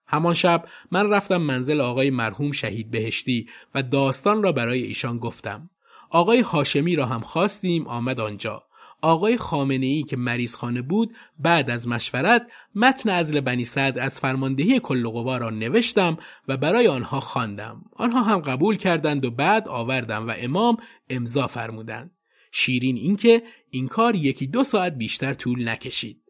همان 0.07 0.35
شب 0.35 0.69
من 0.91 1.11
رفتم 1.11 1.37
منزل 1.37 1.81
آقای 1.81 2.11
مرحوم 2.11 2.53
شهید 2.53 2.91
بهشتی 2.91 3.49
و 3.75 3.83
داستان 3.83 4.43
را 4.43 4.53
برای 4.53 4.83
ایشان 4.83 5.19
گفتم. 5.19 5.71
آقای 6.11 6.41
هاشمی 6.41 6.97
را 6.97 7.07
هم 7.07 7.21
خواستیم 7.21 7.87
آمد 7.87 8.21
آنجا. 8.21 8.68
آقای 9.03 9.37
خامنه 9.37 9.87
ای 9.87 10.03
که 10.03 10.17
مریض 10.17 10.55
خانه 10.55 10.83
بود 10.83 11.15
بعد 11.39 11.71
از 11.71 11.89
مشورت 11.89 12.47
متن 12.75 13.11
ازل 13.11 13.41
بنی 13.41 13.65
صدر 13.65 14.03
از 14.03 14.21
فرماندهی 14.21 14.81
کل 14.81 15.09
قوا 15.09 15.37
را 15.37 15.51
نوشتم 15.51 16.17
و 16.49 16.57
برای 16.57 16.89
آنها 16.89 17.21
خواندم. 17.21 17.85
آنها 17.93 18.23
هم 18.23 18.39
قبول 18.39 18.77
کردند 18.77 19.25
و 19.25 19.31
بعد 19.31 19.69
آوردم 19.69 20.29
و 20.29 20.35
امام 20.37 20.77
امضا 21.11 21.47
فرمودند. 21.47 22.11
شیرین 22.53 22.97
اینکه 22.97 23.43
این 23.71 23.89
کار 23.89 24.15
یکی 24.15 24.47
دو 24.47 24.65
ساعت 24.65 24.93
بیشتر 24.93 25.35
طول 25.35 25.69
نکشید. 25.69 26.23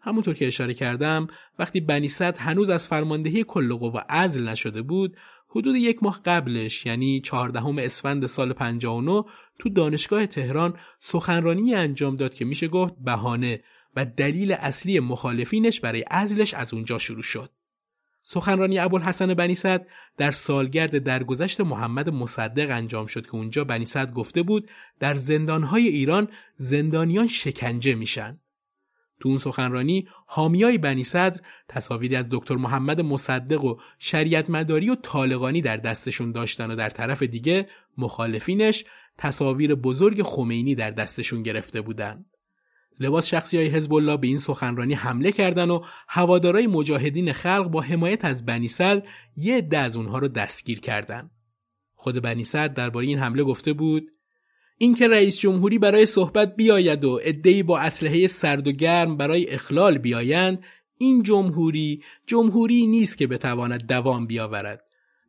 همونطور 0.00 0.34
که 0.34 0.46
اشاره 0.46 0.74
کردم 0.74 1.26
وقتی 1.58 1.80
بنی 1.80 2.08
صدر 2.08 2.40
هنوز 2.40 2.70
از 2.70 2.88
فرماندهی 2.88 3.44
کل 3.44 3.74
قوا 3.74 4.00
عزل 4.08 4.48
نشده 4.48 4.82
بود 4.82 5.16
حدود 5.48 5.76
یک 5.76 6.02
ماه 6.02 6.20
قبلش 6.24 6.86
یعنی 6.86 7.20
چهاردهم 7.20 7.78
اسفند 7.78 8.26
سال 8.26 8.52
59 8.52 9.24
تو 9.58 9.68
دانشگاه 9.68 10.26
تهران 10.26 10.78
سخنرانی 10.98 11.74
انجام 11.74 12.16
داد 12.16 12.34
که 12.34 12.44
میشه 12.44 12.68
گفت 12.68 12.94
بهانه 13.04 13.60
و 13.96 14.04
دلیل 14.04 14.52
اصلی 14.52 15.00
مخالفینش 15.00 15.80
برای 15.80 16.02
عزلش 16.02 16.54
از 16.54 16.74
اونجا 16.74 16.98
شروع 16.98 17.22
شد. 17.22 17.50
سخنرانی 18.22 18.78
ابوالحسن 18.78 19.34
بنی 19.34 19.54
صد 19.54 19.86
در 20.16 20.30
سالگرد 20.30 20.98
درگذشت 20.98 21.60
محمد 21.60 22.08
مصدق 22.08 22.70
انجام 22.70 23.06
شد 23.06 23.26
که 23.26 23.34
اونجا 23.34 23.64
بنی 23.64 23.86
صد 23.86 24.12
گفته 24.12 24.42
بود 24.42 24.70
در 25.00 25.14
زندانهای 25.14 25.88
ایران 25.88 26.28
زندانیان 26.56 27.26
شکنجه 27.26 27.94
میشن. 27.94 28.40
تو 29.20 29.28
اون 29.28 29.38
سخنرانی 29.38 30.08
حامیای 30.26 30.78
بنی 30.78 31.04
صدر 31.04 31.40
تصاویری 31.68 32.16
از 32.16 32.28
دکتر 32.30 32.54
محمد 32.54 33.00
مصدق 33.00 33.64
و 33.64 33.76
شریعت 33.98 34.50
مداری 34.50 34.90
و 34.90 34.94
طالقانی 34.94 35.62
در 35.62 35.76
دستشون 35.76 36.32
داشتن 36.32 36.70
و 36.70 36.76
در 36.76 36.90
طرف 36.90 37.22
دیگه 37.22 37.68
مخالفینش 37.98 38.84
تصاویر 39.18 39.74
بزرگ 39.74 40.22
خمینی 40.22 40.74
در 40.74 40.90
دستشون 40.90 41.42
گرفته 41.42 41.80
بودن. 41.80 42.24
لباس 43.00 43.28
شخصی 43.28 43.56
های 43.56 43.66
حزب 43.66 43.94
الله 43.94 44.16
به 44.16 44.26
این 44.26 44.36
سخنرانی 44.36 44.94
حمله 44.94 45.32
کردن 45.32 45.70
و 45.70 45.84
هوادارای 46.08 46.66
مجاهدین 46.66 47.32
خلق 47.32 47.68
با 47.68 47.80
حمایت 47.80 48.24
از 48.24 48.44
بنی 48.44 48.68
صدر 48.68 49.02
یه 49.36 49.56
عده 49.56 49.78
از 49.78 49.96
اونها 49.96 50.18
رو 50.18 50.28
دستگیر 50.28 50.80
کردند. 50.80 51.30
خود 51.94 52.22
بنی 52.22 52.44
صدر 52.44 52.74
درباره 52.74 53.06
این 53.06 53.18
حمله 53.18 53.44
گفته 53.44 53.72
بود 53.72 54.10
اینکه 54.78 55.08
رئیس 55.08 55.38
جمهوری 55.38 55.78
برای 55.78 56.06
صحبت 56.06 56.56
بیاید 56.56 57.04
و 57.04 57.16
عدهای 57.16 57.62
با 57.62 57.78
اسلحه 57.78 58.26
سرد 58.26 58.68
و 58.68 58.72
گرم 58.72 59.16
برای 59.16 59.50
اخلال 59.50 59.98
بیایند 59.98 60.64
این 60.98 61.22
جمهوری 61.22 62.02
جمهوری 62.26 62.86
نیست 62.86 63.18
که 63.18 63.26
بتواند 63.26 63.86
دوام 63.86 64.26
بیاورد 64.26 64.85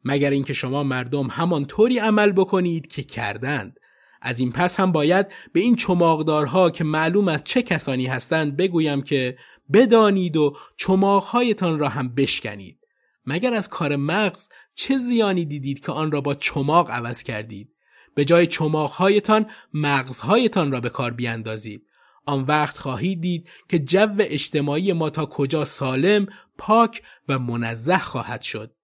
مگر 0.08 0.30
اینکه 0.30 0.54
شما 0.54 0.84
مردم 0.84 1.28
همان 1.28 1.66
طوری 1.66 2.00
عمل 2.00 2.32
بکنید 2.32 2.88
که 2.88 3.04
کردند. 3.04 3.80
از 4.22 4.40
این 4.40 4.52
پس 4.52 4.80
هم 4.80 4.92
باید 4.92 5.26
به 5.54 5.60
این 5.60 5.76
چماقدارها 5.76 6.70
که 6.70 6.84
معلوم 6.84 7.28
از 7.28 7.44
چه 7.44 7.62
کسانی 7.62 8.08
هستند 8.08 8.58
بگویم 8.58 9.02
که 9.02 9.38
بدانید 9.74 10.38
و 10.38 10.58
چماقهایتان 10.78 11.80
را 11.80 11.90
هم 11.90 12.16
بشکنید. 12.16 12.80
مگر 13.26 13.54
از 13.54 13.70
کار 13.70 13.96
مغز 13.96 14.48
چه 14.76 14.98
زیانی 14.98 15.46
دیدید 15.46 15.86
که 15.86 15.92
آن 15.92 16.12
را 16.12 16.22
با 16.22 16.36
چماق 16.36 16.92
عوض 16.92 17.24
کردید؟ 17.24 17.74
به 18.16 18.26
جای 18.26 18.48
چماقهایتان 18.48 19.46
مغزهایتان 19.74 20.72
را 20.72 20.80
به 20.80 20.90
کار 20.90 21.12
بیاندازید 21.12 21.88
آن 22.26 22.44
وقت 22.44 22.78
خواهید 22.78 23.22
دید 23.22 23.50
که 23.70 23.80
جو 23.80 24.16
اجتماعی 24.20 24.94
ما 24.94 25.10
تا 25.10 25.26
کجا 25.26 25.66
سالم، 25.66 26.28
پاک 26.58 27.02
و 27.28 27.40
منزه 27.40 27.98
خواهد 27.98 28.42
شد. 28.42 28.77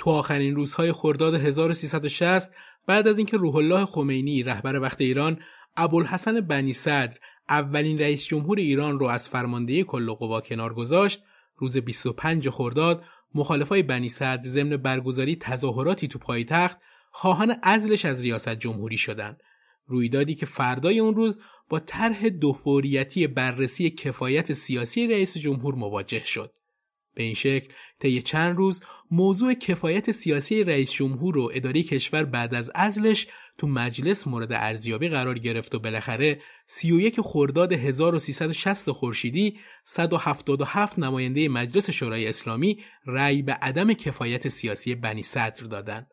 تو 0.00 0.10
آخرین 0.10 0.56
روزهای 0.56 0.92
خرداد 0.92 1.34
1360 1.34 2.52
بعد 2.86 3.08
از 3.08 3.18
اینکه 3.18 3.36
روح 3.36 3.56
الله 3.56 3.86
خمینی 3.86 4.42
رهبر 4.42 4.80
وقت 4.80 5.00
ایران 5.00 5.40
ابوالحسن 5.76 6.40
بنی 6.40 6.72
صدر 6.72 7.16
اولین 7.48 7.98
رئیس 7.98 8.26
جمهور 8.26 8.58
ایران 8.58 8.98
رو 8.98 9.06
از 9.06 9.28
فرماندهی 9.28 9.84
کل 9.84 10.12
قوا 10.12 10.40
کنار 10.40 10.74
گذاشت 10.74 11.22
روز 11.56 11.76
25 11.76 12.48
خرداد 12.48 13.04
مخالفای 13.34 13.82
بنی 13.82 14.08
صدر 14.08 14.42
ضمن 14.44 14.76
برگزاری 14.76 15.36
تظاهراتی 15.36 16.08
تو 16.08 16.18
پایتخت 16.18 16.78
خواهان 17.10 17.56
ازلش 17.62 18.04
از 18.04 18.22
ریاست 18.22 18.54
جمهوری 18.54 18.98
شدند. 18.98 19.42
رویدادی 19.86 20.34
که 20.34 20.46
فردای 20.46 20.98
اون 20.98 21.14
روز 21.14 21.38
با 21.68 21.78
طرح 21.78 22.28
دوفوریتی 22.28 23.26
بررسی 23.26 23.90
کفایت 23.90 24.52
سیاسی 24.52 25.06
رئیس 25.06 25.38
جمهور 25.38 25.74
مواجه 25.74 26.24
شد. 26.24 26.58
به 27.20 27.24
این 27.24 27.34
شکل 27.34 27.72
طی 27.98 28.22
چند 28.22 28.56
روز 28.56 28.82
موضوع 29.10 29.54
کفایت 29.54 30.10
سیاسی 30.10 30.64
رئیس 30.64 30.92
جمهور 30.92 31.38
و 31.38 31.50
اداره 31.54 31.82
کشور 31.82 32.24
بعد 32.24 32.54
از 32.54 32.70
ازلش 32.74 33.26
تو 33.58 33.66
مجلس 33.66 34.26
مورد 34.26 34.52
ارزیابی 34.52 35.08
قرار 35.08 35.38
گرفت 35.38 35.74
و 35.74 35.78
بالاخره 35.78 36.40
31 36.66 37.20
خرداد 37.20 37.72
1360 37.72 38.90
خورشیدی 38.90 39.58
177 39.84 40.98
نماینده 40.98 41.48
مجلس 41.48 41.90
شورای 41.90 42.28
اسلامی 42.28 42.78
رأی 43.06 43.42
به 43.42 43.52
عدم 43.52 43.92
کفایت 43.92 44.48
سیاسی 44.48 44.94
بنی 44.94 45.22
صدر 45.22 45.66
دادند. 45.66 46.06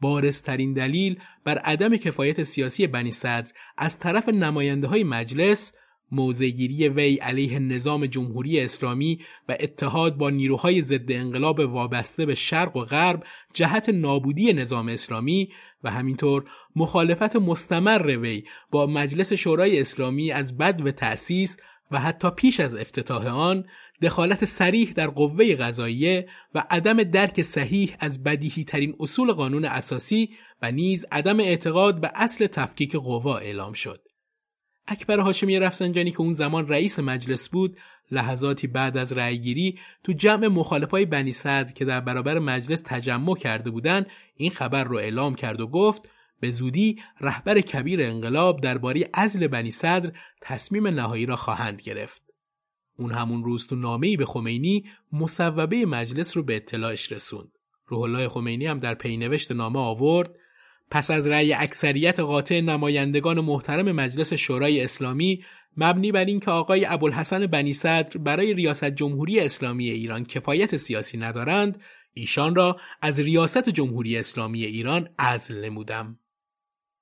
بارسترین 0.00 0.72
دلیل 0.72 1.20
بر 1.44 1.58
عدم 1.58 1.96
کفایت 1.96 2.42
سیاسی 2.42 2.86
بنی 2.86 3.12
صدر 3.12 3.52
از 3.76 3.98
طرف 3.98 4.28
نماینده 4.28 4.86
های 4.86 5.04
مجلس 5.04 5.72
موزگیری 6.12 6.88
وی 6.88 7.16
علیه 7.16 7.58
نظام 7.58 8.06
جمهوری 8.06 8.60
اسلامی 8.60 9.20
و 9.48 9.56
اتحاد 9.60 10.16
با 10.16 10.30
نیروهای 10.30 10.82
ضد 10.82 11.12
انقلاب 11.12 11.58
وابسته 11.58 12.26
به 12.26 12.34
شرق 12.34 12.76
و 12.76 12.84
غرب 12.84 13.24
جهت 13.52 13.88
نابودی 13.88 14.52
نظام 14.52 14.88
اسلامی 14.88 15.48
و 15.84 15.90
همینطور 15.90 16.44
مخالفت 16.76 17.36
مستمر 17.36 18.16
وی 18.16 18.44
با 18.70 18.86
مجلس 18.86 19.32
شورای 19.32 19.80
اسلامی 19.80 20.32
از 20.32 20.58
بد 20.58 20.86
و 20.86 20.90
تأسیس 20.90 21.56
و 21.90 22.00
حتی 22.00 22.30
پیش 22.30 22.60
از 22.60 22.74
افتتاح 22.74 23.26
آن 23.26 23.64
دخالت 24.02 24.44
سریح 24.44 24.92
در 24.92 25.06
قوه 25.06 25.54
قضاییه 25.54 26.28
و 26.54 26.64
عدم 26.70 27.02
درک 27.02 27.42
صحیح 27.42 27.96
از 28.00 28.22
بدیهی 28.22 28.64
ترین 28.64 28.94
اصول 29.00 29.32
قانون 29.32 29.64
اساسی 29.64 30.30
و 30.62 30.72
نیز 30.72 31.06
عدم 31.12 31.40
اعتقاد 31.40 32.00
به 32.00 32.10
اصل 32.14 32.46
تفکیک 32.46 32.96
قوا 32.96 33.38
اعلام 33.38 33.72
شد. 33.72 34.07
اکبر 34.90 35.18
هاشمی 35.18 35.58
رفسنجانی 35.58 36.10
که 36.10 36.20
اون 36.20 36.32
زمان 36.32 36.68
رئیس 36.68 36.98
مجلس 36.98 37.48
بود 37.48 37.76
لحظاتی 38.10 38.66
بعد 38.66 38.96
از 38.96 39.12
رأیگیری 39.12 39.78
تو 40.04 40.12
جمع 40.12 40.46
مخالفای 40.46 41.06
بنی 41.06 41.32
صدر 41.32 41.72
که 41.72 41.84
در 41.84 42.00
برابر 42.00 42.38
مجلس 42.38 42.82
تجمع 42.84 43.36
کرده 43.36 43.70
بودند 43.70 44.06
این 44.36 44.50
خبر 44.50 44.84
رو 44.84 44.96
اعلام 44.96 45.34
کرد 45.34 45.60
و 45.60 45.66
گفت 45.66 46.08
به 46.40 46.50
زودی 46.50 47.02
رهبر 47.20 47.60
کبیر 47.60 48.02
انقلاب 48.02 48.60
درباره 48.60 49.10
ازل 49.14 49.46
بنی 49.46 49.70
صدر 49.70 50.12
تصمیم 50.40 50.86
نهایی 50.86 51.26
را 51.26 51.36
خواهند 51.36 51.82
گرفت. 51.82 52.22
اون 52.98 53.12
همون 53.12 53.44
روز 53.44 53.66
تو 53.66 53.76
نامه‌ای 53.76 54.16
به 54.16 54.26
خمینی 54.26 54.84
مصوبه 55.12 55.86
مجلس 55.86 56.36
رو 56.36 56.42
به 56.42 56.56
اطلاعش 56.56 57.12
رسوند. 57.12 57.52
روح 57.86 58.00
الله 58.00 58.28
خمینی 58.28 58.66
هم 58.66 58.78
در 58.78 58.94
پینوشت 58.94 59.52
نامه 59.52 59.78
آورد 59.78 60.36
پس 60.90 61.10
از 61.10 61.26
رأی 61.26 61.52
اکثریت 61.52 62.20
قاطع 62.20 62.60
نمایندگان 62.60 63.40
محترم 63.40 63.92
مجلس 63.92 64.32
شورای 64.32 64.84
اسلامی 64.84 65.44
مبنی 65.76 66.12
بر 66.12 66.24
اینکه 66.24 66.50
آقای 66.50 66.84
ابوالحسن 66.84 67.46
بنی 67.46 67.72
صدر 67.72 68.18
برای 68.18 68.54
ریاست 68.54 68.84
جمهوری 68.84 69.40
اسلامی 69.40 69.90
ایران 69.90 70.24
کفایت 70.24 70.76
سیاسی 70.76 71.18
ندارند 71.18 71.80
ایشان 72.12 72.54
را 72.54 72.76
از 73.02 73.20
ریاست 73.20 73.68
جمهوری 73.68 74.18
اسلامی 74.18 74.64
ایران 74.64 75.08
عزل 75.18 75.64
نمودم 75.64 76.18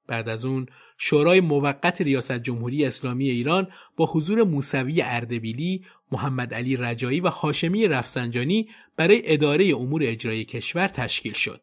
بعد 0.07 0.29
از 0.29 0.45
اون 0.45 0.67
شورای 0.99 1.41
موقت 1.41 2.01
ریاست 2.01 2.39
جمهوری 2.39 2.85
اسلامی 2.85 3.31
ایران 3.31 3.69
با 3.97 4.07
حضور 4.07 4.43
موسوی 4.45 5.03
اردبیلی، 5.03 5.85
محمد 6.13 6.55
علی 6.55 6.77
رجایی 6.77 7.21
و 7.21 7.29
هاشمی 7.29 7.89
رفسنجانی 7.89 8.69
برای 8.97 9.23
اداره 9.25 9.75
امور 9.77 10.03
اجرایی 10.05 10.45
کشور 10.45 10.89
تشکیل 10.89 11.33
شد. 11.33 11.61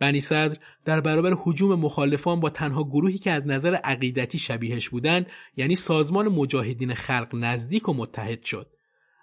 بنی 0.00 0.20
صدر 0.20 0.56
در 0.84 1.00
برابر 1.00 1.36
حجوم 1.42 1.80
مخالفان 1.80 2.40
با 2.40 2.50
تنها 2.50 2.84
گروهی 2.84 3.18
که 3.18 3.30
از 3.30 3.46
نظر 3.46 3.74
عقیدتی 3.74 4.38
شبیهش 4.38 4.88
بودند 4.88 5.26
یعنی 5.56 5.76
سازمان 5.76 6.28
مجاهدین 6.28 6.94
خلق 6.94 7.28
نزدیک 7.32 7.88
و 7.88 7.94
متحد 7.94 8.42
شد. 8.42 8.66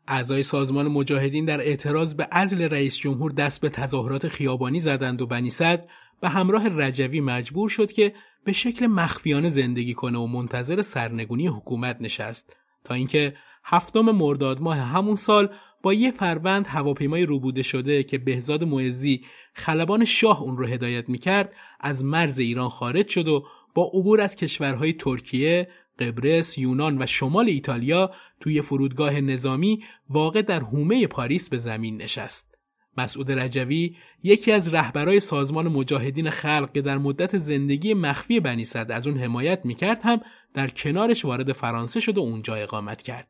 اعضای 0.08 0.44
سازمان 0.44 0.88
مجاهدین 0.88 1.46
در 1.46 1.62
اعتراض 1.62 2.14
به 2.16 2.24
عزل 2.32 2.62
رئیس 2.62 2.98
جمهور 2.98 3.32
دست 3.32 3.62
به 3.62 3.70
تظاهرات 3.70 4.28
خیابانی 4.28 4.80
زدند 4.80 5.22
و 5.22 5.28
بنی 5.28 5.50
صدر 5.50 5.84
به 6.22 6.30
همراه 6.30 6.68
رجوی 6.68 7.22
مجبور 7.22 7.70
شد 7.70 7.92
که 7.92 8.14
به 8.44 8.54
شکل 8.54 8.88
مخفیانه 8.88 9.50
زندگی 9.50 9.94
کنه 9.94 10.18
و 10.18 10.28
منتظر 10.28 10.82
سرنگونی 10.82 11.48
حکومت 11.48 11.98
نشست 12.02 12.58
تا 12.84 12.94
اینکه 12.94 13.34
هفتم 13.64 14.02
مرداد 14.02 14.62
ماه 14.62 14.78
همون 14.78 15.16
سال 15.16 15.50
با 15.84 15.94
یه 15.94 16.12
فروند 16.12 16.68
هواپیمای 16.68 17.26
روبوده 17.26 17.62
شده 17.62 18.04
که 18.04 18.18
بهزاد 18.18 18.64
معزی 18.64 19.24
خلبان 19.58 20.06
شاه 20.06 20.42
اون 20.42 20.58
رو 20.58 20.66
هدایت 20.66 21.10
می‌کرد 21.10 21.54
از 21.80 22.06
مرز 22.06 22.40
ایران 22.40 22.70
خارج 22.70 23.08
شد 23.08 23.28
و 23.28 23.46
با 23.74 23.92
عبور 23.94 24.22
از 24.22 24.36
کشورهای 24.36 24.94
ترکیه، 24.94 25.70
قبرس، 26.00 26.58
یونان 26.58 27.02
و 27.02 27.06
شمال 27.06 27.48
ایتالیا 27.48 28.12
توی 28.40 28.62
فرودگاه 28.62 29.22
نظامی 29.22 29.84
واقع 30.10 30.42
در 30.42 30.60
حومه 30.60 31.08
پاریس 31.08 31.50
به 31.50 31.58
زمین 31.58 32.02
نشست. 32.02 32.56
مسعود 32.98 33.32
رجوی 33.32 33.96
یکی 34.24 34.52
از 34.52 34.74
رهبرای 34.74 35.20
سازمان 35.20 35.68
مجاهدین 35.68 36.30
خلق 36.30 36.74
که 36.74 36.82
در 36.82 36.98
مدت 36.98 37.38
زندگی 37.38 37.94
مخفی 37.94 38.40
بنی 38.40 38.66
صد 38.66 38.92
از 38.92 39.08
اون 39.08 39.18
حمایت 39.18 39.66
می‌کرد 39.66 40.02
هم 40.04 40.22
در 40.54 40.68
کنارش 40.68 41.26
وارد 41.26 41.52
فرانسه 41.52 42.00
شد 42.00 42.18
و 42.18 42.22
اونجا 42.22 42.56
اقامت 42.56 43.02
کرد. 43.02 43.28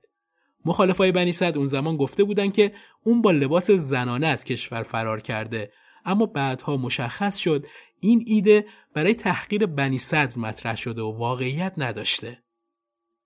مخالفای 0.65 1.11
بنی 1.11 1.31
صد 1.31 1.57
اون 1.57 1.67
زمان 1.67 1.97
گفته 1.97 2.23
بودند 2.23 2.53
که 2.53 2.71
اون 3.03 3.21
با 3.21 3.31
لباس 3.31 3.71
زنانه 3.71 4.27
از 4.27 4.45
کشور 4.45 4.83
فرار 4.83 5.21
کرده 5.21 5.71
اما 6.07 6.25
بعدها 6.25 6.77
مشخص 6.77 7.37
شد 7.37 7.65
این 7.99 8.23
ایده 8.27 8.65
برای 8.93 9.13
تحقیر 9.13 9.65
بنی 9.65 9.97
صدر 9.97 10.39
مطرح 10.39 10.75
شده 10.75 11.01
و 11.01 11.17
واقعیت 11.17 11.73
نداشته. 11.77 12.43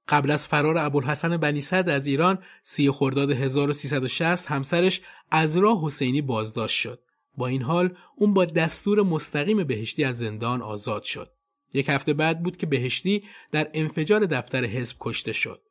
قبل 0.08 0.32
از 0.32 0.48
فرار 0.48 0.78
ابوالحسن 0.78 1.38
بنی 1.38 1.62
صدر 1.62 1.96
از 1.96 2.08
ایران 2.08 2.40
سی 2.64 2.92
خرداد 2.92 3.32
1360 3.32 4.52
همسرش 4.52 5.02
ازرا 5.32 5.80
حسینی 5.84 6.22
بازداشت 6.22 6.80
شد. 6.80 7.00
با 7.38 7.48
این 7.48 7.62
حال 7.62 7.96
اون 8.16 8.34
با 8.34 8.46
دستور 8.46 9.02
مستقیم 9.02 9.64
بهشتی 9.64 10.04
از 10.04 10.18
زندان 10.18 10.62
آزاد 10.62 11.04
شد. 11.04 11.32
یک 11.74 11.90
هفته 11.90 12.14
بعد 12.14 12.44
بود 12.44 12.58
که 12.58 12.66
بهشتی 12.66 13.24
در 13.52 13.70
انفجار 13.74 14.26
دفتر 14.26 14.66
حزب 14.66 14.98
کشته 15.00 15.34
شد. 15.34 15.62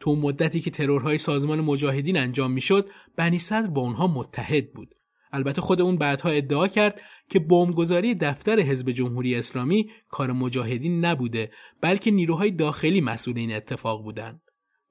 تو 0.00 0.16
مدتی 0.16 0.60
که 0.60 0.70
ترورهای 0.70 1.18
سازمان 1.18 1.60
مجاهدین 1.60 2.18
انجام 2.18 2.52
می‌شد 2.52 2.90
بنی 3.16 3.38
صدر 3.38 3.66
با 3.66 3.80
اونها 3.80 4.06
متحد 4.06 4.72
بود 4.72 4.94
البته 5.32 5.60
خود 5.60 5.80
اون 5.80 5.96
بعدها 5.96 6.30
ادعا 6.30 6.68
کرد 6.68 7.02
که 7.28 7.38
بمبگذاری 7.38 8.14
دفتر 8.14 8.60
حزب 8.60 8.90
جمهوری 8.90 9.34
اسلامی 9.34 9.90
کار 10.08 10.32
مجاهدین 10.32 11.04
نبوده 11.04 11.50
بلکه 11.80 12.10
نیروهای 12.10 12.50
داخلی 12.50 13.00
مسئول 13.00 13.38
این 13.38 13.52
اتفاق 13.52 14.02
بودند 14.02 14.40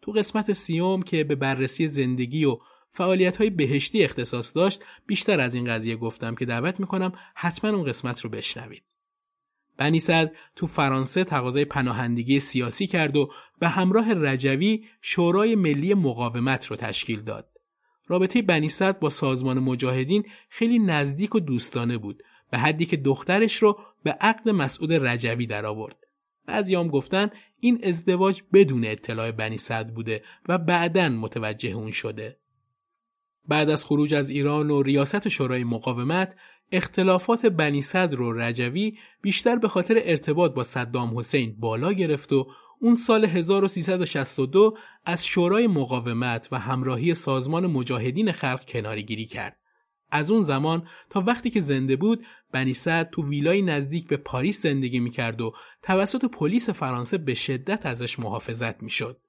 تو 0.01 0.11
قسمت 0.11 0.51
سیوم 0.51 1.01
که 1.01 1.23
به 1.23 1.35
بررسی 1.35 1.87
زندگی 1.87 2.45
و 2.45 2.57
فعالیت 2.93 3.37
های 3.37 3.49
بهشتی 3.49 4.03
اختصاص 4.03 4.55
داشت 4.55 4.83
بیشتر 5.07 5.39
از 5.39 5.55
این 5.55 5.65
قضیه 5.65 5.95
گفتم 5.95 6.35
که 6.35 6.45
دعوت 6.45 6.79
می‌کنم 6.79 7.11
حتما 7.35 7.71
اون 7.71 7.83
قسمت 7.83 8.21
رو 8.21 8.29
بشنوید 8.29 8.83
بنی 9.77 9.99
صدر 9.99 10.31
تو 10.55 10.67
فرانسه 10.67 11.23
تقاضای 11.23 11.65
پناهندگی 11.65 12.39
سیاسی 12.39 12.87
کرد 12.87 13.17
و 13.17 13.31
به 13.59 13.69
همراه 13.69 14.13
رجوی 14.13 14.85
شورای 15.01 15.55
ملی 15.55 15.93
مقاومت 15.93 16.65
رو 16.65 16.75
تشکیل 16.75 17.21
داد. 17.21 17.50
رابطه 18.11 18.41
بنی 18.41 18.69
صدر 18.69 18.99
با 18.99 19.09
سازمان 19.09 19.59
مجاهدین 19.59 20.23
خیلی 20.49 20.79
نزدیک 20.79 21.35
و 21.35 21.39
دوستانه 21.39 21.97
بود 21.97 22.23
به 22.51 22.57
حدی 22.57 22.85
که 22.85 22.97
دخترش 22.97 23.55
رو 23.55 23.79
به 24.03 24.11
عقد 24.11 24.49
مسعود 24.49 24.93
رجوی 24.93 25.45
درآورد. 25.45 25.95
بعضیام 26.45 26.87
گفتن 26.87 27.29
این 27.59 27.79
ازدواج 27.83 28.41
بدون 28.53 28.85
اطلاع 28.85 29.31
بنی 29.31 29.57
صدر 29.57 29.91
بوده 29.91 30.23
و 30.49 30.57
بعدا 30.57 31.09
متوجه 31.09 31.69
اون 31.69 31.91
شده. 31.91 32.37
بعد 33.47 33.69
از 33.69 33.85
خروج 33.85 34.13
از 34.13 34.29
ایران 34.29 34.71
و 34.71 34.81
ریاست 34.81 35.27
شورای 35.27 35.63
مقاومت 35.63 36.35
اختلافات 36.71 37.45
بنی 37.45 37.81
صدر 37.81 38.21
و 38.21 38.33
رجوی 38.33 38.97
بیشتر 39.21 39.55
به 39.55 39.67
خاطر 39.67 40.01
ارتباط 40.03 40.53
با 40.53 40.63
صدام 40.63 41.17
حسین 41.17 41.55
بالا 41.59 41.93
گرفت 41.93 42.33
و 42.33 42.47
اون 42.83 42.95
سال 42.95 43.25
1362 43.25 44.77
از 45.05 45.25
شورای 45.25 45.67
مقاومت 45.67 46.47
و 46.51 46.59
همراهی 46.59 47.13
سازمان 47.13 47.67
مجاهدین 47.67 48.31
خلق 48.31 48.65
کناری 48.65 49.03
گیری 49.03 49.25
کرد. 49.25 49.57
از 50.11 50.31
اون 50.31 50.43
زمان 50.43 50.87
تا 51.09 51.23
وقتی 51.27 51.49
که 51.49 51.59
زنده 51.59 51.95
بود 51.95 52.25
بنی 52.51 52.73
صدر 52.73 53.09
تو 53.11 53.29
ویلای 53.29 53.61
نزدیک 53.61 54.07
به 54.07 54.17
پاریس 54.17 54.61
زندگی 54.61 54.99
می‌کرد 54.99 55.41
و 55.41 55.53
توسط 55.81 56.25
پلیس 56.25 56.69
فرانسه 56.69 57.17
به 57.17 57.33
شدت 57.33 57.85
ازش 57.85 58.19
محافظت 58.19 58.83
می‌شد. 58.83 59.21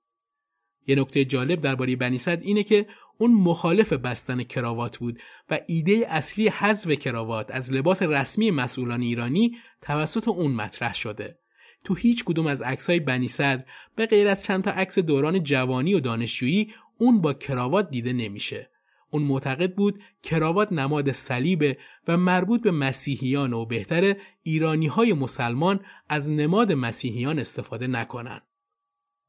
یه 0.87 0.97
نکته 0.97 1.25
جالب 1.25 1.61
درباره 1.61 1.97
بنی 1.97 2.19
صدر 2.19 2.43
اینه 2.43 2.63
که 2.63 2.87
اون 3.19 3.35
مخالف 3.35 3.93
بستن 3.93 4.43
کراوات 4.43 4.99
بود 4.99 5.19
و 5.51 5.59
ایده 5.69 6.07
اصلی 6.09 6.49
حذف 6.49 6.91
کراوات 6.91 7.51
از 7.51 7.73
لباس 7.73 8.03
رسمی 8.03 8.51
مسئولان 8.51 9.03
ایرانی 9.03 9.57
توسط 9.81 10.29
اون 10.29 10.53
مطرح 10.53 10.95
شده. 10.95 11.42
تو 11.85 11.95
هیچ 11.95 12.25
کدوم 12.25 12.47
از 12.47 12.63
عکسای 12.63 13.01
بنی 13.01 13.29
صدر 13.29 13.65
به 13.97 14.07
غیر 14.07 14.29
از 14.29 14.45
چند 14.45 14.65
تا 14.65 14.71
عکس 14.71 14.99
دوران 14.99 15.43
جوانی 15.43 15.95
و 15.95 16.01
دانشجویی 16.01 16.75
اون 16.99 17.21
با 17.21 17.35
کراوات 17.35 17.91
دیده 17.91 18.13
نمیشه. 18.13 18.71
اون 19.11 19.23
معتقد 19.23 19.75
بود 19.75 20.03
کراوات 20.23 20.73
نماد 20.73 21.13
صلیبه 21.13 21.79
و 22.09 22.17
مربوط 22.17 22.63
به 22.63 22.71
مسیحیان 22.71 23.53
و 23.53 23.65
بهتر 23.65 24.17
ایرانی 24.43 24.87
های 24.87 25.13
مسلمان 25.13 25.81
از 26.09 26.31
نماد 26.31 26.73
مسیحیان 26.73 27.39
استفاده 27.39 27.87
نکنن. 27.87 28.41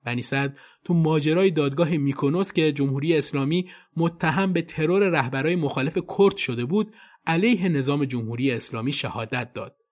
بنی 0.05 0.21
صدر 0.21 0.53
تو 0.83 0.93
ماجرای 0.93 1.51
دادگاه 1.51 1.97
میکونوس 1.97 2.53
که 2.53 2.71
جمهوری 2.71 3.17
اسلامی 3.17 3.69
متهم 3.97 4.53
به 4.53 4.61
ترور 4.61 5.09
رهبرای 5.09 5.55
مخالف 5.55 5.97
کرد 6.17 6.37
شده 6.37 6.65
بود 6.65 6.93
علیه 7.27 7.69
نظام 7.69 8.05
جمهوری 8.05 8.51
اسلامی 8.51 8.91
شهادت 8.91 9.53
داد. 9.53 9.82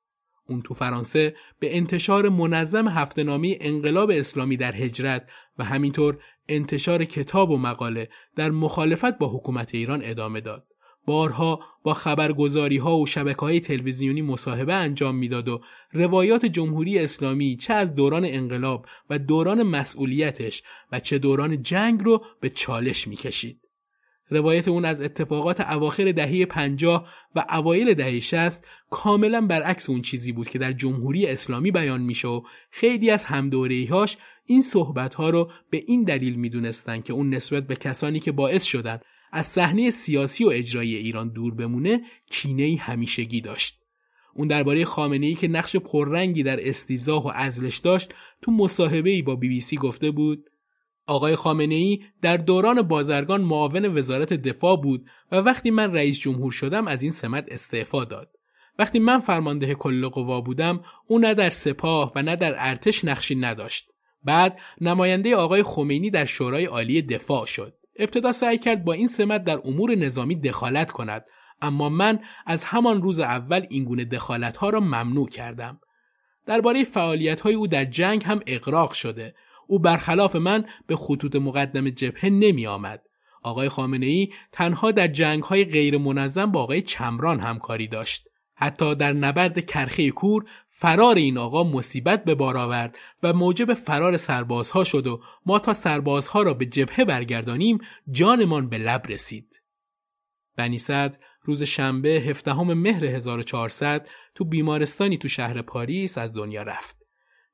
اون 0.52 0.62
تو 0.62 0.74
فرانسه 0.74 1.36
به 1.60 1.78
انتشار 1.78 2.30
منظم 2.30 2.88
هفتنامی 2.88 3.58
انقلاب 3.62 4.12
اسلامی 4.12 4.58
در 4.58 4.76
هجرت 4.76 5.28
و 5.58 5.64
همینطور 5.64 6.18
انتشار 6.50 7.06
کتاب 7.06 7.50
و 7.50 7.58
مقاله 7.58 8.10
در 8.36 8.52
مخالفت 8.52 9.18
با 9.18 9.28
حکومت 9.28 9.76
ایران 9.76 10.02
ادامه 10.04 10.42
داد. 10.42 10.68
بارها 11.06 11.60
با 11.84 11.94
خبرگزاری 11.94 12.78
ها 12.78 12.98
و 12.98 13.06
شبکه 13.06 13.40
های 13.40 13.60
تلویزیونی 13.60 14.22
مصاحبه 14.22 14.74
انجام 14.74 15.16
می‌داد 15.16 15.50
و 15.50 15.62
روایات 15.92 16.46
جمهوری 16.46 17.00
اسلامی 17.00 17.56
چه 17.56 17.74
از 17.74 17.96
دوران 17.96 18.26
انقلاب 18.26 18.86
و 19.10 19.20
دوران 19.20 19.64
مسئولیتش 19.64 20.64
و 20.92 21.00
چه 21.00 21.18
دوران 21.18 21.62
جنگ 21.62 22.04
رو 22.04 22.26
به 22.40 22.50
چالش 22.50 23.08
می‌کشید. 23.08 23.60
روایت 24.32 24.68
اون 24.68 24.86
از 24.86 25.02
اتفاقات 25.02 25.62
اواخر 25.62 26.12
دهه 26.12 26.46
50 26.46 27.10
و 27.36 27.46
اوایل 27.50 27.94
دهه 27.94 28.20
60 28.20 28.64
کاملا 28.90 29.42
برعکس 29.42 29.90
اون 29.90 30.02
چیزی 30.02 30.32
بود 30.32 30.50
که 30.50 30.60
در 30.60 30.72
جمهوری 30.74 31.28
اسلامی 31.28 31.72
بیان 31.72 32.02
میشه 32.02 32.28
و 32.28 32.42
خیلی 32.72 33.10
از 33.10 33.26
همدوره‌هاش 33.26 34.18
این 34.46 34.62
صحبتها 34.62 35.30
رو 35.30 35.52
به 35.70 35.84
این 35.88 36.04
دلیل 36.04 36.36
می‌دونستن 36.36 37.02
که 37.02 37.14
اون 37.14 37.30
نسبت 37.30 37.68
به 37.68 37.76
کسانی 37.76 38.20
که 38.20 38.32
باعث 38.32 38.64
شدن 38.64 39.00
از 39.32 39.48
صحنه 39.48 39.90
سیاسی 39.90 40.44
و 40.44 40.50
اجرایی 40.50 40.96
ایران 40.96 41.30
دور 41.30 41.54
بمونه 41.54 42.02
کینه 42.30 42.78
همیشگی 42.80 43.42
داشت. 43.42 43.82
اون 44.36 44.48
درباره 44.48 44.86
خامنه 44.86 45.26
ای 45.26 45.36
که 45.36 45.48
نقش 45.48 45.76
پررنگی 45.76 46.44
در 46.44 46.68
استیزاه 46.68 47.26
و 47.26 47.32
ازلش 47.36 47.78
داشت 47.78 48.14
تو 48.42 48.52
مصاحبه 48.52 49.10
ای 49.10 49.22
با 49.22 49.36
بی 49.36 49.48
بی 49.48 49.60
سی 49.60 49.78
گفته 49.78 50.12
بود 50.12 50.51
آقای 51.12 51.36
خامنه 51.36 51.76
ای 51.76 52.00
در 52.22 52.38
دوران 52.38 52.82
بازرگان 52.82 53.42
معاون 53.42 53.98
وزارت 53.98 54.34
دفاع 54.34 54.78
بود 54.78 55.06
و 55.32 55.36
وقتی 55.36 55.72
من 55.72 55.94
رئیس 55.94 56.20
جمهور 56.20 56.52
شدم 56.52 56.88
از 56.88 57.04
این 57.04 57.12
سمت 57.12 57.46
استعفا 57.48 58.06
داد. 58.06 58.30
وقتی 58.80 59.00
من 59.00 59.20
فرمانده 59.20 59.76
کل 59.76 60.08
قوا 60.08 60.42
بودم 60.42 60.84
او 61.08 61.20
نه 61.20 61.34
در 61.34 61.50
سپاه 61.50 62.12
و 62.16 62.22
نه 62.22 62.36
در 62.36 62.56
ارتش 62.58 63.06
نقشی 63.06 63.36
نداشت. 63.36 63.88
بعد 64.24 64.60
نماینده 64.82 65.36
آقای 65.36 65.64
خمینی 65.64 66.10
در 66.10 66.26
شورای 66.26 66.66
عالی 66.66 67.02
دفاع 67.02 67.46
شد. 67.46 67.74
ابتدا 68.00 68.32
سعی 68.32 68.58
کرد 68.58 68.84
با 68.84 68.94
این 68.94 69.08
سمت 69.08 69.44
در 69.44 69.60
امور 69.66 69.96
نظامی 69.96 70.36
دخالت 70.36 70.92
کند 70.92 71.26
اما 71.62 71.90
من 71.90 72.20
از 72.46 72.64
همان 72.64 73.02
روز 73.02 73.20
اول 73.20 73.66
این 73.70 73.84
گونه 73.84 74.06
دخالت 74.06 74.58
ها 74.58 74.70
را 74.70 74.80
ممنوع 74.80 75.30
کردم. 75.30 75.80
درباره 76.46 76.84
فعالیت 76.84 77.42
های 77.42 77.54
او 77.54 77.68
در 77.68 77.86
جنگ 77.86 78.24
هم 78.24 78.40
اقراق 78.48 78.94
شده 78.94 79.36
او 79.72 79.80
برخلاف 79.80 80.36
من 80.36 80.66
به 80.88 80.96
خطوط 80.96 81.36
مقدم 81.36 81.90
جبهه 81.90 82.30
نمی 82.30 82.68
آمد. 82.68 83.02
آقای 83.44 83.70
خامنه 83.70 84.06
ای 84.06 84.30
تنها 84.52 84.92
در 84.92 85.08
جنگ 85.08 85.44
های 85.44 85.66
غیر 85.66 85.98
منظم 85.98 86.52
با 86.52 86.64
آقای 86.64 86.82
چمران 86.82 87.40
همکاری 87.40 87.88
داشت. 87.88 88.28
حتی 88.56 88.96
در 88.96 89.14
نبرد 89.14 89.66
کرخه 89.66 90.10
کور 90.10 90.46
فرار 90.70 91.16
این 91.16 91.38
آقا 91.38 91.64
مصیبت 91.64 92.24
به 92.24 92.36
بار 92.36 92.58
آورد 92.58 92.98
و 93.24 93.34
موجب 93.34 93.74
فرار 93.74 94.18
سربازها 94.18 94.84
شد 94.84 95.08
و 95.08 95.22
ما 95.46 95.60
تا 95.60 95.74
سربازها 95.74 96.42
را 96.42 96.54
به 96.54 96.66
جبهه 96.66 97.06
برگردانیم 97.06 97.78
جانمان 98.12 98.70
به 98.70 98.78
لب 98.78 99.06
رسید. 99.08 99.62
بنی 100.58 100.78
صدر 100.78 101.18
روز 101.44 101.64
شنبه 101.64 102.10
17 102.10 102.54
مهر 102.54 103.06
1400 103.06 104.08
تو 104.36 104.46
بیمارستانی 104.46 105.18
تو 105.18 105.28
شهر 105.28 105.62
پاریس 105.62 106.18
از 106.18 106.34
دنیا 106.34 106.64
رفت. 106.64 107.02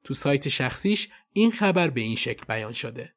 تو 0.03 0.13
سایت 0.13 0.47
شخصیش 0.47 1.09
این 1.37 1.51
خبر 1.51 1.89
به 1.89 2.01
این 2.01 2.15
شکل 2.15 2.45
بیان 2.47 2.73
شده. 2.73 3.13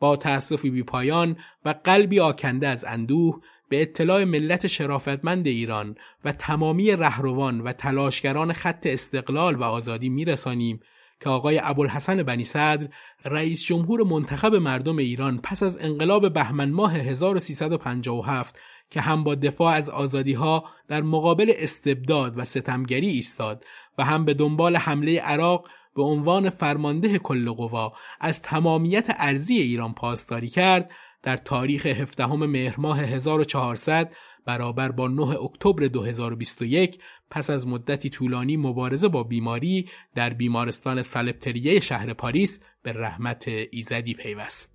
با 0.00 0.16
تأسفی 0.16 0.70
بی 0.70 0.82
پایان 0.82 1.36
و 1.64 1.74
قلبی 1.84 2.20
آکنده 2.20 2.68
از 2.68 2.84
اندوه 2.84 3.40
به 3.68 3.82
اطلاع 3.82 4.24
ملت 4.24 4.66
شرافتمند 4.66 5.46
ایران 5.46 5.96
و 6.24 6.32
تمامی 6.32 6.90
رهروان 6.90 7.60
و 7.60 7.72
تلاشگران 7.72 8.52
خط 8.52 8.86
استقلال 8.86 9.54
و 9.54 9.62
آزادی 9.62 10.08
میرسانیم 10.08 10.80
که 11.20 11.30
آقای 11.30 11.60
ابوالحسن 11.62 12.22
بنی 12.22 12.44
صدر 12.44 12.88
رئیس 13.24 13.64
جمهور 13.64 14.02
منتخب 14.02 14.54
مردم 14.54 14.96
ایران 14.96 15.38
پس 15.38 15.62
از 15.62 15.78
انقلاب 15.78 16.32
بهمن 16.32 16.70
ماه 16.70 16.94
1357 16.94 18.58
که 18.90 19.00
هم 19.00 19.24
با 19.24 19.34
دفاع 19.34 19.74
از 19.74 19.90
آزادی 19.90 20.32
ها 20.32 20.64
در 20.88 21.02
مقابل 21.02 21.52
استبداد 21.56 22.38
و 22.38 22.44
ستمگری 22.44 23.08
ایستاد 23.08 23.64
و 23.98 24.04
هم 24.04 24.24
به 24.24 24.34
دنبال 24.34 24.76
حمله 24.76 25.20
عراق 25.20 25.68
به 25.96 26.02
عنوان 26.02 26.50
فرمانده 26.50 27.18
کل 27.18 27.50
قوا 27.50 27.92
از 28.20 28.42
تمامیت 28.42 29.06
ارزی 29.18 29.54
ایران 29.54 29.94
پاسداری 29.94 30.48
کرد 30.48 30.90
در 31.22 31.36
تاریخ 31.36 31.86
17 31.86 32.26
مهر 32.26 32.80
ماه 32.80 33.00
1400 33.00 34.12
برابر 34.44 34.90
با 34.90 35.08
9 35.08 35.22
اکتبر 35.22 35.86
2021 35.86 36.98
پس 37.30 37.50
از 37.50 37.66
مدتی 37.66 38.10
طولانی 38.10 38.56
مبارزه 38.56 39.08
با 39.08 39.22
بیماری 39.22 39.88
در 40.14 40.32
بیمارستان 40.32 41.02
سلپتریه 41.02 41.80
شهر 41.80 42.12
پاریس 42.12 42.60
به 42.82 42.92
رحمت 42.92 43.48
ایزدی 43.70 44.14
پیوست. 44.14 44.72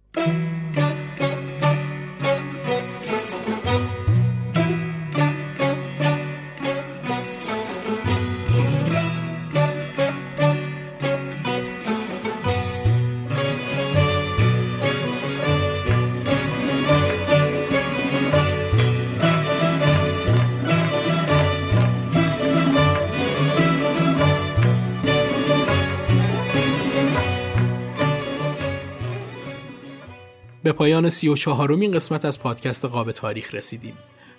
پایان 30.78 31.10
سی 31.10 31.28
و 31.28 31.36
چهارمین 31.36 31.92
قسمت 31.92 32.26
از 32.26 32.40
پادکست 32.40 32.86
قاب 32.86 33.12
تاریخ 33.12 33.54
رسیدیم. 33.54 33.94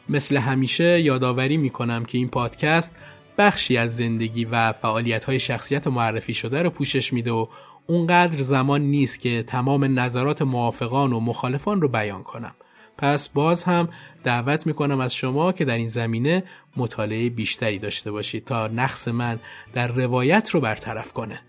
مثل 0.08 0.36
همیشه 0.36 1.00
یادآوری 1.00 1.56
می 1.56 1.70
کنم 1.70 2.04
که 2.04 2.18
این 2.18 2.28
پادکست 2.28 2.94
بخشی 3.38 3.76
از 3.76 3.96
زندگی 3.96 4.44
و 4.44 4.72
فعالیت 4.72 5.24
های 5.24 5.40
شخصیت 5.40 5.86
معرفی 5.86 6.34
شده 6.34 6.62
رو 6.62 6.70
پوشش 6.70 7.12
میده 7.12 7.30
و 7.30 7.46
اونقدر 7.86 8.42
زمان 8.42 8.80
نیست 8.80 9.20
که 9.20 9.42
تمام 9.42 9.98
نظرات 10.00 10.42
موافقان 10.42 11.12
و 11.12 11.20
مخالفان 11.20 11.80
رو 11.80 11.88
بیان 11.88 12.22
کنم. 12.22 12.54
پس 12.98 13.28
باز 13.28 13.64
هم 13.64 13.88
دعوت 14.24 14.66
می‌کنم 14.66 15.00
از 15.00 15.14
شما 15.14 15.52
که 15.52 15.64
در 15.64 15.76
این 15.76 15.88
زمینه 15.88 16.44
مطالعه 16.76 17.30
بیشتری 17.30 17.78
داشته 17.78 18.10
باشید 18.10 18.44
تا 18.44 18.66
نقص 18.68 19.08
من 19.08 19.38
در 19.74 19.88
روایت 19.88 20.50
رو 20.50 20.60
برطرف 20.60 21.12
کنه. 21.12 21.40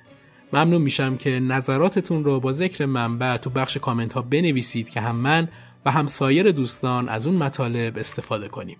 ممنون 0.53 0.81
میشم 0.81 1.17
که 1.17 1.29
نظراتتون 1.29 2.23
رو 2.23 2.39
با 2.39 2.53
ذکر 2.53 2.85
منبع 2.85 3.37
تو 3.37 3.49
بخش 3.49 3.77
کامنت 3.77 4.13
ها 4.13 4.21
بنویسید 4.21 4.89
که 4.89 5.01
هم 5.01 5.15
من 5.15 5.47
و 5.85 5.91
هم 5.91 6.07
سایر 6.07 6.51
دوستان 6.51 7.09
از 7.09 7.27
اون 7.27 7.35
مطالب 7.35 7.97
استفاده 7.97 8.47
کنیم. 8.47 8.77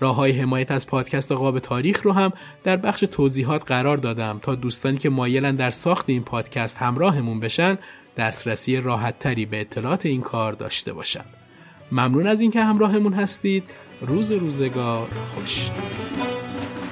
راه 0.00 0.14
های 0.16 0.32
حمایت 0.32 0.70
از 0.70 0.86
پادکست 0.86 1.32
قاب 1.32 1.58
تاریخ 1.58 2.02
رو 2.02 2.12
هم 2.12 2.32
در 2.64 2.76
بخش 2.76 3.00
توضیحات 3.00 3.64
قرار 3.66 3.96
دادم 3.96 4.38
تا 4.42 4.54
دوستانی 4.54 4.98
که 4.98 5.10
مایلن 5.10 5.56
در 5.56 5.70
ساخت 5.70 6.08
این 6.08 6.22
پادکست 6.22 6.76
همراهمون 6.76 7.40
بشن 7.40 7.78
دسترسی 8.16 8.76
راحت 8.76 9.18
تری 9.18 9.46
به 9.46 9.60
اطلاعات 9.60 10.06
این 10.06 10.20
کار 10.20 10.52
داشته 10.52 10.92
باشن. 10.92 11.24
ممنون 11.92 12.26
از 12.26 12.40
اینکه 12.40 12.60
همراهمون 12.60 13.12
هستید. 13.12 13.64
روز 14.00 14.32
روزگار 14.32 15.08
خوش. 15.34 15.70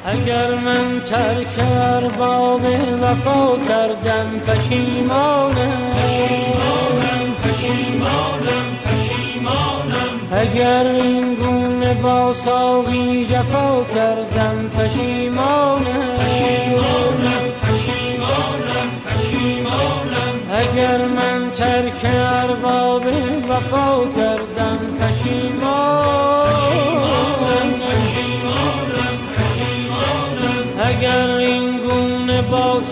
اگر 0.07 0.55
من 0.55 1.01
ترک 1.01 1.67
ارباب 1.79 2.61
وفا 3.03 3.57
کردم 3.69 4.41
پشیمانم. 4.47 5.79
پشیمانم 5.99 7.35
پشیمانم 7.45 8.67
پشیمانم. 8.85 10.13
اگر 10.33 10.87
این 10.87 11.35
گونه 11.35 11.95
با 11.95 12.33
ساقی 12.33 13.27
جفا 13.27 13.85
کردم 13.95 14.71
پشیمانم. 14.79 15.85
پشیمانم 16.19 17.45
پشیمانم 17.63 18.91
پشیمانم. 19.07 20.35
اگر 20.59 20.99
من 20.99 21.51
ترک 21.51 22.15
ارباب 22.15 23.03
وفا 23.49 24.05
کردم 24.17 24.79
پشیمانم. 25.01 26.28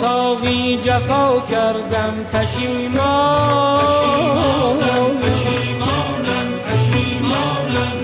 ساقی 0.01 0.77
جفا 0.77 1.41
کردم 1.51 2.15
پشیمان 2.33 3.87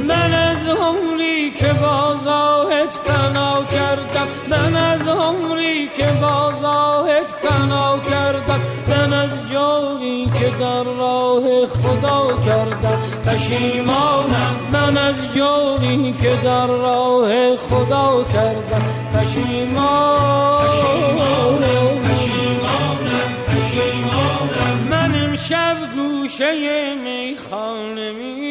من 0.08 0.34
از 0.34 0.68
عمری 0.68 1.50
که 1.50 1.72
با 1.72 2.16
زاهد 2.24 2.90
فنا 2.90 3.64
کردم 3.64 4.28
من 4.50 4.76
از 4.76 5.08
عمری 5.08 5.88
که 5.96 6.06
با 6.20 6.52
زاهد 6.60 7.26
فنا 7.42 7.98
کردم 7.98 8.60
من 8.88 9.12
از 9.12 9.50
جانی 9.50 10.24
که 10.24 10.50
در 10.60 10.82
راه 10.82 11.66
خدا 11.66 12.28
کردم. 12.46 12.98
پشیمانم 13.26 14.54
من 14.72 14.98
از 14.98 15.34
جانی 15.34 16.12
که 16.12 16.32
در 16.44 16.66
راه 16.66 17.56
خدا 17.56 18.24
کردم. 18.32 18.91
پشیمانم 19.14 20.12
من 24.90 25.14
امشب 25.14 25.76
گوشه 25.94 26.94
میخانه 26.94 28.12
میمانم 28.12 28.41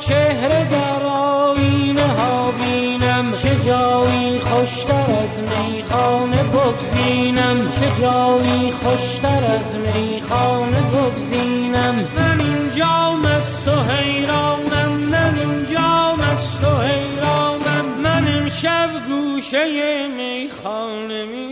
چهره 0.00 0.68
در 0.70 1.06
آینه 1.06 2.06
ها 2.06 2.50
بینم. 2.50 3.32
چه 3.32 3.56
جایی 3.66 4.40
خوشتر 4.40 5.06
از 5.22 5.40
میخانه 5.40 6.42
بگزینم. 6.42 7.70
چه 7.70 8.02
جایی 8.02 8.72
خوشتر 8.82 9.44
از 9.44 9.76
میخانه 9.76 10.80
بگزینم. 10.94 11.94
من 12.16 12.40
اینجا 12.40 13.14
مست 13.14 13.68
و 13.68 13.92
حیرانم. 13.92 14.92
من 14.92 15.38
اینجا 15.38 16.14
مست 16.14 16.64
و 16.64 16.82
حیرانم. 16.82 17.84
من 18.02 18.28
امشب 18.38 18.90
گوشه 19.08 20.08
میخانه 20.08 21.24
میمانم 21.24 21.49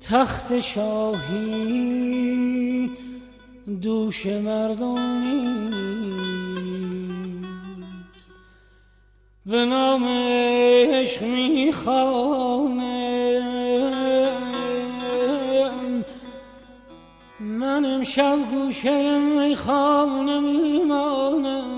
تخت 0.00 0.58
شاهی 0.58 1.98
دوش 3.82 4.26
مردم 4.26 5.22
نیست. 5.22 5.48
به 9.46 9.64
نام 9.66 10.04
عشق 10.04 11.22
می‌خوانم. 11.22 12.78
من 17.40 17.84
امشب 17.84 18.38
گوشه 18.50 19.18
میخانه 19.18 20.40
میمانم. 20.40 21.77